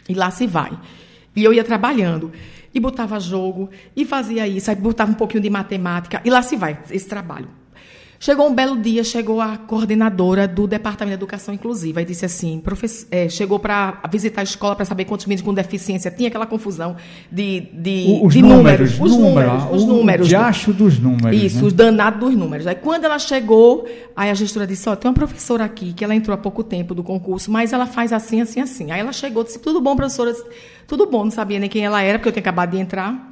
E 0.07 0.13
lá 0.13 0.31
se 0.31 0.47
vai. 0.47 0.71
E 1.35 1.43
eu 1.43 1.53
ia 1.53 1.63
trabalhando. 1.63 2.31
E 2.73 2.79
botava 2.79 3.19
jogo, 3.19 3.69
e 3.95 4.05
fazia 4.05 4.47
isso, 4.47 4.69
aí 4.69 4.77
botava 4.77 5.11
um 5.11 5.15
pouquinho 5.15 5.43
de 5.43 5.49
matemática, 5.49 6.21
e 6.23 6.29
lá 6.29 6.41
se 6.41 6.55
vai, 6.55 6.79
esse 6.89 7.05
trabalho. 7.05 7.49
Chegou 8.23 8.47
um 8.47 8.53
belo 8.53 8.79
dia, 8.79 9.03
chegou 9.03 9.41
a 9.41 9.57
coordenadora 9.57 10.47
do 10.47 10.67
Departamento 10.67 11.17
de 11.17 11.23
Educação 11.23 11.55
Inclusiva 11.55 12.03
e 12.03 12.05
disse 12.05 12.23
assim, 12.23 12.61
é, 13.09 13.27
chegou 13.27 13.57
para 13.57 13.99
visitar 14.11 14.41
a 14.41 14.43
escola 14.43 14.75
para 14.75 14.85
saber 14.85 15.05
quantos 15.05 15.25
meninos 15.25 15.43
com 15.43 15.51
deficiência 15.51 16.11
tinha 16.11 16.29
aquela 16.29 16.45
confusão 16.45 16.95
de, 17.31 17.61
de, 17.73 18.19
os 18.21 18.31
de 18.31 18.43
números, 18.43 18.95
números, 18.95 18.99
os 18.99 19.17
números, 19.17 19.63
os 19.71 19.85
números. 19.85 20.27
O 20.27 20.29
diacho 20.29 20.71
dos 20.71 20.99
números. 20.99 21.41
Isso, 21.41 21.61
né? 21.61 21.63
os 21.63 21.73
danados 21.73 22.19
dos 22.19 22.35
números. 22.35 22.67
Aí 22.67 22.75
quando 22.75 23.05
ela 23.05 23.17
chegou, 23.17 23.87
aí 24.15 24.29
a 24.29 24.35
gestora 24.35 24.67
disse, 24.67 24.87
ó, 24.87 24.93
oh, 24.93 24.95
tem 24.95 25.09
uma 25.09 25.15
professora 25.15 25.65
aqui 25.65 25.91
que 25.91 26.03
ela 26.03 26.13
entrou 26.13 26.35
há 26.35 26.37
pouco 26.37 26.63
tempo 26.63 26.93
do 26.93 27.01
concurso, 27.01 27.49
mas 27.49 27.73
ela 27.73 27.87
faz 27.87 28.13
assim, 28.13 28.39
assim, 28.39 28.59
assim. 28.59 28.91
Aí 28.91 28.99
ela 28.99 29.13
chegou, 29.13 29.43
disse, 29.43 29.57
tudo 29.57 29.81
bom, 29.81 29.95
professora? 29.95 30.31
Disse, 30.31 30.45
tudo 30.85 31.07
bom, 31.07 31.23
não 31.23 31.31
sabia 31.31 31.57
nem 31.57 31.67
quem 31.67 31.83
ela 31.83 32.03
era, 32.03 32.19
porque 32.19 32.29
eu 32.29 32.33
tinha 32.33 32.41
acabado 32.41 32.69
de 32.69 32.77
entrar. 32.77 33.31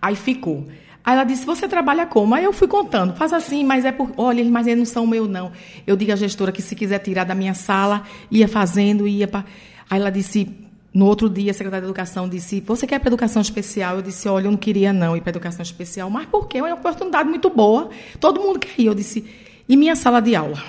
Aí 0.00 0.14
ficou. 0.14 0.68
Aí 1.04 1.14
ela 1.14 1.24
disse, 1.24 1.44
você 1.44 1.66
trabalha 1.66 2.06
como? 2.06 2.34
Aí 2.34 2.44
eu 2.44 2.52
fui 2.52 2.68
contando, 2.68 3.14
faz 3.14 3.32
assim, 3.32 3.64
mas 3.64 3.84
é 3.84 3.90
por. 3.90 4.12
Olha, 4.16 4.44
mas 4.44 4.66
eles 4.66 4.78
não 4.78 4.84
são 4.86 5.06
meu, 5.06 5.26
não. 5.26 5.50
Eu 5.86 5.96
digo 5.96 6.12
à 6.12 6.16
gestora 6.16 6.52
que 6.52 6.62
se 6.62 6.76
quiser 6.76 7.00
tirar 7.00 7.24
da 7.24 7.34
minha 7.34 7.54
sala, 7.54 8.02
ia 8.30 8.46
fazendo, 8.46 9.06
ia 9.08 9.26
para. 9.26 9.44
Aí 9.90 10.00
ela 10.00 10.10
disse, 10.10 10.48
no 10.94 11.06
outro 11.06 11.28
dia, 11.28 11.50
a 11.50 11.54
secretária 11.54 11.82
de 11.82 11.86
Educação 11.86 12.28
disse, 12.28 12.60
você 12.60 12.86
quer 12.86 12.98
para 12.98 13.08
educação 13.08 13.42
especial? 13.42 13.96
Eu 13.96 14.02
disse, 14.02 14.28
olha, 14.28 14.46
eu 14.46 14.50
não 14.50 14.58
queria 14.58 14.92
não 14.92 15.16
ir 15.16 15.20
para 15.22 15.30
educação 15.30 15.62
especial, 15.62 16.08
mas 16.08 16.26
por 16.26 16.46
quê? 16.46 16.58
É 16.58 16.62
uma 16.62 16.74
oportunidade 16.74 17.28
muito 17.28 17.50
boa. 17.50 17.90
Todo 18.20 18.40
mundo 18.40 18.58
quer 18.58 18.78
ir. 18.78 18.86
Eu 18.86 18.94
disse, 18.94 19.24
e 19.68 19.76
minha 19.76 19.96
sala 19.96 20.20
de 20.20 20.36
aula? 20.36 20.62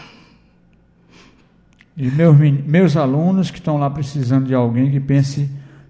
E 1.96 2.10
meus, 2.10 2.38
meus 2.66 2.98
alunos 2.98 3.52
que 3.52 3.60
estão 3.60 3.78
lá 3.78 3.90
precisando 3.90 4.48
de 4.48 4.56
alguém 4.56 4.90
que 4.90 5.00
pense 5.00 5.48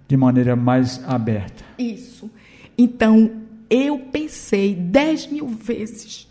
de 0.07 0.17
maneira 0.17 0.55
mais 0.55 1.01
aberta. 1.07 1.63
Isso. 1.77 2.29
Então, 2.77 3.42
eu 3.73 3.97
pensei 3.97 4.75
dez 4.75 5.25
mil 5.25 5.47
vezes 5.47 6.27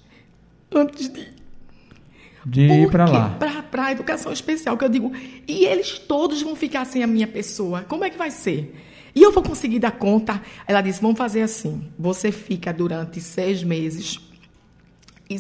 antes 0.71 1.09
de, 1.09 1.29
de 2.47 2.61
ir 2.61 2.91
para 2.91 3.05
lá. 3.05 3.37
Para 3.71 3.87
a 3.87 3.93
educação 3.93 4.33
especial, 4.33 4.77
que 4.77 4.85
eu 4.85 4.89
digo, 4.89 5.13
e 5.49 5.65
eles 5.65 5.99
todos 5.99 6.41
vão 6.43 6.55
ficar 6.55 6.85
sem 6.85 7.03
a 7.03 7.07
minha 7.07 7.27
pessoa. 7.27 7.83
Como 7.83 8.05
é 8.05 8.11
que 8.11 8.19
vai 8.19 8.31
ser? 8.31 8.75
E 9.15 9.23
eu 9.23 9.33
vou 9.33 9.43
conseguir 9.43 9.79
dar 9.79 9.93
conta? 9.93 10.41
Ela 10.67 10.81
disse: 10.81 11.03
vamos 11.03 11.19
fazer 11.19 11.43
assim. 11.43 11.89
Você 11.99 12.33
fica 12.33 12.73
durante 12.73 13.21
seis 13.21 13.63
meses. 13.63 14.19
E... 15.29 15.37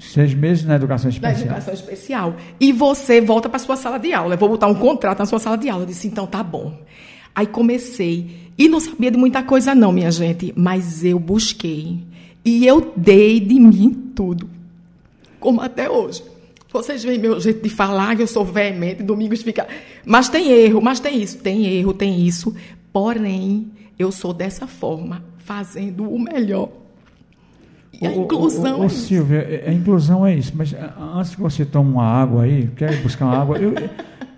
Seis 0.00 0.34
meses 0.34 0.64
na 0.64 0.76
educação 0.76 1.10
especial. 1.10 1.34
Na 1.34 1.40
educação 1.40 1.74
especial. 1.74 2.36
E 2.58 2.72
você 2.72 3.20
volta 3.20 3.48
para 3.48 3.58
sua 3.58 3.76
sala 3.76 3.98
de 3.98 4.12
aula. 4.12 4.34
Eu 4.34 4.38
vou 4.38 4.48
botar 4.48 4.66
um 4.66 4.74
contrato 4.74 5.18
na 5.20 5.26
sua 5.26 5.38
sala 5.38 5.56
de 5.56 5.68
aula. 5.68 5.84
Eu 5.84 5.86
disse: 5.86 6.08
então 6.08 6.26
tá 6.26 6.42
bom. 6.42 6.76
Aí 7.34 7.46
comecei. 7.46 8.50
E 8.56 8.68
não 8.68 8.80
sabia 8.80 9.10
de 9.10 9.18
muita 9.18 9.42
coisa, 9.42 9.74
não, 9.74 9.92
minha 9.92 10.10
gente. 10.10 10.52
Mas 10.56 11.04
eu 11.04 11.18
busquei. 11.18 12.00
E 12.44 12.66
eu 12.66 12.92
dei 12.96 13.40
de 13.40 13.58
mim 13.58 14.12
tudo. 14.14 14.48
Como 15.38 15.60
até 15.60 15.90
hoje. 15.90 16.22
Vocês 16.72 17.04
veem 17.04 17.18
meu 17.18 17.38
jeito 17.38 17.62
de 17.62 17.68
falar, 17.68 18.16
que 18.16 18.22
eu 18.22 18.26
sou 18.26 18.44
veemente, 18.44 19.02
Domingos 19.02 19.42
fica. 19.42 19.66
Mas 20.06 20.30
tem 20.30 20.50
erro, 20.50 20.80
mas 20.80 21.00
tem 21.00 21.22
isso, 21.22 21.38
tem 21.38 21.66
erro, 21.66 21.92
tem 21.92 22.26
isso. 22.26 22.54
Porém, 22.90 23.70
eu 23.98 24.10
sou 24.10 24.32
dessa 24.32 24.66
forma, 24.66 25.22
fazendo 25.38 26.10
o 26.10 26.18
melhor. 26.18 26.70
E 27.92 28.06
a 28.06 28.14
inclusão. 28.14 28.78
Ô, 28.78 28.82
ô, 28.82 28.86
ô, 28.86 28.88
Silvia, 28.88 29.64
a 29.66 29.72
inclusão 29.72 30.26
é 30.26 30.34
isso. 30.34 30.52
Mas 30.54 30.74
antes 30.74 31.34
que 31.34 31.40
você 31.42 31.64
tome 31.64 31.90
uma 31.90 32.04
água 32.04 32.44
aí, 32.44 32.68
quer 32.74 33.02
buscar 33.02 33.26
uma 33.26 33.38
água, 33.38 33.58
eu, 33.58 33.74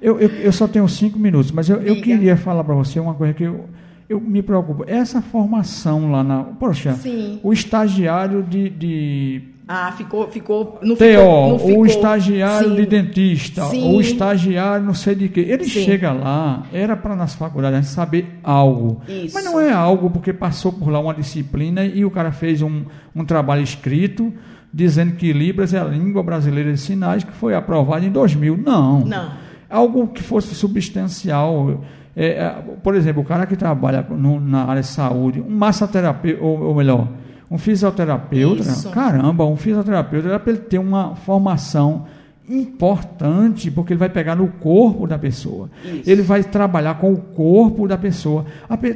eu, 0.05 0.21
eu, 0.21 0.29
eu 0.29 0.53
só 0.53 0.69
tenho 0.69 0.87
cinco 0.87 1.19
minutos, 1.19 1.51
mas 1.51 1.67
eu, 1.71 1.81
eu 1.81 2.03
queria 2.03 2.37
falar 2.37 2.63
para 2.63 2.75
você 2.75 3.01
uma 3.01 3.15
coisa 3.15 3.33
que 3.33 3.43
eu, 3.43 3.65
eu 4.07 4.21
me 4.21 4.43
preocupo. 4.43 4.85
Essa 4.87 5.23
formação 5.23 6.13
lá 6.13 6.23
na. 6.23 6.45
Poxa, 6.45 6.93
Sim. 6.93 7.41
o 7.43 7.55
estagiário 7.55 8.43
de, 8.43 8.69
de 8.69 9.43
ah, 9.67 9.95
ficou, 9.97 10.29
ficou, 10.29 10.79
não 10.83 10.95
TO, 10.95 11.05
ficou, 11.05 11.49
não 11.49 11.59
ficou. 11.59 11.79
o 11.79 11.87
estagiário 11.87 12.69
Sim. 12.69 12.75
de 12.77 12.85
dentista, 12.85 13.63
Sim. 13.63 13.95
o 13.97 14.01
estagiário 14.03 14.85
não 14.85 14.93
sei 14.93 15.15
de 15.15 15.31
quê. 15.31 15.41
Ele 15.41 15.65
Sim. 15.65 15.87
chega 15.87 16.13
lá, 16.13 16.65
era 16.71 16.95
para 16.95 17.17
nas 17.17 17.35
faculdades 17.35 17.89
saber 17.89 18.27
algo. 18.43 19.01
Isso. 19.09 19.33
Mas 19.33 19.43
não 19.43 19.59
é 19.59 19.73
algo 19.73 20.11
porque 20.11 20.35
passou 20.35 20.71
por 20.71 20.91
lá 20.91 21.01
uma 21.01 21.15
disciplina 21.15 21.83
e 21.83 22.05
o 22.05 22.11
cara 22.11 22.31
fez 22.31 22.61
um, 22.61 22.83
um 23.17 23.25
trabalho 23.25 23.63
escrito 23.63 24.31
dizendo 24.71 25.15
que 25.15 25.33
Libras 25.33 25.73
é 25.73 25.79
a 25.79 25.85
língua 25.85 26.23
brasileira 26.23 26.71
de 26.71 26.79
sinais 26.79 27.25
que 27.25 27.33
foi 27.33 27.55
aprovada 27.55 28.05
em 28.05 28.11
2000. 28.11 28.59
Não. 28.59 29.01
Não 29.01 29.44
algo 29.69 30.09
que 30.09 30.23
fosse 30.23 30.55
substancial. 30.55 31.83
É, 32.17 32.27
é, 32.27 32.51
por 32.83 32.95
exemplo, 32.95 33.23
o 33.23 33.25
cara 33.25 33.47
que 33.47 33.57
trabalha 33.57 34.07
no, 34.09 34.39
na 34.39 34.65
área 34.65 34.83
de 34.83 34.89
saúde, 34.89 35.41
um 35.41 35.51
massoterapeuta, 35.51 36.43
ou, 36.43 36.61
ou 36.63 36.75
melhor, 36.75 37.09
um 37.51 37.59
fisioterapeuta, 37.59 38.63
Isso. 38.63 38.91
caramba, 38.91 39.45
um 39.45 39.57
fisioterapeuta 39.57 40.29
era 40.29 40.39
para 40.39 40.53
ele 40.53 40.63
ter 40.63 40.79
uma 40.79 41.15
formação 41.17 42.05
importante, 42.49 43.71
porque 43.71 43.93
ele 43.93 43.99
vai 43.99 44.09
pegar 44.09 44.35
no 44.35 44.49
corpo 44.49 45.07
da 45.07 45.19
pessoa. 45.19 45.71
Isso. 45.83 46.11
Ele 46.11 46.23
vai 46.23 46.43
trabalhar 46.43 46.95
com 46.99 47.13
o 47.13 47.17
corpo 47.17 47.89
da 47.89 47.97
pessoa. 47.97 48.45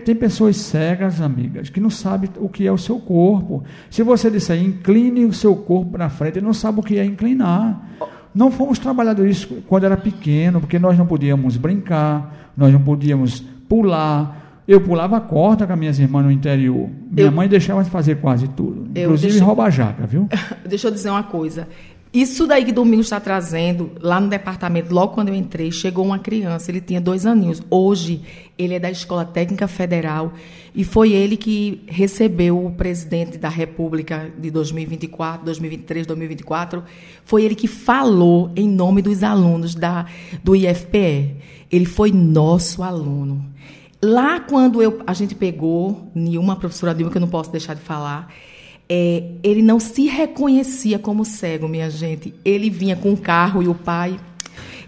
Tem 0.04 0.14
pessoas 0.14 0.56
cegas, 0.56 1.20
amigas, 1.20 1.70
que 1.70 1.80
não 1.80 1.88
sabem 1.88 2.28
o 2.36 2.48
que 2.48 2.66
é 2.66 2.72
o 2.72 2.76
seu 2.76 2.98
corpo. 2.98 3.64
Se 3.90 4.02
você 4.02 4.30
disser 4.30 4.62
incline 4.62 5.24
o 5.24 5.32
seu 5.32 5.56
corpo 5.56 5.92
para 5.92 6.10
frente, 6.10 6.38
ele 6.38 6.46
não 6.46 6.52
sabe 6.52 6.80
o 6.80 6.82
que 6.82 6.98
é 6.98 7.04
inclinar. 7.04 7.88
Não 8.34 8.50
fomos 8.50 8.78
trabalhado 8.78 9.26
isso 9.26 9.62
quando 9.66 9.84
era 9.84 9.96
pequeno, 9.96 10.60
porque 10.60 10.78
nós 10.78 10.96
não 10.96 11.06
podíamos 11.06 11.56
brincar, 11.56 12.52
nós 12.56 12.72
não 12.72 12.80
podíamos 12.80 13.40
pular. 13.68 14.62
Eu 14.66 14.80
pulava 14.82 15.18
corda 15.20 15.66
com 15.66 15.72
as 15.72 15.78
minhas 15.78 15.98
irmãs 15.98 16.24
no 16.24 16.30
interior. 16.30 16.90
Minha 17.10 17.28
eu, 17.28 17.32
mãe 17.32 17.48
deixava 17.48 17.82
de 17.82 17.88
fazer 17.88 18.16
quase 18.16 18.48
tudo, 18.48 18.86
inclusive 18.90 19.32
deixa, 19.32 19.44
roubar 19.44 19.70
jaca, 19.70 20.06
viu? 20.06 20.28
Deixa 20.68 20.88
eu 20.88 20.92
dizer 20.92 21.08
uma 21.08 21.22
coisa. 21.22 21.66
Isso 22.12 22.46
daí 22.46 22.64
que 22.64 22.72
Domingos 22.72 23.06
está 23.06 23.20
trazendo, 23.20 23.92
lá 24.00 24.18
no 24.18 24.28
departamento, 24.28 24.94
logo 24.94 25.12
quando 25.12 25.28
eu 25.28 25.34
entrei, 25.34 25.70
chegou 25.70 26.06
uma 26.06 26.18
criança, 26.18 26.70
ele 26.70 26.80
tinha 26.80 27.00
dois 27.00 27.26
aninhos. 27.26 27.62
Hoje, 27.68 28.22
ele 28.56 28.74
é 28.74 28.80
da 28.80 28.90
Escola 28.90 29.26
Técnica 29.26 29.68
Federal 29.68 30.32
e 30.74 30.84
foi 30.84 31.12
ele 31.12 31.36
que 31.36 31.82
recebeu 31.86 32.64
o 32.64 32.70
presidente 32.72 33.36
da 33.36 33.50
República 33.50 34.32
de 34.38 34.50
2024, 34.50 35.44
2023, 35.44 36.06
2024. 36.06 36.82
Foi 37.24 37.44
ele 37.44 37.54
que 37.54 37.68
falou 37.68 38.50
em 38.56 38.66
nome 38.66 39.02
dos 39.02 39.22
alunos 39.22 39.74
da, 39.74 40.06
do 40.42 40.56
IFPE. 40.56 41.36
Ele 41.70 41.84
foi 41.84 42.10
nosso 42.10 42.82
aluno. 42.82 43.44
Lá, 44.00 44.40
quando 44.40 44.80
eu, 44.80 45.02
a 45.06 45.12
gente 45.12 45.34
pegou, 45.34 46.10
nenhuma 46.14 46.56
professora 46.56 46.94
Dilma, 46.94 47.10
que 47.10 47.18
eu 47.18 47.20
não 47.20 47.28
posso 47.28 47.50
deixar 47.50 47.74
de 47.74 47.82
falar, 47.82 48.32
é, 48.88 49.22
ele 49.42 49.60
não 49.60 49.78
se 49.78 50.06
reconhecia 50.06 50.98
como 50.98 51.24
cego, 51.24 51.68
minha 51.68 51.90
gente. 51.90 52.34
Ele 52.44 52.70
vinha 52.70 52.96
com 52.96 53.12
o 53.12 53.16
carro 53.16 53.62
e 53.62 53.68
o 53.68 53.74
pai. 53.74 54.18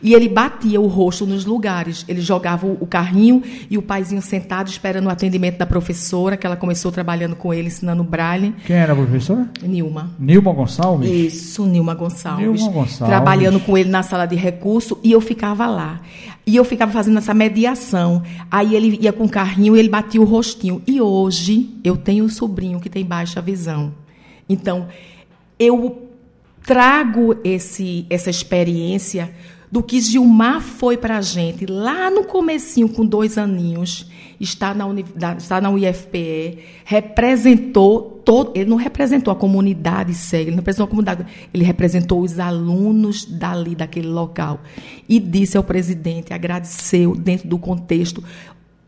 E 0.03 0.15
ele 0.15 0.29
batia 0.29 0.81
o 0.81 0.87
rosto 0.87 1.27
nos 1.27 1.45
lugares. 1.45 2.07
Ele 2.09 2.23
jogava 2.23 2.67
o 2.67 2.87
carrinho 2.87 3.43
e 3.69 3.77
o 3.77 3.83
paizinho 3.83 4.23
sentado 4.23 4.69
esperando 4.69 5.07
o 5.07 5.11
atendimento 5.11 5.59
da 5.59 5.67
professora, 5.67 6.39
que 6.39 6.47
ela 6.47 6.57
começou 6.57 6.91
trabalhando 6.91 7.37
com 7.37 7.53
ele, 7.53 7.69
ensinando 7.69 8.03
braille. 8.03 8.55
Quem 8.67 8.77
era 8.77 8.95
a 8.95 8.97
professora? 8.97 9.47
Nilma. 9.63 10.11
Nilma 10.19 10.53
Gonçalves? 10.53 11.11
Isso, 11.11 11.67
Nilma 11.67 11.95
Gonçalves. 11.95 12.63
Nilma 12.63 12.73
Gonçalves. 12.73 12.99
Trabalhando 12.99 13.61
com 13.61 13.77
ele 13.77 13.91
na 13.91 14.03
sala 14.03 14.25
de 14.25 14.37
recurso 14.37 14.99
e 15.03 15.13
eu 15.13 15.21
ficava 15.21 15.67
lá. 15.67 16.01
E 16.47 16.57
eu 16.57 16.65
ficava 16.65 16.91
fazendo 16.91 17.19
essa 17.19 17.35
mediação. 17.35 18.23
Aí 18.51 18.75
ele 18.75 18.99
ia 19.01 19.13
com 19.13 19.25
o 19.25 19.29
carrinho 19.29 19.77
e 19.77 19.79
ele 19.79 19.89
batia 19.89 20.21
o 20.21 20.25
rostinho. 20.25 20.83
E 20.87 21.01
hoje 21.01 21.71
eu 21.85 21.97
tenho 21.97 22.25
um 22.25 22.29
sobrinho 22.29 22.81
que 22.81 22.89
tem 22.89 23.05
baixa 23.05 23.41
visão. 23.41 23.95
Então, 24.49 24.89
eu 25.59 26.09
trago 26.65 27.37
esse, 27.45 28.07
essa 28.11 28.31
experiência 28.31 29.33
do 29.71 29.83
que 29.83 30.01
Gilmar 30.01 30.61
foi 30.61 30.97
para 30.97 31.19
a 31.19 31.21
gente 31.21 31.67
lá 31.67 32.11
no 32.11 32.25
comecinho, 32.25 32.89
com 32.89 33.07
dois 33.07 33.39
aninhos, 33.39 34.11
está 34.41 34.75
na, 34.75 34.87
está 35.37 35.61
na 35.61 35.71
UIFPE, 35.71 36.59
representou 36.85 38.23
todo, 38.25 38.53
ele 38.55 38.69
não 38.69 38.77
representou 38.77 39.31
a 39.33 39.37
comunidade 39.37 40.15
cega, 40.15 40.45
ele 40.45 40.53
não 40.53 40.59
representou 40.59 40.87
a 40.87 40.89
comunidade, 40.89 41.27
ele 41.53 41.63
representou 41.63 42.23
os 42.23 42.39
alunos 42.39 43.27
dali, 43.27 43.75
daquele 43.75 44.09
local. 44.09 44.61
E 45.09 45.21
disse 45.21 45.57
ao 45.57 45.63
presidente, 45.63 46.33
agradeceu 46.33 47.15
dentro 47.15 47.47
do 47.49 47.59
contexto 47.59 48.25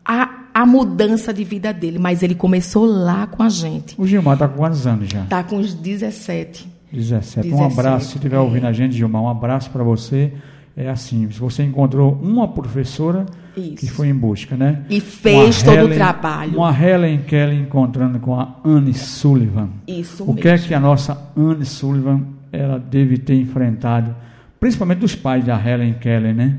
a, 0.03 0.45
a 0.53 0.65
mudança 0.65 1.33
de 1.33 1.43
vida 1.43 1.71
dele, 1.71 1.99
mas 1.99 2.23
ele 2.23 2.35
começou 2.35 2.85
lá 2.85 3.27
com 3.27 3.43
a 3.43 3.49
gente. 3.49 3.95
O 3.97 4.07
Gilmar 4.07 4.33
está 4.33 4.47
com 4.47 4.57
quantos 4.57 4.87
anos 4.87 5.07
já? 5.09 5.23
Está 5.23 5.43
com 5.43 5.57
uns 5.57 5.73
17. 5.73 6.67
17. 6.91 7.49
17. 7.49 7.53
Um 7.53 7.63
abraço, 7.63 8.09
se 8.09 8.15
estiver 8.15 8.39
ouvindo 8.39 8.67
a 8.67 8.73
gente, 8.73 8.95
Gilmar, 8.95 9.21
um 9.21 9.29
abraço 9.29 9.69
para 9.69 9.83
você 9.83 10.33
é 10.75 10.89
assim, 10.89 11.29
se 11.29 11.39
você 11.39 11.63
encontrou 11.63 12.17
uma 12.21 12.47
professora 12.47 13.25
Isso. 13.55 13.75
que 13.75 13.87
foi 13.87 14.07
em 14.07 14.15
busca, 14.15 14.55
né? 14.55 14.83
E 14.89 14.99
fez 14.99 15.61
uma 15.61 15.65
todo 15.65 15.77
Helen, 15.85 15.91
o 15.91 15.95
trabalho. 15.95 16.57
Uma 16.57 16.71
Helen 16.83 17.17
Kelly 17.19 17.55
encontrando 17.61 18.19
com 18.19 18.39
a 18.39 18.55
Anne 18.65 18.93
Sullivan. 18.93 19.69
Isso 19.87 20.23
O 20.23 20.27
mesmo. 20.27 20.41
que 20.41 20.47
é 20.47 20.57
que 20.57 20.73
a 20.73 20.79
nossa 20.79 21.31
Anne 21.37 21.65
Sullivan 21.65 22.21
ela 22.51 22.79
deve 22.79 23.17
ter 23.17 23.35
enfrentado, 23.35 24.15
principalmente 24.59 24.99
dos 24.99 25.15
pais 25.15 25.45
da 25.45 25.55
Helen 25.59 25.93
Kelly, 25.93 26.33
né? 26.33 26.57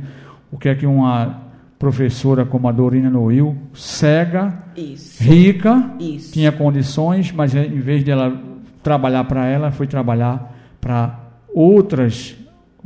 O 0.51 0.59
que 0.59 0.69
é 0.69 0.75
que 0.75 0.87
uma 0.87 1.43
professora 1.79 2.45
como 2.45 2.69
a 2.69 2.73
Dorina 2.73 3.11
Noil, 3.11 3.57
cega, 3.75 4.55
Isso. 4.77 5.23
rica, 5.23 5.91
Isso. 6.01 6.33
tinha 6.33 6.51
condições, 6.53 7.31
mas 7.33 7.55
em 7.55 7.81
vez 7.81 8.05
de 8.05 8.11
ela 8.11 8.41
trabalhar 8.83 9.25
para 9.25 9.47
ela, 9.47 9.71
foi 9.71 9.87
trabalhar 9.87 10.53
para 10.81 11.19
outras 11.55 12.35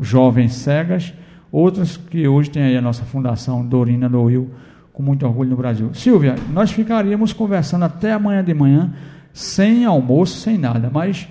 jovens 0.01 0.55
cegas, 0.55 1.13
outras 1.51 1.97
que 1.97 2.27
hoje 2.27 2.51
tem 2.51 2.63
aí 2.63 2.77
a 2.77 2.83
nossa 2.83 3.05
fundação 3.05 3.65
Dorina 3.65 4.09
do 4.09 4.25
Rio, 4.27 4.51
com 4.93 5.03
muito 5.03 5.27
orgulho 5.27 5.51
no 5.51 5.57
Brasil. 5.57 5.91
Silvia, 5.95 6.35
nós 6.53 6.71
ficaríamos 6.71 7.33
conversando 7.33 7.85
até 7.85 8.13
amanhã 8.13 8.43
de 8.43 8.53
manhã, 8.53 8.93
sem 9.33 9.85
almoço, 9.85 10.41
sem 10.41 10.59
nada, 10.59 10.91
mas 10.93 11.29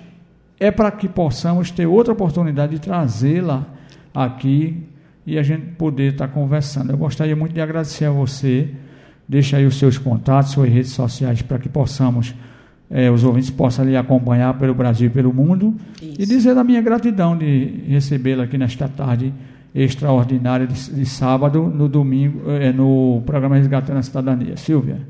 é 0.58 0.70
para 0.70 0.90
que 0.90 1.08
possamos 1.08 1.70
ter 1.70 1.86
outra 1.86 2.12
oportunidade 2.12 2.72
de 2.72 2.80
trazê-la 2.80 3.66
aqui 4.14 4.84
e 5.26 5.38
a 5.38 5.42
gente 5.42 5.66
poder 5.76 6.12
estar 6.12 6.28
conversando. 6.28 6.90
Eu 6.90 6.96
gostaria 6.96 7.36
muito 7.36 7.52
de 7.52 7.60
agradecer 7.60 8.06
a 8.06 8.10
você. 8.10 8.70
Deixa 9.28 9.58
aí 9.58 9.66
os 9.66 9.78
seus 9.78 9.98
contatos, 9.98 10.52
suas 10.52 10.70
redes 10.70 10.92
sociais, 10.92 11.42
para 11.42 11.58
que 11.58 11.68
possamos 11.68 12.34
é, 12.90 13.10
os 13.10 13.22
ouvintes 13.22 13.50
possam 13.50 13.84
lhe 13.84 13.96
acompanhar 13.96 14.54
pelo 14.58 14.74
Brasil 14.74 15.08
e 15.08 15.10
pelo 15.10 15.32
mundo. 15.32 15.76
Isso. 16.00 16.14
E 16.18 16.26
dizer 16.26 16.56
a 16.56 16.64
minha 16.64 16.80
gratidão 16.80 17.36
de 17.36 17.84
recebê-la 17.86 18.44
aqui 18.44 18.56
nesta 18.56 18.88
tarde 18.88 19.32
extraordinária 19.82 20.66
de, 20.66 20.90
de 20.92 21.06
sábado, 21.06 21.62
no 21.62 21.88
domingo, 21.88 22.50
é, 22.50 22.72
no 22.72 23.22
programa 23.24 23.56
Resgatando 23.56 23.98
a 23.98 24.02
Cidadania. 24.02 24.56
Silvia. 24.56 25.06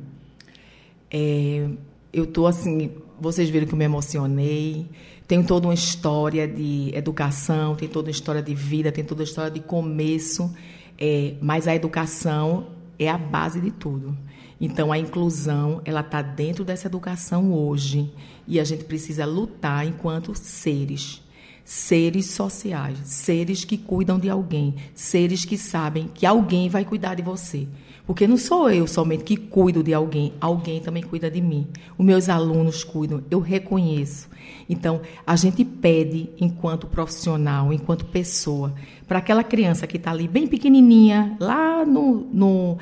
É, 1.11 1.69
eu 2.13 2.25
estou 2.25 2.47
assim, 2.47 2.91
vocês 3.21 3.49
viram 3.49 3.67
que 3.67 3.75
eu 3.75 3.79
me 3.79 3.85
emocionei. 3.85 4.87
Tem 5.27 5.43
toda 5.43 5.67
uma 5.67 5.75
história 5.75 6.49
de 6.49 6.91
educação, 6.95 7.75
tem 7.75 7.89
toda 7.89 8.09
uma 8.09 8.13
história 8.13 8.43
de 8.43 8.55
vida, 8.55 8.91
tem 8.91 9.05
toda 9.05 9.21
uma 9.21 9.25
história 9.27 9.51
de 9.51 9.61
começo, 9.61 10.55
é, 10.99 11.35
mas 11.41 11.69
a 11.69 11.75
educação 11.75 12.69
é 12.99 13.09
a 13.09 13.19
base 13.19 13.61
de 13.61 13.71
tudo. 13.71 14.17
Então, 14.61 14.91
a 14.91 14.99
inclusão, 14.99 15.81
ela 15.85 16.01
está 16.01 16.21
dentro 16.21 16.65
dessa 16.65 16.89
educação 16.89 17.53
hoje. 17.53 18.11
E 18.47 18.59
a 18.59 18.65
gente 18.65 18.85
precisa 18.85 19.25
lutar 19.25 19.87
enquanto 19.87 20.35
seres. 20.35 21.23
Seres 21.71 22.31
sociais, 22.31 22.97
seres 23.05 23.63
que 23.63 23.77
cuidam 23.77 24.19
de 24.19 24.31
alguém, 24.31 24.75
seres 24.95 25.45
que 25.45 25.59
sabem 25.59 26.09
que 26.15 26.25
alguém 26.25 26.71
vai 26.71 26.83
cuidar 26.83 27.15
de 27.15 27.21
você. 27.21 27.69
Porque 28.07 28.27
não 28.27 28.39
sou 28.39 28.71
eu 28.71 28.87
somente 28.87 29.23
que 29.23 29.37
cuido 29.37 29.83
de 29.83 29.93
alguém, 29.93 30.33
alguém 30.41 30.81
também 30.81 31.03
cuida 31.03 31.31
de 31.31 31.43
mim. 31.43 31.67
Os 31.99 32.07
meus 32.07 32.31
alunos 32.31 32.85
cuidam, 32.85 33.23
eu 33.31 33.39
reconheço. 33.39 34.31
Então, 34.67 35.03
a 35.27 35.37
gente 35.37 35.63
pede, 35.63 36.31
enquanto 36.41 36.87
profissional, 36.87 37.71
enquanto 37.71 38.07
pessoa, 38.07 38.75
para 39.07 39.19
aquela 39.19 39.45
criança 39.45 39.87
que 39.87 39.99
está 39.99 40.11
ali 40.11 40.27
bem 40.27 40.47
pequenininha, 40.47 41.37
lá 41.39 41.85
no, 41.85 42.27
no 42.33 42.79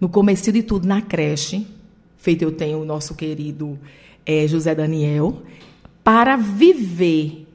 no 0.00 0.08
começo 0.08 0.50
de 0.50 0.64
tudo, 0.64 0.88
na 0.88 1.00
creche, 1.00 1.64
feito 2.16 2.42
eu 2.42 2.50
tenho 2.50 2.80
o 2.80 2.84
nosso 2.84 3.14
querido 3.14 3.78
é, 4.26 4.44
José 4.48 4.74
Daniel, 4.74 5.40
para 6.02 6.34
viver. 6.34 7.45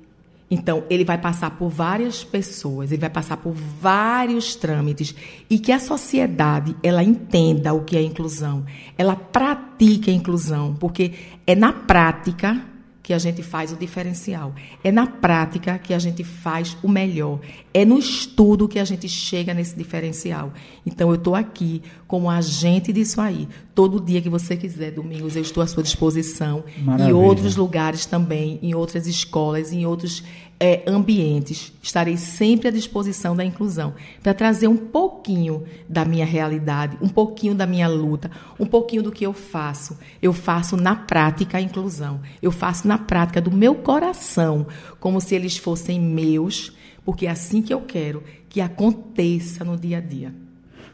Então, 0.54 0.84
ele 0.90 1.06
vai 1.06 1.18
passar 1.18 1.52
por 1.52 1.70
várias 1.70 2.26
pessoas, 2.26 2.92
ele 2.92 3.00
vai 3.00 3.10
passar 3.10 3.38
por 3.38 3.54
vários 3.54 4.54
trâmites 4.54 5.16
e 5.50 5.58
que 5.58 5.72
a 5.72 5.80
sociedade 5.80 6.76
ela 6.84 7.02
entenda 7.02 7.74
o 7.74 7.86
que 7.86 7.96
é 7.96 8.02
inclusão, 8.02 8.66
ela 8.98 9.16
pratique 9.16 10.12
a 10.12 10.14
inclusão, 10.14 10.76
porque 10.78 11.14
é 11.48 11.56
na 11.56 11.72
prática 11.72 12.66
que 13.02 13.14
a 13.14 13.18
gente 13.18 13.42
faz 13.42 13.72
o 13.72 13.76
diferencial. 13.76 14.54
É 14.84 14.92
na 14.92 15.08
prática 15.08 15.78
que 15.80 15.94
a 15.94 16.00
gente 16.00 16.24
faz 16.24 16.78
o 16.84 16.88
melhor. 16.88 17.40
É 17.74 17.86
no 17.86 17.98
estudo 17.98 18.68
que 18.68 18.80
a 18.80 18.86
gente 18.86 19.08
chega 19.08 19.54
nesse 19.54 19.76
diferencial. 19.76 20.54
Então, 20.86 21.10
eu 21.10 21.16
estou 21.16 21.36
aqui 21.36 21.82
como 22.08 22.30
agente 22.30 22.92
disso 22.92 23.22
aí. 23.22 23.48
Todo 23.74 24.00
dia 24.02 24.22
que 24.22 24.30
você 24.30 24.58
quiser, 24.58 24.92
domingos, 24.92 25.36
eu 25.36 25.42
estou 25.42 25.64
à 25.64 25.68
sua 25.68 25.82
disposição. 25.82 26.64
Maravilha. 26.80 27.10
Em 27.10 27.14
outros 27.14 27.56
lugares 27.56 28.06
também, 28.06 28.60
em 28.62 28.76
outras 28.76 29.08
escolas, 29.08 29.72
em 29.72 29.86
outros 29.86 30.24
é, 30.62 30.84
ambientes. 30.86 31.74
Estarei 31.82 32.16
sempre 32.18 32.68
à 32.68 32.72
disposição 32.72 33.36
da 33.36 33.44
inclusão 33.44 33.96
para 34.22 34.32
trazer 34.32 34.68
um 34.68 34.78
pouquinho 34.78 35.64
da 35.90 36.06
minha 36.06 36.26
realidade, 36.26 37.00
um 37.02 37.10
pouquinho 37.10 37.56
da 37.56 37.66
minha 37.66 37.88
luta, 37.88 38.30
um 38.60 38.68
pouquinho 38.68 39.02
do 39.02 39.12
que 39.12 39.26
eu 39.26 39.34
faço. 39.34 39.98
Eu 40.22 40.32
faço 40.32 40.78
na 40.78 40.96
prática 40.96 41.58
a 41.58 41.62
inclusão. 41.62 42.22
Eu 42.44 42.52
faço 42.52 42.88
na 42.88 43.00
prática 43.00 43.42
do 43.42 43.50
meu 43.50 43.74
coração, 43.74 44.68
como 45.00 45.20
se 45.20 45.34
eles 45.34 45.58
fossem 45.58 46.00
meus, 46.00 46.72
porque 47.06 47.26
é 47.26 47.30
assim 47.30 47.62
que 47.62 47.74
eu 47.74 47.82
quero 47.82 48.24
que 48.50 48.62
aconteça 48.62 49.64
no 49.64 49.78
dia 49.78 49.98
a 49.98 50.02
dia. 50.02 50.34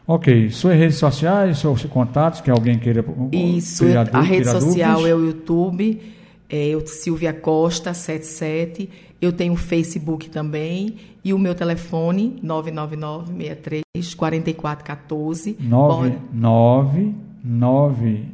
Ok, 0.07 0.49
suas 0.51 0.77
redes 0.77 0.97
sociais, 0.97 1.59
seus 1.59 1.83
contatos, 1.85 2.39
que 2.39 2.49
alguém 2.49 2.79
queira. 2.79 3.03
Isso, 3.31 3.83
a 4.13 4.21
rede 4.21 4.45
social 4.45 5.01
dúvidas. 5.01 5.11
é 5.11 5.15
o 5.15 5.25
YouTube, 5.25 6.01
é 6.49 6.67
eu, 6.67 6.87
Silvia 6.87 7.33
Costa 7.33 7.93
77 7.93 8.89
eu 9.19 9.31
tenho 9.31 9.53
o 9.53 9.57
Facebook 9.57 10.29
também 10.29 10.93
e 11.23 11.33
o 11.33 11.39
meu 11.39 11.55
telefone 11.55 12.35
999 12.41 13.33
63 13.33 14.13
4414. 14.13 15.57
999 15.59 18.25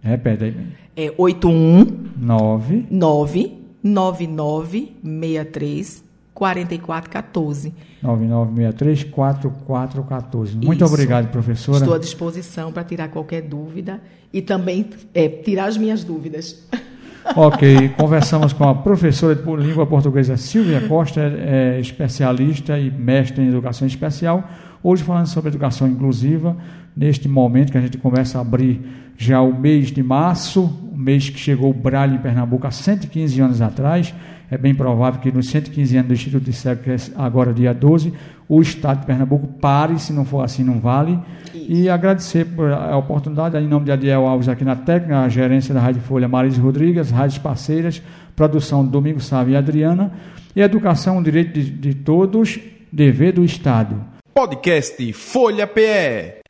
Repete 0.00 0.44
aí. 0.44 0.54
É 0.96 1.12
81 1.18 2.04
9 2.16 2.86
9 2.90 3.52
9963 3.82 6.04
4414. 6.34 7.72
9963 8.02 9.04
4414. 9.04 10.56
Muito 10.56 10.84
Isso. 10.84 10.92
obrigado, 10.92 11.30
professora. 11.30 11.78
Estou 11.78 11.94
à 11.94 11.98
disposição 11.98 12.72
para 12.72 12.82
tirar 12.84 13.08
qualquer 13.08 13.42
dúvida 13.42 14.00
e 14.32 14.42
também 14.42 14.90
é, 15.14 15.28
tirar 15.28 15.66
as 15.66 15.76
minhas 15.76 16.02
dúvidas. 16.02 16.66
Ok, 17.34 17.88
conversamos 17.96 18.52
com 18.52 18.68
a 18.68 18.74
professora 18.74 19.34
de 19.34 19.42
língua 19.56 19.86
portuguesa 19.86 20.36
Silvia 20.36 20.82
Costa, 20.82 21.22
é, 21.22 21.80
especialista 21.80 22.78
e 22.78 22.90
mestre 22.90 23.42
em 23.42 23.48
educação 23.48 23.88
especial. 23.88 24.46
Hoje 24.82 25.02
falando 25.02 25.26
sobre 25.26 25.48
educação 25.48 25.88
inclusiva, 25.88 26.54
neste 26.94 27.26
momento 27.26 27.72
que 27.72 27.78
a 27.78 27.80
gente 27.80 27.96
começa 27.96 28.36
a 28.36 28.42
abrir 28.42 28.78
já 29.16 29.40
o 29.40 29.58
mês 29.58 29.90
de 29.90 30.02
março, 30.02 30.64
o 30.92 30.96
mês 30.96 31.30
que 31.30 31.38
chegou 31.38 31.70
o 31.70 31.74
Braille 31.74 32.16
em 32.16 32.18
Pernambuco 32.18 32.66
há 32.66 32.70
115 32.70 33.40
anos 33.40 33.62
atrás. 33.62 34.14
É 34.50 34.58
bem 34.58 34.74
provável 34.74 35.20
que 35.20 35.32
nos 35.32 35.48
115 35.48 35.96
anos 35.96 36.08
do 36.08 36.14
Instituto 36.14 36.44
de 36.44 36.52
Cego, 36.52 36.82
que 36.82 36.90
é 36.90 36.96
agora 37.16 37.52
dia 37.52 37.72
12, 37.72 38.12
o 38.48 38.60
Estado 38.60 39.00
de 39.00 39.06
Pernambuco 39.06 39.46
pare, 39.46 39.98
se 39.98 40.12
não 40.12 40.24
for 40.24 40.44
assim, 40.44 40.62
não 40.62 40.78
vale. 40.78 41.18
Isso. 41.54 41.66
E 41.68 41.88
agradecer 41.88 42.44
por 42.44 42.70
a 42.70 42.96
oportunidade, 42.96 43.56
em 43.56 43.66
nome 43.66 43.86
de 43.86 43.92
Adiel 43.92 44.26
Alves 44.26 44.48
aqui 44.48 44.64
na 44.64 44.76
técnica, 44.76 45.20
a 45.20 45.28
gerência 45.28 45.72
da 45.72 45.80
Rádio 45.80 46.02
Folha 46.02 46.28
Maris 46.28 46.58
Rodrigues, 46.58 47.10
rádios 47.10 47.38
parceiras, 47.38 48.02
produção 48.36 48.84
Domingo 48.84 49.20
Sávio 49.20 49.52
e 49.52 49.56
Adriana, 49.56 50.12
e 50.54 50.60
educação, 50.60 51.22
direito 51.22 51.52
de, 51.54 51.70
de 51.70 51.94
todos, 51.94 52.58
dever 52.92 53.32
do 53.32 53.44
Estado. 53.44 53.96
Podcast 54.34 55.12
Folha 55.12 55.66
PE. 55.66 56.42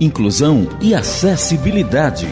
Inclusão 0.00 0.68
e 0.82 0.94
acessibilidade. 0.94 2.26